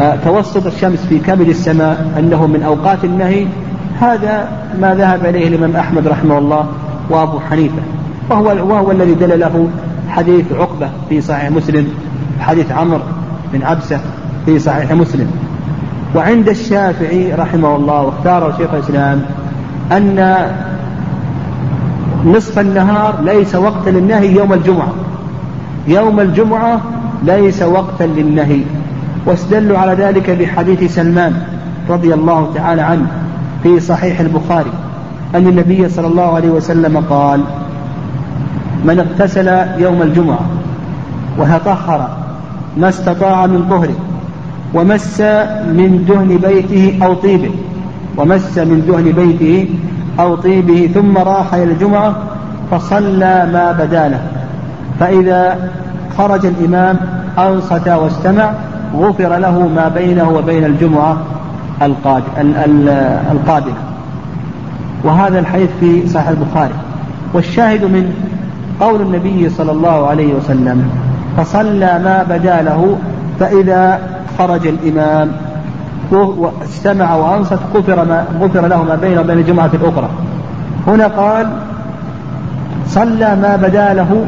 آه، 0.00 0.16
توسط 0.24 0.66
الشمس 0.66 0.98
في 0.98 1.18
كبد 1.18 1.48
السماء 1.48 2.12
أنه 2.18 2.46
من 2.46 2.62
أوقات 2.62 3.04
النهي 3.04 3.46
هذا 4.00 4.48
ما 4.80 4.94
ذهب 4.94 5.26
إليه 5.26 5.48
الإمام 5.48 5.76
أحمد 5.76 6.08
رحمه 6.08 6.38
الله 6.38 6.66
وأبو 7.10 7.40
حنيفة. 7.40 7.82
وهو, 8.30 8.44
وهو 8.44 8.90
الذي 8.90 9.14
دل 9.14 9.40
له 9.40 9.68
حديث 10.08 10.52
عقبة 10.52 10.90
في 11.08 11.20
صحيح 11.20 11.50
مسلم 11.50 11.88
حديث 12.40 12.72
عمرو 12.72 13.00
بن 13.52 13.62
عبسة 13.62 14.00
في 14.46 14.58
صحيح 14.58 14.92
مسلم. 14.92 15.51
وعند 16.14 16.48
الشافعي 16.48 17.34
رحمه 17.34 17.76
الله 17.76 18.02
واختاره 18.02 18.54
شيخ 18.58 18.74
الإسلام 18.74 19.22
أن 19.92 20.36
نصف 22.24 22.58
النهار 22.58 23.20
ليس 23.22 23.54
وقتا 23.54 23.90
للنهي 23.90 24.36
يوم 24.36 24.52
الجمعة. 24.52 24.92
يوم 25.88 26.20
الجمعة 26.20 26.80
ليس 27.22 27.62
وقتا 27.62 28.04
للنهي. 28.04 28.60
واستدلوا 29.26 29.78
على 29.78 29.92
ذلك 29.92 30.30
بحديث 30.30 30.94
سلمان 30.94 31.42
رضي 31.88 32.14
الله 32.14 32.50
تعالى 32.54 32.82
عنه 32.82 33.06
في 33.62 33.80
صحيح 33.80 34.20
البخاري. 34.20 34.72
أن 35.34 35.46
النبي 35.46 35.88
صلى 35.88 36.06
الله 36.06 36.34
عليه 36.34 36.50
وسلم 36.50 37.04
قال 37.10 37.44
من 38.84 38.98
اغتسل 38.98 39.48
يوم 39.78 40.02
الجمعة 40.02 40.40
وتطهر 41.38 42.08
ما 42.76 42.88
استطاع 42.88 43.46
من 43.46 43.66
طهره 43.70 44.11
ومس 44.74 45.20
من 45.66 46.04
دهن 46.08 46.36
بيته 46.36 46.98
أو 47.02 47.14
طيبه. 47.14 47.50
ومس 48.16 48.58
من 48.58 48.84
دهن 48.88 49.12
بيته 49.12 49.68
أو 50.20 50.34
طيبه 50.34 50.90
ثم 50.94 51.18
راح 51.18 51.54
إلى 51.54 51.64
الجمعة 51.64 52.14
فصلى 52.70 53.48
ما 53.52 53.72
بدا 53.72 54.08
له. 54.08 54.22
فإذا 55.00 55.70
خرج 56.18 56.46
الإمام 56.46 56.96
أنصت 57.38 57.88
واستمع 57.88 58.52
غفر 58.96 59.36
له 59.38 59.68
ما 59.68 59.88
بينه 59.88 60.30
وبين 60.30 60.64
الجمعة 60.64 61.16
القادمة. 63.32 63.76
وهذا 65.04 65.38
الحديث 65.38 65.70
في 65.80 66.08
صحيح 66.08 66.28
البخاري. 66.28 66.74
والشاهد 67.34 67.84
من 67.84 68.14
قول 68.80 69.00
النبي 69.00 69.50
صلى 69.50 69.72
الله 69.72 70.06
عليه 70.06 70.34
وسلم 70.34 70.90
فصلى 71.36 72.00
ما 72.04 72.26
بدا 72.30 72.62
له 72.62 72.96
فإذا 73.40 74.00
خرج 74.42 74.66
الإمام 74.66 75.30
واستمع 76.10 77.14
وأنصت 77.14 77.58
غفر, 77.74 78.04
ما 78.04 78.24
غفر 78.40 78.66
له 78.66 78.82
ما 78.82 78.94
بينه 78.94 79.20
وبين 79.20 79.38
الجمعة 79.38 79.70
الأخرى. 79.74 80.08
هنا 80.86 81.06
قال 81.06 81.46
صلى 82.86 83.36
ما 83.42 83.56
بدا 83.56 83.94
له 83.94 84.26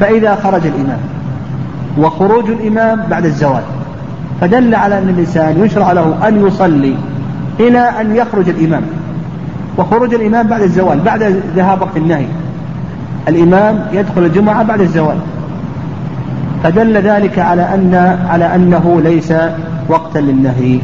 فإذا 0.00 0.34
خرج 0.34 0.66
الإمام. 0.66 0.98
وخروج 1.98 2.50
الإمام 2.50 3.02
بعد 3.10 3.24
الزوال. 3.24 3.62
فدل 4.40 4.74
على 4.74 4.98
أن 4.98 5.08
الإنسان 5.08 5.64
يشرع 5.64 5.92
له 5.92 6.28
أن 6.28 6.46
يصلي 6.46 6.94
إلى 7.60 7.78
أن 7.78 8.16
يخرج 8.16 8.48
الإمام. 8.48 8.82
وخروج 9.78 10.14
الإمام 10.14 10.46
بعد 10.46 10.62
الزوال 10.62 11.00
بعد 11.00 11.22
ذهاب 11.56 11.82
وقت 11.82 11.96
النهي. 11.96 12.26
الإمام 13.28 13.86
يدخل 13.92 14.24
الجمعة 14.24 14.62
بعد 14.62 14.80
الزوال. 14.80 15.16
فدل 16.62 16.96
ذلك 16.96 17.38
على 17.38 17.62
أن 17.62 18.18
على 18.28 18.54
أنه 18.54 19.00
ليس 19.04 19.32
وقتا 19.88 20.18
للنهي. 20.18 20.78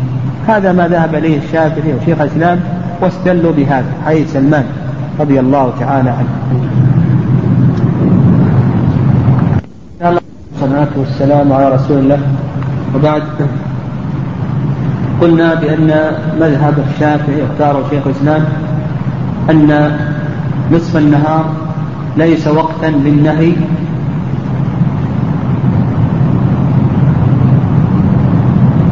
هذا 0.48 0.72
ما 0.72 0.88
ذهب 0.88 1.14
إليه 1.14 1.38
الشافعي 1.38 1.94
وشيخ 1.94 2.20
الإسلام 2.20 2.60
واستدلوا 3.00 3.52
بهذا 3.52 3.86
حي 4.06 4.24
سلمان 4.24 4.64
رضي 5.20 5.40
الله 5.40 5.72
تعالى 5.80 6.10
عنه. 6.10 6.28
والصلاة 10.52 10.88
والسلام 10.96 11.52
على 11.52 11.74
رسول 11.74 11.98
الله. 11.98 12.18
وبعد 12.94 13.22
قلنا 15.20 15.54
بأن 15.54 15.90
مذهب 16.40 16.74
الشافعي 16.90 17.42
اختاره 17.42 17.84
شيخ 17.90 18.06
الإسلام 18.06 18.44
أن 19.50 19.90
نصف 20.72 20.96
النهار 20.96 21.44
ليس 22.16 22.48
وقتا 22.48 22.86
للنهي 22.86 23.52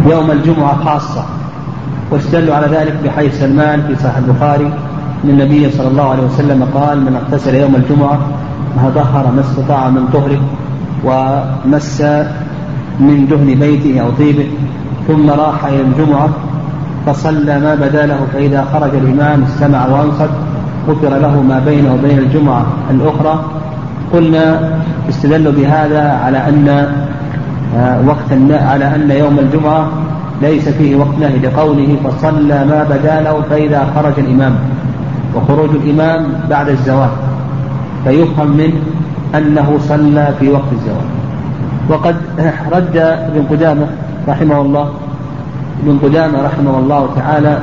يوم 0.07 0.31
الجمعة 0.31 0.85
خاصة 0.85 1.25
واستدلوا 2.11 2.55
على 2.55 2.67
ذلك 2.67 2.95
بحديث 3.05 3.41
سلمان 3.41 3.83
في 3.83 3.97
صحيح 3.97 4.17
البخاري 4.17 4.67
أن 5.25 5.31
النبي 5.31 5.71
صلى 5.71 5.89
الله 5.89 6.11
عليه 6.11 6.23
وسلم 6.23 6.69
قال 6.75 7.01
من 7.01 7.17
اغتسل 7.17 7.55
يوم 7.55 7.75
الجمعة 7.75 8.19
ما 8.77 8.89
ظهر 8.89 9.33
ما 9.37 9.41
استطاع 9.41 9.89
من 9.89 10.09
طهره 10.13 10.41
ومس 11.05 12.01
من 13.01 13.27
دهن 13.31 13.55
بيته 13.61 14.01
أو 14.01 14.11
طيبه 14.19 14.47
ثم 15.09 15.31
راح 15.31 15.65
إلى 15.65 15.81
الجمعة 15.81 16.29
فصلى 17.07 17.61
ما 17.61 17.75
بدا 17.75 18.07
له 18.07 18.27
فإذا 18.33 18.67
خرج 18.73 18.95
الإمام 18.95 19.43
استمع 19.43 19.87
وأنصت 19.87 20.31
غفر 20.89 21.09
له 21.09 21.43
ما 21.43 21.63
بينه 21.65 21.95
وبين 21.95 22.19
الجمعة 22.19 22.67
الأخرى. 22.91 23.45
قلنا 24.13 24.61
استدلوا 25.09 25.53
بهذا 25.53 26.03
على 26.25 26.39
أن 26.39 26.93
آه، 27.77 28.07
وقت 28.07 28.33
على 28.51 28.95
أن 28.95 29.11
يوم 29.11 29.39
الجمعة 29.39 29.89
ليس 30.43 30.69
فيه 30.69 30.97
وقت 30.97 31.19
نهي 31.21 31.39
لقوله 31.39 31.97
فصلى 32.05 32.65
ما 32.65 32.87
بدا 32.91 33.21
له 33.21 33.43
فإذا 33.51 33.93
خرج 33.95 34.13
الإمام 34.19 34.55
وخروج 35.35 35.71
الإمام 35.71 36.27
بعد 36.51 36.69
الزوال 36.69 37.11
فيفهم 38.05 38.57
منه 38.57 38.81
أنه 39.35 39.79
صلى 39.81 40.35
في 40.41 40.51
وقت 40.51 40.73
الزوال. 40.73 41.07
وقد 41.89 42.17
رد 42.73 42.97
ابن 42.97 43.45
قدامة 43.51 43.87
رحمه 44.29 44.61
الله 44.61 44.91
ابن 45.83 45.99
قدامة 45.99 46.43
رحمه 46.43 46.79
الله 46.79 47.09
تعالى 47.17 47.59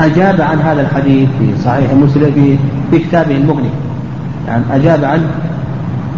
أجاب 0.00 0.40
عن 0.40 0.58
هذا 0.58 0.80
الحديث 0.80 1.28
في 1.38 1.62
صحيح 1.64 1.92
مسلم 1.92 2.32
في, 2.34 2.58
في 2.90 2.98
كتابه 3.04 3.36
المغني 3.36 3.70
يعني 4.48 4.62
أجاب 4.72 5.04
عنه 5.04 5.28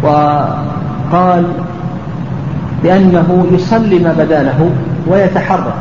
وقال 0.03 1.45
بأنه 2.83 3.45
يصلي 3.51 3.99
ما 3.99 4.15
بدا 4.19 4.43
له 4.43 4.69
ويتحرى. 5.07 5.73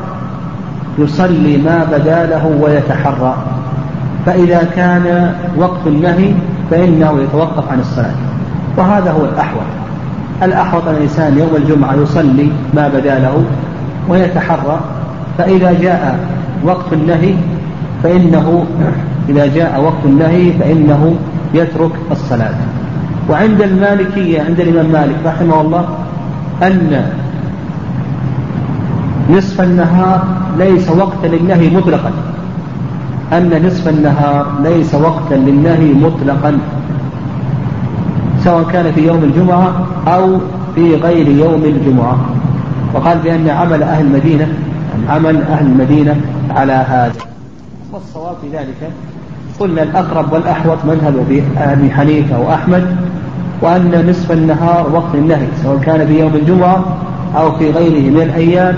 يصلي 0.99 1.57
ما 1.57 1.87
بدا 1.93 2.27
له 2.27 2.59
ويتحرى. 2.61 3.35
فإذا 4.27 4.69
كان 4.77 5.35
وقت 5.57 5.87
النهي 5.87 6.33
فإنه 6.71 7.21
يتوقف 7.23 7.73
عن 7.73 7.81
الصلاة. 7.81 8.15
وهذا 8.77 9.11
هو 9.11 9.25
الأحوط. 9.25 9.63
الأحوط 10.43 10.89
أن 10.89 10.95
الإنسان 10.95 11.39
يوم 11.39 11.57
الجمعة 11.57 11.95
يصلي 11.95 12.51
ما 12.75 12.89
بدا 12.89 13.19
له 13.19 13.45
ويتحرى. 14.09 14.81
فإذا 15.39 15.73
جاء 15.83 16.19
وقت 16.65 16.93
النهي 16.93 17.35
فإنه 18.03 18.65
إذا 19.29 19.47
جاء 19.47 19.81
وقت 19.81 20.05
النهي 20.05 20.53
فإنه 20.53 21.15
يترك 21.55 21.93
الصلاة. 22.11 22.55
وعند 23.31 23.63
المالكية 23.63 24.43
عند 24.43 24.61
الإمام 24.61 24.87
مالك 24.93 25.17
رحمه 25.27 25.61
الله 25.61 25.89
أن 26.63 27.11
نصف 29.31 29.61
النهار 29.61 30.25
ليس 30.59 30.91
وقتا 30.91 31.27
للنهي 31.27 31.71
مطلقا. 31.71 32.13
أن 33.33 33.67
نصف 33.67 33.89
النهار 33.89 34.47
ليس 34.63 34.95
وقتا 34.95 35.35
للنهي 35.35 35.95
مطلقا. 35.95 36.59
سواء 38.45 38.65
كان 38.73 38.93
في 38.93 39.07
يوم 39.07 39.25
الجمعة 39.25 39.87
أو 40.09 40.39
في 40.75 40.95
غير 40.97 41.29
يوم 41.29 41.65
الجمعة. 41.65 42.19
وقال 42.95 43.19
بأن 43.19 43.49
عمل 43.49 43.83
أهل 43.83 44.05
المدينة 44.05 44.49
عمل 45.09 45.43
أهل 45.43 45.67
المدينة 45.67 46.17
على 46.51 46.73
هذا. 46.73 47.13
والصواب 47.93 48.35
في 48.43 48.49
ذلك 48.57 48.93
قلنا 49.61 49.83
الأقرب 49.83 50.33
والأحوط 50.33 50.79
مذهب 50.85 51.43
أبي 51.57 51.91
حنيفة 51.91 52.41
وأحمد 52.41 52.97
وأن 53.63 54.07
نصف 54.11 54.33
النهار 54.33 54.91
وقت 54.93 55.15
النهي 55.15 55.47
سواء 55.63 55.79
كان 55.79 56.07
في 56.07 56.21
يوم 56.21 56.35
الجمعة 56.35 56.85
أو 57.37 57.53
في 57.53 57.71
غيره 57.71 58.11
من 58.11 58.23
الأيام. 58.23 58.75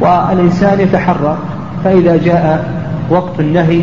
والإنسان 0.00 0.80
يتحرى 0.80 1.36
فإذا 1.84 2.16
جاء 2.16 2.70
وقت 3.10 3.40
النهي 3.40 3.82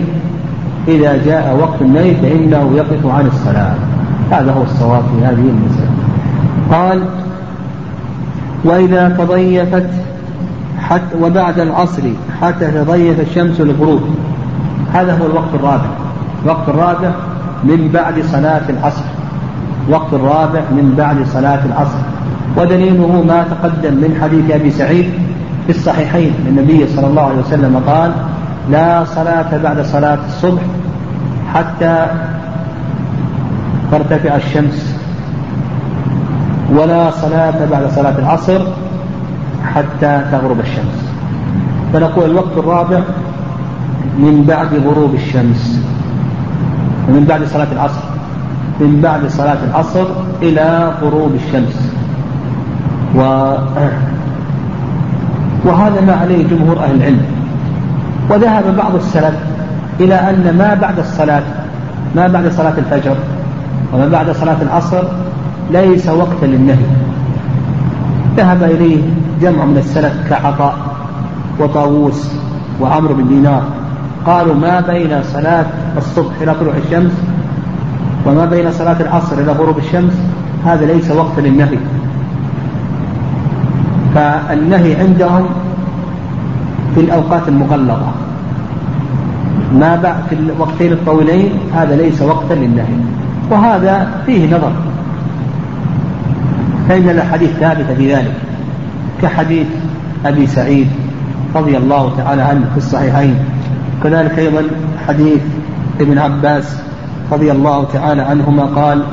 إذا 0.88 1.26
جاء 1.26 1.58
وقت 1.62 1.82
النهي 1.82 2.16
فإنه 2.16 2.72
يقف 2.76 3.06
عن 3.06 3.28
الصلاة. 3.28 3.76
هذا 4.32 4.52
هو 4.52 4.64
الصواب 4.64 5.04
في 5.04 5.26
هذه 5.26 5.50
المسألة. 5.50 5.92
قال 6.72 7.04
وإذا 8.64 9.10
تضيفت 9.10 9.90
حتى 10.80 11.16
وبعد 11.22 11.60
العصر 11.60 12.04
حتى 12.42 12.72
تضيف 12.72 13.20
الشمس 13.20 13.62
الغروب 13.62 14.02
هذا 14.94 15.18
هو 15.18 15.26
الوقت 15.26 15.54
الرابع. 15.54 15.90
الوقت 16.44 16.70
الرابع 16.70 17.12
من 17.64 17.90
بعد 17.94 18.22
صلاة 18.22 18.62
العصر. 18.70 19.21
وقت 19.90 20.14
الرابع 20.14 20.62
من 20.72 20.94
بعد 20.98 21.26
صلاة 21.26 21.66
العصر. 21.66 21.98
ودليله 22.58 23.24
ما 23.28 23.44
تقدم 23.44 23.94
من 23.94 24.18
حديث 24.22 24.52
أبي 24.52 24.72
سعيد 24.72 25.14
في 25.66 25.70
الصحيحين. 25.70 26.34
النبي 26.48 26.88
صلى 26.88 27.08
الله 27.08 27.22
عليه 27.22 27.40
وسلم 27.40 27.82
قال 27.88 28.12
لا 28.72 29.06
صلاة 29.06 29.58
بعد 29.58 29.82
صلاة 29.82 30.20
الصبح 30.28 30.62
حتى 31.54 32.06
ترتفع 33.92 34.36
الشمس 34.36 34.96
ولا 36.76 37.12
صلاة 37.12 37.66
بعد 37.72 37.90
صلاة 37.90 38.20
العصر 38.20 38.62
حتى 39.74 40.22
تغرب 40.32 40.60
الشمس. 40.60 41.12
فنقول 41.94 42.30
الوقت 42.30 42.58
الرابع 42.58 43.00
من 44.20 44.46
بعد 44.48 44.68
غروب 44.86 45.16
الشمس 45.16 45.80
ومن 47.10 47.26
بعد 47.26 47.44
صلاة 47.44 47.68
العصر. 47.72 48.11
من 48.82 49.00
بعد 49.04 49.28
صلاة 49.28 49.58
العصر 49.70 50.06
إلى 50.42 50.94
غروب 51.02 51.32
الشمس. 51.36 51.92
و 53.16 53.20
وهذا 55.66 56.02
ما 56.08 56.14
عليه 56.14 56.48
جمهور 56.48 56.80
أهل 56.80 56.96
العلم. 56.96 57.22
وذهب 58.30 58.76
بعض 58.78 58.96
السلف 58.96 59.34
إلى 60.00 60.16
أن 60.16 60.56
ما 60.58 60.74
بعد 60.74 61.00
الصلاة 61.00 61.44
ما 62.16 62.28
بعد 62.28 62.48
صلاة 62.52 62.74
الفجر 62.78 63.16
وما 63.94 64.08
بعد 64.08 64.32
صلاة 64.32 64.62
العصر 64.62 65.04
ليس 65.72 66.10
وقتا 66.10 66.46
للنهي. 66.46 66.86
ذهب 68.38 68.64
إليه 68.64 69.02
جمع 69.42 69.66
من 69.66 69.78
السلف 69.78 70.14
كعطاء 70.30 70.76
وطاووس 71.60 72.34
وعمرو 72.82 73.14
بن 73.14 73.28
دينار. 73.28 73.64
قالوا 74.26 74.56
ما 74.56 74.82
بين 74.82 75.24
صلاة 75.24 75.66
الصبح 75.98 76.34
إلى 76.42 76.54
طلوع 76.54 76.74
الشمس 76.86 77.12
وما 78.26 78.46
بين 78.46 78.72
صلاة 78.72 79.02
العصر 79.02 79.38
إلى 79.38 79.52
غروب 79.52 79.78
الشمس 79.78 80.14
هذا 80.66 80.86
ليس 80.86 81.12
وقتا 81.12 81.42
للنهي. 81.42 81.78
فالنهي 84.16 84.96
عندهم 84.96 85.46
في 86.96 87.02
الأوقات 87.02 87.48
المغلظة. 87.48 88.12
ما 89.74 89.96
بعد 90.04 90.16
في 90.30 90.36
الوقتين 90.36 90.92
الطويلين 90.92 91.52
هذا 91.76 91.96
ليس 91.96 92.22
وقتا 92.22 92.54
للنهي. 92.54 92.96
وهذا 93.50 94.08
فيه 94.26 94.56
نظر. 94.56 94.72
فإن 96.90 97.10
الأحاديث 97.10 97.50
ثابتة 97.50 97.96
في 97.96 98.16
ذلك 98.16 98.34
كحديث 99.22 99.68
أبي 100.26 100.48
سعيد 100.48 100.88
رضي 101.56 101.78
الله 101.78 102.14
تعالى 102.18 102.42
عنه 102.42 102.66
في 102.72 102.78
الصحيحين. 102.78 103.36
كذلك 104.04 104.40
أيضا 104.40 104.64
حديث 105.08 105.42
ابن 106.00 106.18
عباس 106.18 106.82
رضي 107.32 107.52
الله 107.52 107.86
تعالى 107.94 108.22
عنهما 108.22 108.64
قال 108.64 109.04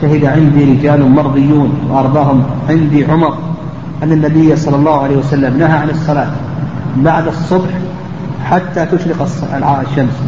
شهد 0.00 0.24
عندي 0.24 0.64
رجال 0.64 1.10
مرضيون 1.10 1.70
وأرضاهم 1.90 2.42
عندي 2.68 3.04
عمر 3.04 3.34
أن 4.02 4.12
النبي 4.12 4.56
صلى 4.56 4.76
الله 4.76 5.02
عليه 5.02 5.16
وسلم 5.16 5.58
نهى 5.58 5.78
عن 5.78 5.90
الصلاة 5.90 6.28
بعد 6.96 7.26
الصبح 7.26 7.70
حتى 8.44 8.86
تشرق 8.86 9.28
الشمس 9.90 10.22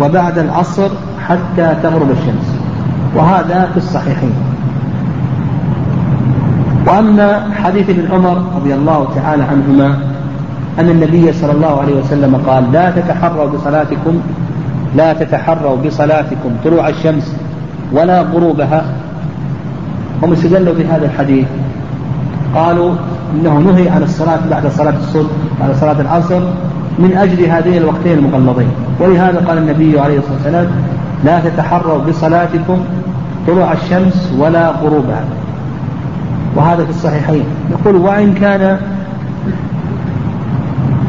وبعد 0.00 0.38
العصر 0.38 0.88
حتى 1.28 1.76
تغرب 1.82 2.10
الشمس 2.10 2.58
وهذا 3.16 3.68
في 3.72 3.76
الصحيحين. 3.76 4.32
وأما 6.86 7.54
حديث 7.54 7.90
ابن 7.90 8.12
عمر 8.12 8.42
رضي 8.56 8.74
الله 8.74 9.08
تعالى 9.14 9.42
عنهما 9.42 9.98
أن 10.78 10.88
النبي 10.88 11.32
صلى 11.32 11.52
الله 11.52 11.80
عليه 11.80 11.94
وسلم 11.94 12.36
قال 12.46 12.72
لا 12.72 12.90
تتحروا 12.90 13.46
بصلاتكم 13.46 14.20
لا 14.96 15.12
تتحروا 15.12 15.76
بصلاتكم 15.76 16.50
طلوع 16.64 16.88
الشمس 16.88 17.36
ولا 17.92 18.22
غروبها. 18.22 18.84
هم 20.22 20.32
استدلوا 20.32 20.74
بهذا 20.74 21.06
الحديث. 21.06 21.46
قالوا 22.54 22.94
إنه 23.34 23.58
نهي 23.58 23.88
عن 23.88 24.02
الصلاة 24.02 24.38
بعد 24.50 24.66
صلاة 24.66 24.94
الصبح 24.96 25.30
بعد 25.60 25.74
صلاة 25.74 26.00
العصر 26.00 26.40
من 26.98 27.16
أجل 27.16 27.44
هذين 27.44 27.74
الوقتين 27.74 28.18
المغلظين. 28.18 28.70
ولهذا 29.00 29.44
قال 29.48 29.58
النبي 29.58 30.00
عليه 30.00 30.18
الصلاة 30.18 30.34
والسلام 30.34 30.66
لا 31.24 31.40
تتحروا 31.40 31.98
بصلاتكم 31.98 32.78
طلوع 33.46 33.72
الشمس 33.72 34.32
ولا 34.38 34.70
غروبها. 34.70 35.24
وهذا 36.56 36.84
في 36.84 36.90
الصحيحين. 36.90 37.44
يقول 37.70 37.96
وإن 37.96 38.34
كان 38.34 38.78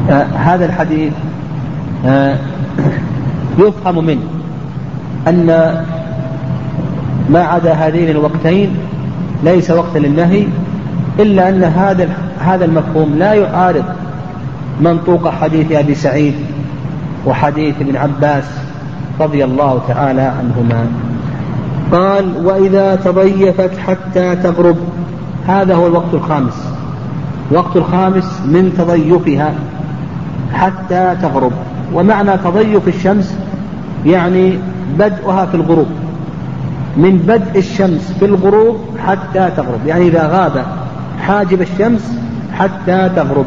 آه 0.10 0.26
هذا 0.36 0.66
الحديث 0.66 1.14
آه 2.06 2.36
يفهم 3.60 4.06
منه 4.06 4.24
أن 5.28 5.46
ما 7.30 7.40
عدا 7.40 7.74
هذين 7.74 8.10
الوقتين 8.10 8.78
ليس 9.44 9.72
وقتا 9.72 9.98
للنهي 9.98 10.48
إلا 11.20 11.50
أن 11.50 11.64
هذا 11.64 12.10
هذا 12.40 12.66
المفهوم 12.66 13.16
لا 13.18 13.34
يعارض 13.34 13.84
منطوق 14.82 15.30
حديث 15.30 15.72
أبي 15.72 15.96
سعيد 15.96 16.34
وحديث 17.26 17.76
ابن 17.82 17.96
عباس 17.96 18.44
رضي 19.20 19.44
الله 19.44 19.82
تعالى 19.88 20.22
عنهما. 20.22 20.88
قال 21.92 22.46
وإذا 22.46 22.96
تضيفت 22.96 23.78
حتى 23.88 24.36
تغرب 24.36 24.78
هذا 25.48 25.76
هو 25.76 25.88
الوقت 25.88 26.14
الخامس. 26.14 26.68
الوقت 27.52 27.76
الخامس 27.76 28.42
من 28.46 28.74
تضيفها 28.78 29.54
حتى 30.54 31.16
تغرب. 31.22 31.52
ومعنى 31.94 32.32
تضيف 32.38 32.88
الشمس 32.88 33.38
يعني 34.06 34.58
بدءها 35.00 35.46
في 35.46 35.56
الغروب 35.56 35.88
من 36.98 37.18
بدء 37.18 37.60
الشمس 37.60 38.14
في 38.20 38.26
الغروب 38.26 38.78
حتى 39.08 39.50
تغرب 39.58 39.88
يعني 39.88 40.08
إذا 40.08 40.28
غاب 40.28 40.66
حاجب 41.22 41.62
الشمس 41.62 42.14
حتى 42.54 43.10
تغرب 43.16 43.46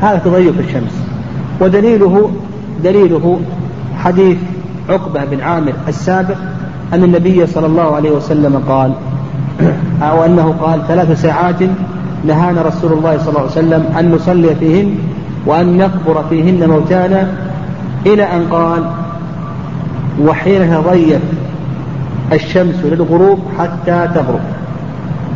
هذا 0.00 0.18
تضيق 0.24 0.54
الشمس. 0.58 1.04
ودليله 1.60 2.30
دليله 2.84 3.40
حديث 3.98 4.38
عقبة 4.88 5.24
بن 5.24 5.40
عامر 5.40 5.72
السابق 5.88 6.36
أن 6.92 7.04
النبي 7.04 7.46
صلى 7.46 7.66
الله 7.66 7.96
عليه 7.96 8.10
وسلم 8.10 8.62
قال 8.68 8.92
أو 10.10 10.24
أنه 10.24 10.54
قال 10.60 10.82
ثلاث 10.88 11.22
ساعات 11.22 11.62
نهانا 12.26 12.62
رسول 12.62 12.92
الله 12.92 13.18
صلى 13.18 13.28
الله 13.28 13.40
عليه 13.40 13.50
وسلم 13.50 13.96
أن 13.98 14.12
نصلي 14.12 14.54
فيهن 14.54 14.94
وأن 15.46 15.78
نقبر 15.78 16.24
فيهن 16.30 16.68
موتانا 16.68 17.28
إلى 18.06 18.22
أن 18.22 18.46
قال 18.50 18.84
وحين 20.20 20.74
تضيف 20.74 21.20
الشمس 22.32 22.74
للغروب 22.84 23.38
حتى 23.58 24.08
تغرب. 24.14 24.40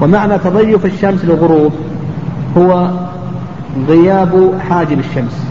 ومعنى 0.03 0.39
تضيف 0.39 0.85
الشمس 0.87 1.25
للغروب 1.25 1.73
هو 2.59 2.91
غياب 3.89 4.53
حاجب 4.71 4.99
الشمس. 4.99 5.45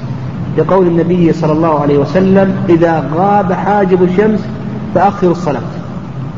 لقول 0.58 0.88
النبي 0.88 1.34
صلى 1.34 1.52
الله 1.52 1.80
عليه 1.80 1.98
وسلم 1.98 2.56
إذا 2.70 3.10
غاب 3.16 3.54
حاجب 3.54 4.04
الشمس 4.04 4.40
فأخر 4.96 5.32
الصلاة. 5.32 5.62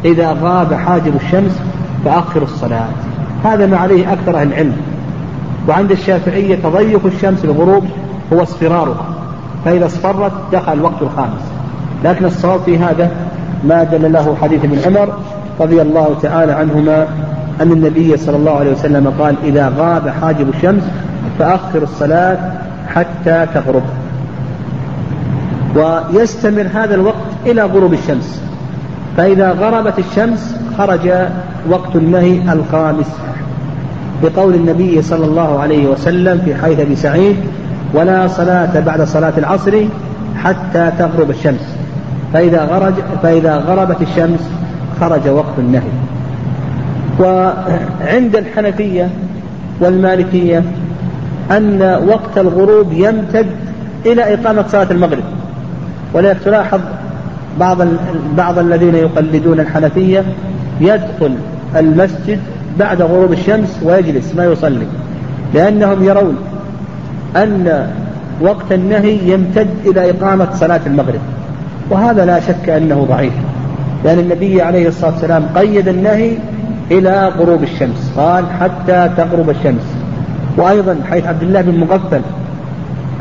إذا 0.05 0.37
غاب 0.41 0.73
حاجب 0.73 1.15
الشمس 1.15 1.59
فأخر 2.05 2.43
الصلاة. 2.43 2.87
هذا 3.43 3.65
ما 3.65 3.77
عليه 3.77 4.13
أكثر 4.13 4.37
أهل 4.37 4.47
العلم. 4.47 4.77
وعند 5.67 5.91
الشافعية 5.91 6.55
تضيق 6.55 7.05
الشمس 7.05 7.45
للغروب 7.45 7.83
هو 8.33 8.43
اصفرارها. 8.43 9.05
فإذا 9.65 9.85
اصفرت 9.85 10.31
دخل 10.51 10.73
الوقت 10.73 11.01
الخامس. 11.01 11.41
لكن 12.03 12.25
الصواب 12.25 12.61
في 12.65 12.77
هذا 12.77 13.09
ما 13.63 13.83
دل 13.83 14.11
له 14.11 14.35
حديث 14.41 14.65
ابن 14.65 14.79
عمر 14.85 15.13
رضي 15.59 15.81
الله 15.81 16.15
تعالى 16.21 16.51
عنهما 16.51 17.07
أن 17.61 17.71
النبي 17.71 18.17
صلى 18.17 18.35
الله 18.35 18.51
عليه 18.59 18.71
وسلم 18.71 19.13
قال 19.19 19.35
إذا 19.43 19.73
غاب 19.77 20.09
حاجب 20.09 20.49
الشمس 20.49 20.83
فأخر 21.39 21.83
الصلاة 21.83 22.37
حتى 22.87 23.45
تغرب. 23.53 23.83
ويستمر 25.75 26.67
هذا 26.73 26.95
الوقت 26.95 27.15
إلى 27.45 27.61
غروب 27.61 27.93
الشمس. 27.93 28.41
فإذا 29.17 29.51
غربت 29.51 29.99
الشمس 29.99 30.55
خرج 30.77 31.11
وقت 31.69 31.95
النهي 31.95 32.53
الخامس 32.53 33.07
بقول 34.23 34.55
النبي 34.55 35.01
صلى 35.01 35.25
الله 35.25 35.59
عليه 35.59 35.87
وسلم 35.87 36.41
في 36.45 36.55
حيث 36.55 36.79
أبي 36.79 36.95
سعيد 36.95 37.35
ولا 37.93 38.27
صلاة 38.27 38.79
بعد 38.79 39.01
صلاة 39.01 39.33
العصر 39.37 39.83
حتى 40.43 40.91
تغرب 40.99 41.29
الشمس. 41.29 41.78
فإذا 42.33 42.63
غرج 42.63 42.93
فإذا 43.23 43.55
غربت 43.55 44.01
الشمس 44.01 44.49
خرج 44.99 45.27
وقت 45.27 45.59
النهي. 45.59 45.89
وعند 47.19 48.35
الحنفية 48.35 49.09
والمالكية 49.79 50.63
أن 51.51 51.99
وقت 52.07 52.37
الغروب 52.37 52.93
يمتد 52.93 53.47
إلى 54.05 54.33
إقامة 54.33 54.67
صلاة 54.67 54.91
المغرب. 54.91 55.23
ولذلك 56.13 56.37
تلاحظ 56.45 56.79
بعض 57.59 57.77
بعض 58.37 58.59
الذين 58.59 58.95
يقلدون 58.95 59.59
الحنفية 59.59 60.23
يدخل 60.81 61.35
المسجد 61.75 62.39
بعد 62.79 63.01
غروب 63.01 63.31
الشمس 63.31 63.79
ويجلس 63.83 64.35
ما 64.35 64.45
يصلي 64.45 64.85
لأنهم 65.53 66.03
يرون 66.03 66.37
أن 67.35 67.87
وقت 68.41 68.71
النهي 68.71 69.33
يمتد 69.33 69.69
إلى 69.85 70.09
إقامة 70.09 70.47
صلاة 70.53 70.81
المغرب. 70.85 71.19
وهذا 71.89 72.25
لا 72.25 72.39
شك 72.39 72.69
أنه 72.69 73.05
ضعيف 73.09 73.33
لأن 74.03 74.19
النبي 74.19 74.61
عليه 74.61 74.87
الصلاة 74.87 75.11
والسلام 75.11 75.43
قيد 75.55 75.87
النهي 75.87 76.37
إلى 76.91 77.31
غروب 77.39 77.63
الشمس 77.63 78.11
قال 78.17 78.45
حتى 78.59 79.09
تغرب 79.17 79.49
الشمس. 79.49 79.95
وأيضا 80.57 80.95
حيث 81.09 81.27
عبد 81.27 81.43
الله 81.43 81.61
بن 81.61 81.79
مغفل 81.79 82.21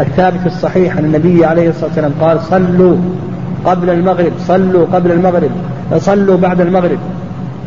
الثابت 0.00 0.46
الصحيح 0.46 0.98
أن 0.98 1.04
النبي 1.04 1.44
عليه 1.44 1.68
الصلاة 1.68 1.86
والسلام 1.86 2.12
قال 2.20 2.40
صلوا 2.40 2.96
قبل 3.64 3.90
المغرب 3.90 4.32
صلوا 4.38 4.86
قبل 4.92 5.12
المغرب 5.12 5.50
صلوا 5.98 6.36
بعد 6.36 6.60
المغرب 6.60 6.98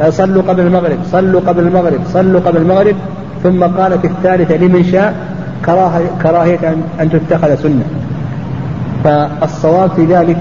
صلوا 0.09 0.43
قبل 0.43 0.59
المغرب 0.59 0.97
صلوا 1.11 1.41
قبل 1.41 1.59
المغرب 1.67 1.99
صلوا 2.13 2.41
قبل 2.41 2.57
المغرب. 2.57 2.95
ثم 3.43 3.63
قال 3.63 3.99
في 3.99 4.07
الثالثة 4.07 4.55
لمن 4.57 4.83
شاء 4.83 5.15
كراهية 6.23 6.75
أن 7.01 7.09
تتخذ 7.09 7.55
سنة. 7.55 7.83
فالصواب 9.03 9.91
في 9.95 10.05
ذلك 10.05 10.37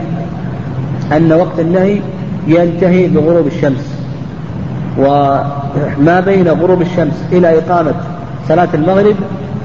أن 1.13 1.33
وقت 1.33 1.61
النهي 1.61 2.01
ينتهي 2.47 3.09
بغروب 3.09 3.47
الشمس. 3.47 3.95
وما 4.99 6.21
بين 6.27 6.49
غروب 6.49 6.83
الشمس 6.83 7.25
إلى 7.33 7.59
إقامة 7.59 7.95
صلاة 8.49 8.69
المغرب 8.75 9.15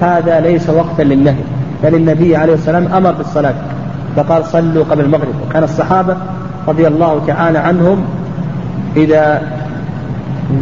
هذا 0.02 0.40
ليس 0.40 0.70
وقتا 0.70 1.02
للنهي 1.02 1.44
بل 1.84 1.96
النبي 1.96 2.36
عليه 2.36 2.54
السلام 2.54 2.88
أمر 2.94 3.12
بالصلاة 3.12 3.54
فقال 4.16 4.46
صلوا 4.46 4.84
قبل 4.84 5.06
المغرب. 5.06 5.34
وكان 5.50 5.64
الصحابة 5.64 6.18
رضي 6.68 6.88
الله 6.88 7.22
تعالى 7.28 7.58
عنهم 7.58 8.06
إذا 8.98 9.42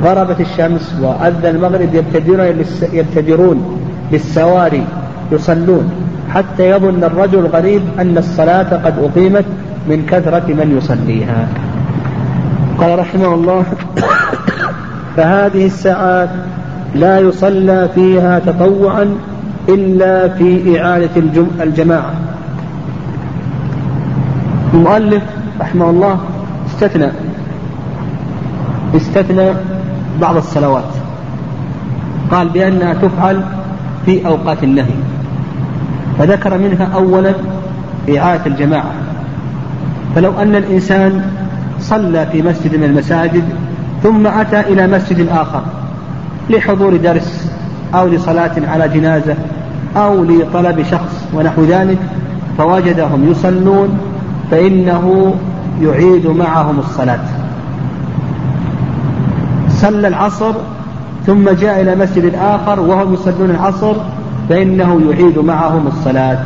غربت 0.04 0.42
الشمس 0.42 0.96
وأذن 1.02 1.46
المغرب 1.46 1.96
يبتدرون 1.96 2.64
يبتدرون 2.94 3.80
بالسواري 4.12 4.84
يصلون 5.32 5.92
حتى 6.34 6.70
يظن 6.70 7.04
الرجل 7.04 7.40
الغريب 7.40 7.82
أن 8.00 8.18
الصلاة 8.18 8.78
قد 8.86 8.94
أقيمت 9.00 9.46
من 9.90 10.06
كثرة 10.06 10.48
من 10.48 10.78
يصليها. 10.78 11.48
قال 12.80 13.00
رحمه 13.00 13.34
الله 13.34 13.66
فهذه 15.18 15.66
الساعات 15.66 16.30
لا 16.96 17.20
يصلى 17.20 17.90
فيها 17.96 18.40
تطوعا 18.40 19.16
إلا 19.70 20.30
في 20.30 20.82
إعادة 20.82 21.10
الجماعة. 21.62 22.14
المؤلف 24.74 25.24
رحمه 25.62 25.90
الله 25.90 26.20
استثنى 26.68 27.08
استثنى 28.96 29.54
بعض 30.22 30.36
الصلوات. 30.36 30.92
قال 32.32 32.50
بأنها 32.50 32.94
تفعل 32.94 33.42
في 34.06 34.28
أوقات 34.28 34.64
النهي 34.64 34.96
فذكر 36.20 36.58
منها 36.58 36.86
أولا 36.96 37.34
إعادة 38.18 38.46
الجماعة. 38.46 38.92
فلو 40.16 40.32
أن 40.42 40.56
الإنسان 40.56 41.26
صلى 41.80 42.28
في 42.32 42.42
مسجد 42.42 42.76
من 42.76 42.84
المساجد 42.84 43.44
ثم 44.04 44.28
أتى 44.28 44.60
إلى 44.60 44.88
مسجد 44.88 45.28
آخر 45.30 45.62
لحضور 46.50 46.96
درس 46.96 47.50
أو 47.96 48.08
لصلاة 48.08 48.52
على 48.68 48.90
جنازة 48.90 49.36
أو 49.98 50.24
لطلب 50.24 50.84
شخص 50.84 51.28
ونحو 51.34 51.64
ذلك 51.64 51.98
فوجدهم 52.58 53.32
يصلون 53.32 53.98
فإنه 54.52 55.36
يعيد 55.82 56.28
معهم 56.28 56.80
الصلاة. 56.80 57.20
صلى 59.70 60.08
العصر 60.08 60.54
ثم 61.26 61.50
جاء 61.50 61.82
إلى 61.82 61.96
مسجد 61.96 62.34
آخر 62.36 62.80
وهم 62.80 63.14
يصلون 63.14 63.50
العصر 63.50 63.96
فإنه 64.50 65.02
يعيد 65.10 65.40
معهم 65.40 65.88
الصلاة. 65.88 66.38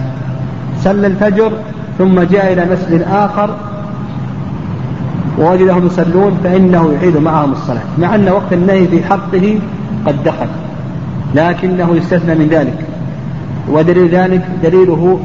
صلى 0.84 1.08
الفجر 1.08 1.52
ثم 1.98 2.20
جاء 2.20 2.54
إلى 2.54 2.66
مسجد 2.66 3.02
آخر 3.02 3.56
ووجدهم 5.40 5.86
يصلون 5.86 6.40
فإنه 6.44 6.94
يعيد 6.94 7.18
معهم 7.18 7.52
الصلاة 7.52 7.82
مع 7.98 8.16
أن 8.16 8.30
وقت 8.30 8.54
النهي 8.54 8.88
في 8.88 9.04
حقه 9.04 9.60
قد 10.06 10.24
دخل 10.24 10.48
لكنه 11.36 11.96
يستثنى 11.96 12.36
من 12.36 12.48
ذلك 12.48 12.86
ودليل 13.72 14.10
ذلك 14.10 14.48
دليله 14.64 15.20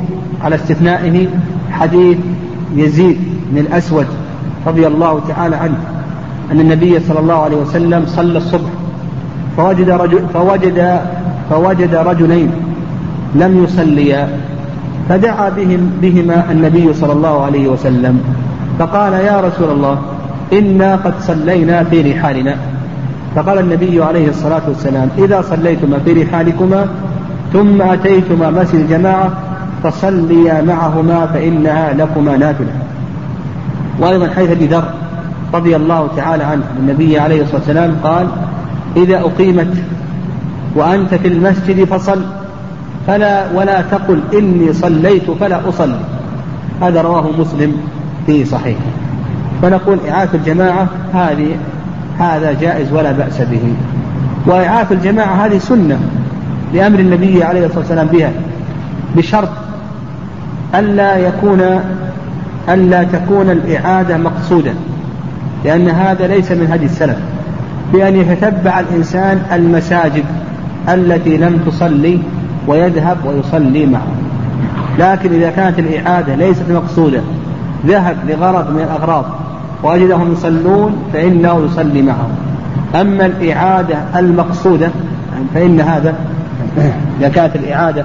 على 0.45 0.55
استثنائه 0.55 1.27
حديث 1.71 2.19
يزيد 2.75 3.19
بن 3.51 3.59
الأسود 3.59 4.07
رضي 4.67 4.87
الله 4.87 5.21
تعالى 5.29 5.57
عنه 5.57 5.79
أن 6.53 6.61
النبي 6.61 7.01
صلى 7.01 7.21
الله 7.21 7.35
عليه 7.35 7.57
وسلم 7.57 8.05
صلى 8.07 8.39
الصبح 8.39 8.71
فوجد 9.57 9.91
رجل 9.91 10.23
فوجد 10.35 11.01
فوجد 11.51 11.95
رجلين 11.95 12.51
لم 13.35 13.65
يصليا. 13.65 14.29
فدعا 15.09 15.49
بهم 15.49 15.91
بهما 16.03 16.45
النبي 16.51 16.93
صلى 16.95 17.13
الله 17.13 17.45
عليه 17.45 17.69
وسلم. 17.69 18.21
فقال 18.79 19.13
يا 19.13 19.41
رسول 19.41 19.71
الله 19.71 19.99
إنا 20.53 20.97
قد 20.97 21.15
صلينا 21.21 21.85
في 21.85 22.13
رحالنا. 22.13 22.57
فقال 23.35 23.59
النبي 23.59 24.03
عليه 24.03 24.29
الصلاة 24.29 24.63
والسلام 24.69 25.09
إذا 25.19 25.41
صليتما 25.41 25.99
في 25.99 26.23
رحالكما 26.23 26.87
ثم 27.53 27.83
أتيتما 27.83 28.51
مسجد 28.51 28.75
الجماعة 28.75 29.31
فصليا 29.83 30.63
معهما 30.63 31.27
فإنها 31.27 31.93
لكما 31.93 32.37
نافلة. 32.37 32.73
وأيضا 34.01 34.29
حيث 34.29 34.51
أبي 34.51 34.67
ذر 34.67 34.85
رضي 35.55 35.77
الله 35.77 36.09
تعالى 36.17 36.45
عنه 36.45 36.63
النبي 36.81 37.19
عليه 37.19 37.43
الصلاة 37.43 37.59
والسلام 37.59 37.95
قال 38.05 38.27
إذا 38.97 39.21
أقيمت 39.21 39.75
وأنت 40.77 41.15
في 41.15 41.29
المسجد 41.29 41.85
فصل. 41.85 42.21
فلا 43.07 43.45
ولا 43.55 43.83
تقل 43.83 44.21
إني 44.35 44.73
صليت 44.73 45.31
فلا 45.31 45.69
أصلي. 45.69 46.01
هذا 46.83 47.03
رواه 47.03 47.31
مسلم 47.39 47.77
في 48.27 48.45
صحيح. 48.45 48.77
فنقول 49.63 49.99
إعادة 50.09 50.31
الجماعة 50.35 50.89
هذه 51.15 51.57
هذا 52.19 52.53
جائز 52.61 52.93
ولا 52.93 53.13
بأس 53.13 53.41
به. 53.41 53.75
وإعادة 54.47 54.91
الجماعة 54.91 55.47
هذه 55.47 55.59
سنة 55.59 55.99
لأمر 56.75 56.99
النبي 56.99 57.45
عليه 57.45 57.67
الصلاة 57.67 57.79
والسلام 57.79 58.07
بها 58.07 58.33
بشرط 59.17 59.49
ألا 60.75 61.17
يكون 61.17 61.61
ألا 62.69 63.03
تكون 63.03 63.51
الإعادة 63.51 64.17
مقصودة 64.17 64.73
لأن 65.65 65.89
هذا 65.89 66.27
ليس 66.27 66.53
من 66.53 66.69
هدي 66.73 66.85
السلف. 66.85 67.17
بأن 67.93 68.17
يتتبع 68.17 68.81
الإنسان 68.81 69.43
المساجد 69.53 70.25
التي 70.89 71.37
لم 71.37 71.59
تصلي 71.67 72.19
ويذهب 72.67 73.17
ويصلي 73.25 73.87
معه. 73.87 74.07
لكن 74.99 75.33
إذا 75.33 75.51
كانت 75.51 75.79
الإعادة 75.79 76.35
ليست 76.35 76.71
مقصودة 76.71 77.21
ذهب 77.87 78.17
لغرض 78.29 78.71
من 78.71 78.83
الأغراض 78.83 79.25
وجدهم 79.83 80.33
يصلون 80.33 80.97
فإنه 81.13 81.65
يصلي 81.65 82.03
معهم. 82.03 82.31
أما 83.01 83.27
الإعادة 83.27 83.97
المقصودة 84.17 84.89
فإن 85.55 85.81
هذا 85.81 86.15
إذا 87.21 87.29
كانت 87.29 87.57
الإعادة 87.57 88.05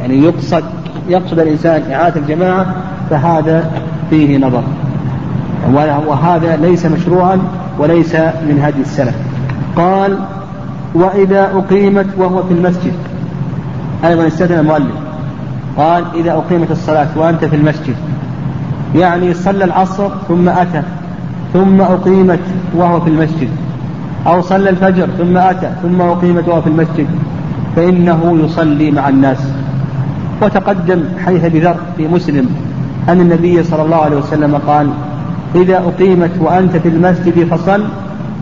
يعني 0.00 0.22
يقصد 0.22 0.64
يقصد 1.08 1.38
الإنسان 1.38 1.92
إعادة 1.92 2.20
الجماعة 2.20 2.66
فهذا 3.10 3.70
فيه 4.10 4.38
نظر. 4.38 4.62
وهذا 6.06 6.56
ليس 6.56 6.86
مشروعا 6.86 7.38
وليس 7.78 8.14
من 8.16 8.60
هدي 8.62 8.80
السلف. 8.80 9.14
قال 9.76 10.18
وإذا 10.94 11.50
أقيمت 11.54 12.06
وهو 12.18 12.42
في 12.42 12.54
المسجد. 12.54 12.92
أيضا 14.04 14.26
استثنى 14.26 14.60
المؤلف. 14.60 14.94
قال 15.76 16.04
إذا 16.14 16.32
أقيمت 16.32 16.70
الصلاة 16.70 17.08
وأنت 17.16 17.44
في 17.44 17.56
المسجد 17.56 17.96
يعني 18.94 19.34
صلى 19.34 19.64
العصر 19.64 20.08
ثم 20.28 20.48
أتى 20.48 20.82
ثم 21.52 21.80
أقيمت 21.80 22.40
وهو 22.74 23.00
في 23.00 23.10
المسجد 23.10 23.48
أو 24.26 24.40
صلى 24.40 24.70
الفجر 24.70 25.08
ثم 25.18 25.36
أتى 25.36 25.70
ثم 25.82 26.00
أقيمت 26.00 26.48
وهو 26.48 26.62
في 26.62 26.66
المسجد 26.66 27.06
فإنه 27.76 28.38
يصلي 28.44 28.90
مع 28.90 29.08
الناس. 29.08 29.38
وتقدم 30.42 31.02
حيث 31.24 31.46
بذر 31.46 31.76
في 31.96 32.08
مسلم 32.08 32.48
أن 33.08 33.20
النبي 33.20 33.62
صلى 33.62 33.82
الله 33.82 33.96
عليه 33.96 34.16
وسلم 34.16 34.60
قال 34.66 34.88
إذا 35.54 35.78
أقيمت 35.78 36.30
وأنت 36.40 36.76
في 36.76 36.88
المسجد 36.88 37.44
فصل 37.44 37.84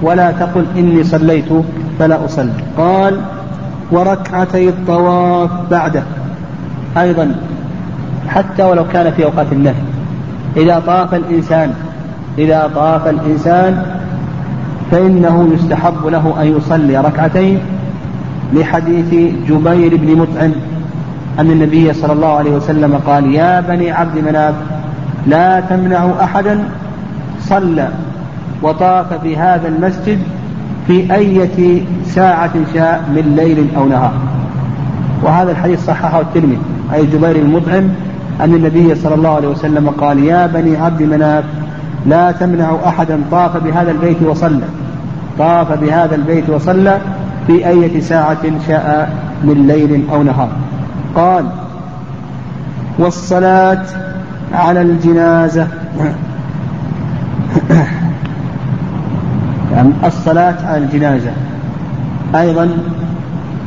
ولا 0.03 0.31
تقل 0.31 0.65
إني 0.77 1.05
صليت 1.05 1.45
فلا 1.99 2.25
أصلي. 2.25 2.53
قال 2.79 3.21
وركعتي 3.91 4.69
الطواف 4.69 5.51
بعده. 5.71 6.03
أيضا 6.97 7.35
حتى 8.29 8.63
ولو 8.63 8.85
كان 8.93 9.13
في 9.13 9.25
أوقات 9.25 9.53
النهي. 9.53 9.75
إذا 10.57 10.83
طاف 10.87 11.15
الإنسان 11.15 11.73
إذا 12.39 12.71
طاف 12.75 13.07
الإنسان 13.09 13.83
فإنه 14.91 15.49
يستحب 15.55 16.07
له 16.07 16.43
أن 16.43 16.57
يصلي 16.57 16.99
ركعتين 16.99 17.59
لحديث 18.53 19.35
جبير 19.49 19.97
بن 19.97 20.17
مطعم 20.17 20.53
أن 21.39 21.51
النبي 21.51 21.93
صلى 21.93 22.13
الله 22.13 22.37
عليه 22.37 22.51
وسلم 22.51 23.01
قال 23.07 23.35
يا 23.35 23.61
بني 23.61 23.91
عبد 23.91 24.19
مناف 24.19 24.55
لا 25.27 25.61
تمنعوا 25.61 26.25
أحدا 26.25 26.65
صلى 27.41 27.89
وطاف 28.63 29.15
في 29.23 29.37
هذا 29.37 29.69
المسجد 29.69 30.19
في 30.87 31.15
أية 31.15 31.83
ساعة 32.05 32.53
شاء 32.75 33.05
من 33.15 33.37
ليل 33.37 33.69
أو 33.77 33.89
نهار. 33.89 34.13
وهذا 35.23 35.51
الحديث 35.51 35.87
صححه 35.87 36.21
الترمذي 36.21 36.59
أي 36.95 37.07
جبير 37.07 37.37
المطعم 37.37 37.89
أن 38.41 38.55
النبي 38.55 38.95
صلى 38.95 39.15
الله 39.15 39.31
عليه 39.31 39.49
وسلم 39.49 39.89
قال 39.89 40.25
يا 40.25 40.47
بني 40.47 40.77
عبد 40.77 41.03
مناف 41.03 41.45
لا 42.07 42.33
تمنعوا 42.33 42.89
أحدا 42.89 43.21
طاف 43.31 43.57
بهذا 43.57 43.91
البيت 43.91 44.23
وصلى. 44.23 44.67
طاف 45.39 45.73
بهذا 45.73 46.15
البيت 46.15 46.51
وصلى 46.51 46.99
في 47.47 47.69
أية 47.69 48.01
ساعة 48.01 48.43
شاء 48.67 49.17
من 49.45 49.67
ليل 49.67 50.05
أو 50.13 50.23
نهار. 50.23 50.49
قال 51.17 51.45
والصلاة 52.99 53.83
على 54.55 54.83
الجنازة. 54.83 55.69
الصلاة 60.05 60.57
على 60.67 60.85
الجنازة. 60.85 61.31
أيضا 62.35 62.69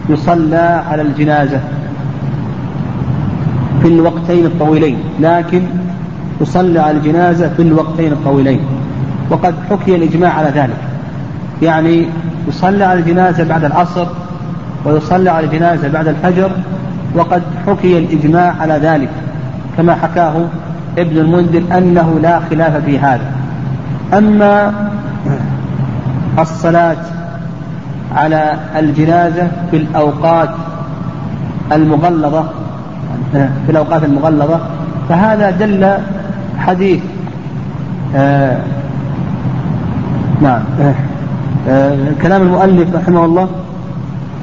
يصلى 0.10 0.84
على 0.91 1.01
الجنازة 1.01 1.60
في 3.82 3.88
الوقتين 3.88 4.45
الطويلين 4.45 4.97
لكن 5.20 5.62
يصلى 6.41 6.80
على 6.80 6.97
الجنازة 6.97 7.49
في 7.49 7.62
الوقتين 7.62 8.12
الطويلين. 8.12 8.60
وقد 9.30 9.56
حكي 9.70 9.95
الإجماع 9.95 10.34
على 10.34 10.49
ذلك. 10.56 10.78
يعني 11.62 12.06
يصلى 12.47 12.84
على 12.84 12.99
الجنازة 12.99 13.43
بعد 13.43 13.64
العصر 13.64 14.08
ويصلى 14.86 15.30
على 15.30 15.45
الجنازة 15.45 15.88
بعد 15.88 16.08
الفجر 16.08 16.51
وقد 17.16 17.41
حكي 17.68 17.97
الإجماع 17.97 18.56
على 18.62 18.74
ذلك. 18.74 19.10
كما 19.78 19.95
حكاه 19.95 20.34
ابن 20.97 21.18
المنذر 21.18 21.78
أنه 21.78 22.20
لا 22.22 22.39
خلاف 22.49 22.86
في 22.86 22.99
هذا. 22.99 23.32
أما 24.14 24.74
الصلاة 26.39 26.97
على 28.15 28.53
الجنازة 28.79 29.47
في 29.71 29.77
الأوقات 29.77 30.49
المغلظة 31.71 32.43
في 33.33 33.69
الأوقات 33.69 34.03
المغلظة. 34.03 34.59
فهذا 35.09 35.49
دل 35.49 35.93
حديث 36.57 36.99
آه 38.15 38.57
نعم 40.41 40.61
آه 40.81 40.93
آه 41.69 41.97
كلام 42.21 42.41
المؤلف 42.41 42.95
رحمه 42.95 43.25
الله 43.25 43.47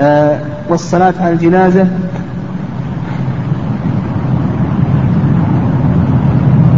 آه 0.01 0.39
والصلاة 0.69 1.15
على 1.21 1.33
الجنازة. 1.33 1.87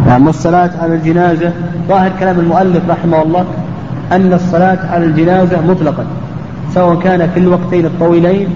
نعم 0.06 0.26
والصلاة 0.26 0.70
على 0.82 0.94
الجنازة. 0.94 1.52
ظاهر 1.88 2.10
كلام 2.20 2.38
المؤلف 2.38 2.90
رحمه 2.90 3.22
الله 3.22 3.44
أن 4.12 4.32
الصلاة 4.32 4.78
على 4.90 5.04
الجنازة 5.04 5.60
مطلقا 5.60 6.04
سواء 6.74 6.98
كان 6.98 7.30
في 7.34 7.40
الوقتين 7.40 7.86
الطويلين 7.86 8.48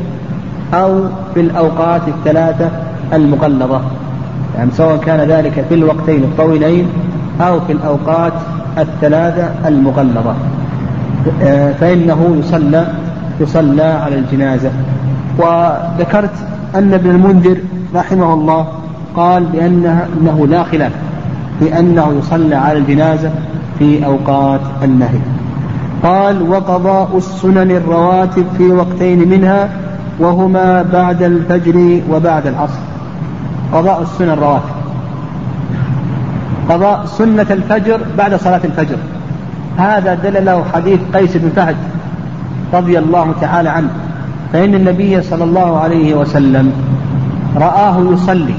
أو 0.74 1.04
في 1.34 1.40
الأوقات 1.40 2.02
الثلاثة 2.08 2.70
المقلظة 3.12 3.80
يعني 4.56 4.70
سواء 4.72 4.96
كان 4.96 5.20
ذلك 5.28 5.64
في 5.68 5.74
الوقتين 5.74 6.22
الطويلين 6.24 6.88
أو 7.40 7.60
في 7.60 7.72
الأوقات 7.72 8.32
الثلاثة 8.78 9.68
المغلظة 9.68 10.34
آه، 11.42 11.72
فإنه 11.72 12.36
يصلى 12.38 12.86
يصلى 13.40 13.82
على 13.82 14.18
الجنازة. 14.18 14.70
وذكرت 15.38 16.34
أن 16.74 16.94
ابن 16.94 17.10
المنذر 17.10 17.56
رحمه 17.94 18.34
الله 18.34 18.66
قال 19.16 19.44
بأنه 19.44 20.06
أنه 20.20 20.46
لا 20.46 20.64
خلاف. 20.64 20.92
بأنه 21.60 22.14
يصلى 22.18 22.54
على 22.54 22.78
الجنازة 22.78 23.30
في 23.78 24.06
أوقات 24.06 24.60
النهي. 24.84 25.18
قال 26.02 26.50
وقضاء 26.50 27.16
السنن 27.16 27.70
الرواتب 27.70 28.46
في 28.58 28.72
وقتين 28.72 29.28
منها 29.28 29.68
وهما 30.18 30.82
بعد 30.82 31.22
الفجر 31.22 32.00
وبعد 32.10 32.46
العصر. 32.46 32.80
قضاء 33.72 34.02
السنن 34.02 34.30
الرواتب. 34.30 34.78
قضاء 36.68 37.06
سنة 37.06 37.46
الفجر 37.50 38.00
بعد 38.18 38.34
صلاة 38.34 38.60
الفجر. 38.64 38.96
هذا 39.78 40.14
دل 40.14 40.44
له 40.44 40.64
حديث 40.74 41.00
قيس 41.14 41.36
بن 41.36 41.48
فهد 41.56 41.76
رضي 42.74 42.98
الله 42.98 43.34
تعالى 43.40 43.68
عنه 43.68 43.88
فإن 44.52 44.74
النبي 44.74 45.22
صلى 45.22 45.44
الله 45.44 45.80
عليه 45.80 46.14
وسلم 46.14 46.72
رآه 47.56 47.98
يصلي 48.12 48.54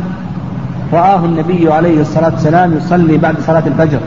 رآه 0.94 1.26
النبي 1.26 1.74
عليه 1.74 2.02
الصلاة 2.02 2.32
والسلام 2.32 2.78
يصلي 2.78 3.18
بعد 3.18 3.36
صلاة 3.48 3.64
الفجر 3.68 4.00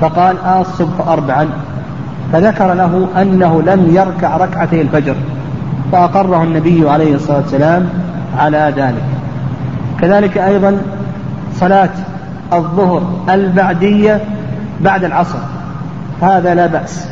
فقال 0.00 0.36
آه 0.44 0.60
الصبح 0.60 1.08
أربعا. 1.08 1.48
فذكر 2.32 2.74
له 2.74 3.08
أنه 3.22 3.62
لم 3.62 3.94
يركع 3.94 4.36
ركعتي 4.36 4.80
الفجر 4.80 5.14
فأقره 5.92 6.42
النبي 6.42 6.90
عليه 6.90 7.14
الصلاة 7.14 7.36
والسلام 7.36 7.88
على 8.38 8.72
ذلك. 8.76 9.04
كذلك 10.00 10.38
أيضا 10.38 10.78
صلاة 11.54 11.90
الظهر 12.52 13.02
البعدية 13.30 14.20
بعد 14.80 15.04
العصر 15.04 15.38
هذا 16.22 16.54
لا 16.54 16.66
بأس. 16.66 17.08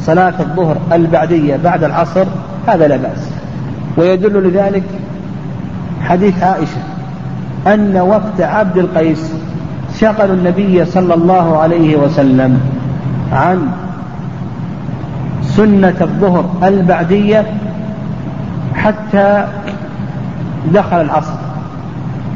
صلاة 0.00 0.34
الظهر 0.40 0.76
البعدية 0.92 1.56
بعد 1.64 1.84
العصر 1.84 2.24
هذا 2.66 2.88
لا 2.88 2.96
بأس. 2.96 3.30
ويدل 3.96 4.48
لذلك 4.48 4.84
حديث 6.02 6.42
عائشة 6.42 6.97
أن 7.74 7.96
وقت 7.96 8.40
عبد 8.40 8.78
القيس 8.78 9.32
شغل 10.00 10.30
النبي 10.30 10.84
صلى 10.84 11.14
الله 11.14 11.58
عليه 11.58 11.96
وسلم 11.96 12.60
عن 13.32 13.68
سنة 15.42 15.94
الظهر 16.00 16.44
البعدية 16.62 17.46
حتى 18.74 19.46
دخل 20.74 21.00
العصر 21.00 21.32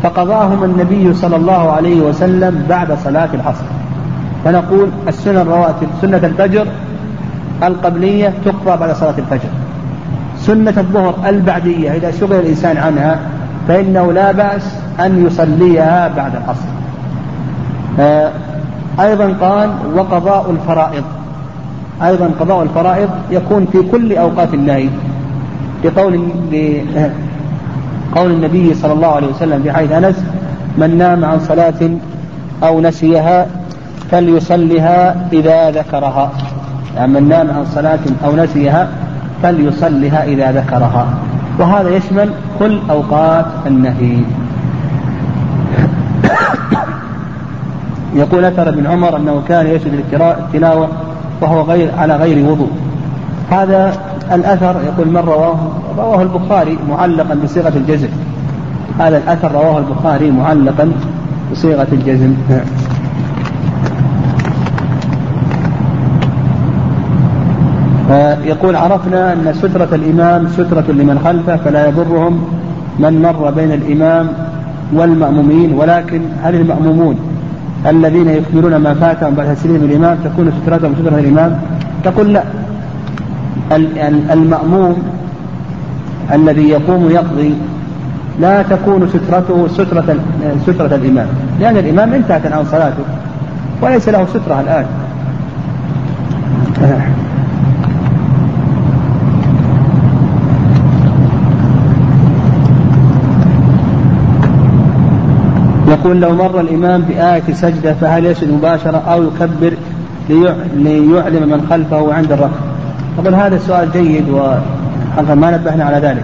فقضاهم 0.02 0.64
النبي 0.64 1.14
صلى 1.14 1.36
الله 1.36 1.72
عليه 1.72 2.00
وسلم 2.00 2.66
بعد 2.68 2.98
صلاة 3.04 3.28
العصر. 3.34 3.64
فنقول 4.44 4.88
السنن 5.09 5.36
الرواتب 5.36 5.86
سنة 6.02 6.16
الفجر 6.16 6.66
القبلية 7.62 8.32
تقضى 8.44 8.76
بعد 8.76 8.92
صلاة 8.92 9.14
الفجر. 9.18 9.48
سنة 10.38 10.74
الظهر 10.76 11.14
البعدية 11.26 11.90
إذا 11.92 12.10
شغل 12.10 12.32
الإنسان 12.32 12.76
عنها 12.76 13.18
فإنه 13.68 14.12
لا 14.12 14.32
بأس 14.32 14.81
أن 15.01 15.27
يصليها 15.27 16.09
بعد 16.16 16.32
العصر. 16.36 16.69
آه، 18.01 18.31
أيضا 19.01 19.35
قال 19.40 19.70
وقضاء 19.94 20.51
الفرائض. 20.51 21.05
أيضا 22.02 22.31
قضاء 22.40 22.62
الفرائض 22.62 23.09
يكون 23.31 23.66
في 23.73 23.82
كل 23.82 24.16
أوقات 24.16 24.55
النهي 24.55 24.89
بقول 25.85 26.28
قول 28.16 28.31
النبي 28.31 28.74
صلى 28.74 28.93
الله 28.93 29.09
عليه 29.09 29.27
وسلم 29.27 29.62
في 29.62 29.73
حديث 29.73 29.93
أنس 29.93 30.24
من 30.78 30.98
نام 30.98 31.24
عن 31.24 31.40
صلاة 31.40 31.90
أو 32.62 32.81
نسيها 32.81 33.47
فليصلها 34.10 35.16
إذا 35.32 35.70
ذكرها. 35.70 36.31
يعني 36.97 37.12
من 37.12 37.28
نام 37.28 37.51
عن 37.51 37.64
صلاة 37.64 38.01
أو 38.24 38.36
نسيها 38.36 38.89
فليصلها 39.43 40.24
إذا 40.24 40.52
ذكرها. 40.52 41.06
وهذا 41.59 41.90
يشمل 41.90 42.31
كل 42.59 42.78
أوقات 42.90 43.47
النهي. 43.66 44.16
يقول 48.14 48.44
أثر 48.44 48.68
ابن 48.68 48.86
عمر 48.86 49.16
أنه 49.16 49.43
كان 49.48 49.66
يشهد 49.66 50.05
التلاوة 50.14 50.89
وهو 51.40 51.60
غير 51.60 51.90
على 51.98 52.16
غير 52.16 52.51
وضوء. 52.51 52.70
هذا 53.51 53.93
الأثر 54.32 54.76
يقول 54.86 55.09
من 55.09 55.16
رواه 55.16 55.56
رواه 55.98 56.22
البخاري 56.22 56.78
معلقا 56.89 57.34
بصيغة 57.34 57.72
الجزم. 57.76 58.09
هذا 58.98 59.18
الأثر 59.18 59.52
رواه 59.52 59.78
البخاري 59.78 60.30
معلقا 60.30 60.93
بصيغة 61.52 61.86
الجزم. 61.93 62.34
يقول 68.44 68.76
عرفنا 68.76 69.32
أن 69.32 69.52
سترة 69.55 69.89
الإمام 69.93 70.48
سترة 70.48 70.84
لمن 70.89 71.18
خلفه 71.24 71.56
فلا 71.56 71.89
يضرهم 71.89 72.44
من 72.98 73.22
مر 73.22 73.51
بين 73.51 73.72
الإمام 73.72 74.28
والمأمومين 74.93 75.72
ولكن 75.72 76.20
هل 76.43 76.55
المأمومون 76.55 77.16
الذين 77.86 78.28
يكملون 78.28 78.76
ما 78.76 78.94
فاتهم 78.94 79.34
بعد 79.34 79.56
تسليم 79.56 79.76
الإمام 79.76 80.18
تكون 80.24 80.52
سترتهم 80.62 80.94
سترة 81.02 81.18
الإمام. 81.18 81.60
تقول 82.04 82.34
لا. 82.34 82.42
المأموم 84.32 85.02
الذي 86.32 86.68
يقوم 86.68 87.10
يقضي 87.10 87.54
لا 88.40 88.62
تكون 88.62 89.09
سترته 89.09 89.68
سترة 89.68 90.16
سترة 90.66 90.94
الإمام. 90.94 91.26
لأن 91.60 91.76
الإمام 91.76 92.12
انتهت 92.14 92.52
عن 92.52 92.64
صلاته. 92.64 93.04
وليس 93.82 94.09
له 94.09 94.26
سترة 94.26 94.60
الآن. 94.60 94.86
يقول 105.93 106.20
لو 106.20 106.35
مر 106.35 106.60
الإمام 106.60 107.02
بآية 107.02 107.52
سجدة 107.52 107.94
فهل 107.94 108.27
يسجد 108.27 108.52
مباشرة 108.52 109.02
أو 109.09 109.23
يكبر 109.23 109.73
ليعلم 110.74 111.48
من 111.48 111.66
خلفه 111.70 112.14
عند 112.14 112.32
الركع 112.32 112.56
أقول 113.19 113.35
هذا 113.35 113.56
السؤال 113.56 113.93
جيد 113.93 114.28
وما 114.28 115.51
نبهنا 115.51 115.85
على 115.85 115.97
ذلك. 115.97 116.23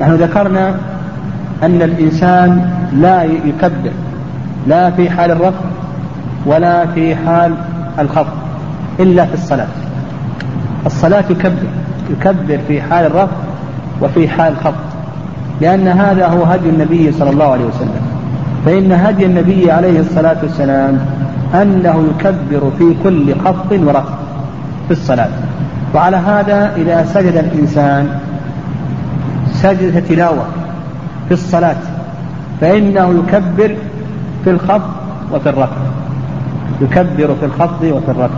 نحن 0.00 0.12
ذكرنا 0.12 0.74
أن 1.62 1.82
الإنسان 1.82 2.70
لا 2.92 3.22
يكبر 3.22 3.90
لا 4.66 4.90
في 4.90 5.10
حال 5.10 5.30
الرفع 5.30 5.64
ولا 6.46 6.86
في 6.86 7.16
حال 7.16 7.54
الخفض 7.98 8.32
إلا 9.00 9.24
في 9.24 9.34
الصلاة. 9.34 9.66
الصلاة 10.86 11.24
يكبر 11.30 11.68
يكبر 12.10 12.58
في 12.68 12.82
حال 12.82 13.06
الرفع 13.06 13.36
وفي 14.02 14.28
حال 14.28 14.52
الخفض 14.52 14.84
لأن 15.60 15.88
هذا 15.88 16.26
هو 16.26 16.44
هدي 16.44 16.68
النبي 16.68 17.12
صلى 17.12 17.30
الله 17.30 17.52
عليه 17.52 17.64
وسلم. 17.64 17.99
فإن 18.64 18.92
هدي 18.92 19.26
النبي 19.26 19.70
عليه 19.70 20.00
الصلاة 20.00 20.36
والسلام 20.42 20.98
أنه 21.54 22.04
يكبر 22.10 22.70
في 22.78 22.94
كل 23.04 23.34
خفض 23.34 23.72
ورفع 23.72 24.14
في 24.86 24.90
الصلاة. 24.90 25.28
وعلى 25.94 26.16
هذا 26.16 26.72
إذا 26.76 27.04
سجد 27.04 27.36
الإنسان 27.36 28.08
سجدة 29.52 30.00
تلاوة 30.00 30.44
في 31.28 31.34
الصلاة 31.34 31.76
فإنه 32.60 33.14
يكبر 33.18 33.74
في 34.44 34.50
الخفض 34.50 34.90
وفي 35.32 35.48
الرفع 35.48 35.76
يكبر 36.80 37.34
في 37.40 37.46
الخفض 37.46 37.82
وفي 37.84 38.10
الرفع 38.10 38.34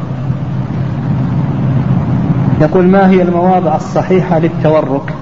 يقول 2.60 2.86
ما 2.86 3.10
هي 3.10 3.22
المواضع 3.22 3.76
الصحيحة 3.76 4.38
للتورك؟ 4.38 5.14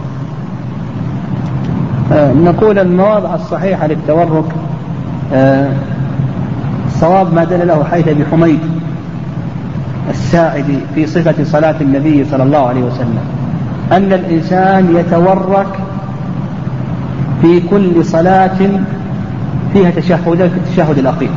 آه 2.12 2.32
نقول 2.32 2.78
المواضع 2.78 3.34
الصحيحة 3.34 3.86
للتورك 3.86 4.44
آه 5.34 5.68
ما 7.34 7.44
دل 7.44 7.68
له 7.68 7.84
حديث 7.90 8.08
أبي 8.08 8.24
حميد 8.30 8.58
الساعدي 10.10 10.78
في 10.94 11.06
صفة 11.06 11.44
صلاة 11.44 11.74
النبي 11.80 12.24
صلى 12.30 12.42
الله 12.42 12.68
عليه 12.68 12.82
وسلم 12.82 13.18
أن 13.92 14.12
الإنسان 14.12 14.96
يتورك 14.96 15.66
في 17.42 17.60
كل 17.60 18.04
صلاة 18.04 18.58
فيها 19.72 19.90
تشهدان 19.90 20.48
في 20.48 20.56
التشهد 20.56 20.98
الأخير. 20.98 21.30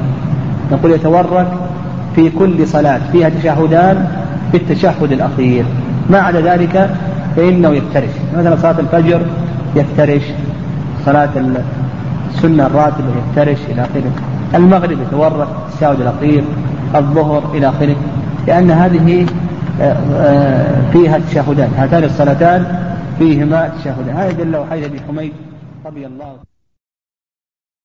نقول 0.71 0.91
يتورك 0.91 1.47
في 2.15 2.29
كل 2.29 2.67
صلاة 2.67 2.99
فيها 3.11 3.29
تشهدان 3.29 4.07
في 4.51 4.57
التشهد 4.57 5.11
الأخير. 5.11 5.65
ما 6.09 6.17
عدا 6.17 6.41
ذلك 6.41 6.89
فإنه 7.35 7.69
يفترش. 7.69 8.09
مثلا 8.37 8.55
صلاة 8.55 8.79
الفجر 8.79 9.21
يفترش 9.75 10.23
صلاة 11.05 11.29
السنة 12.35 12.65
الراتبة 12.65 13.07
يفترش 13.17 13.57
إلى 13.69 13.81
آخره. 13.81 14.11
المغرب 14.55 15.01
يتورك 15.01 15.47
التشهد 15.67 16.01
الأخير 16.01 16.43
الظهر 16.95 17.43
إلى 17.53 17.69
آخره 17.69 17.95
لأن 18.47 18.71
هذه 18.71 19.25
آه، 19.81 19.95
آه، 20.13 20.91
فيها 20.91 21.19
تشهدان 21.29 21.69
هاتان 21.77 22.03
الصلاتان 22.03 22.65
فيهما 23.19 23.71
تشهدان. 23.79 24.15
هذا 24.15 24.31
جل 24.31 24.55
وعلا 24.55 24.87
بحميد 24.87 25.33
رضي 25.85 26.05
الله 26.05 26.52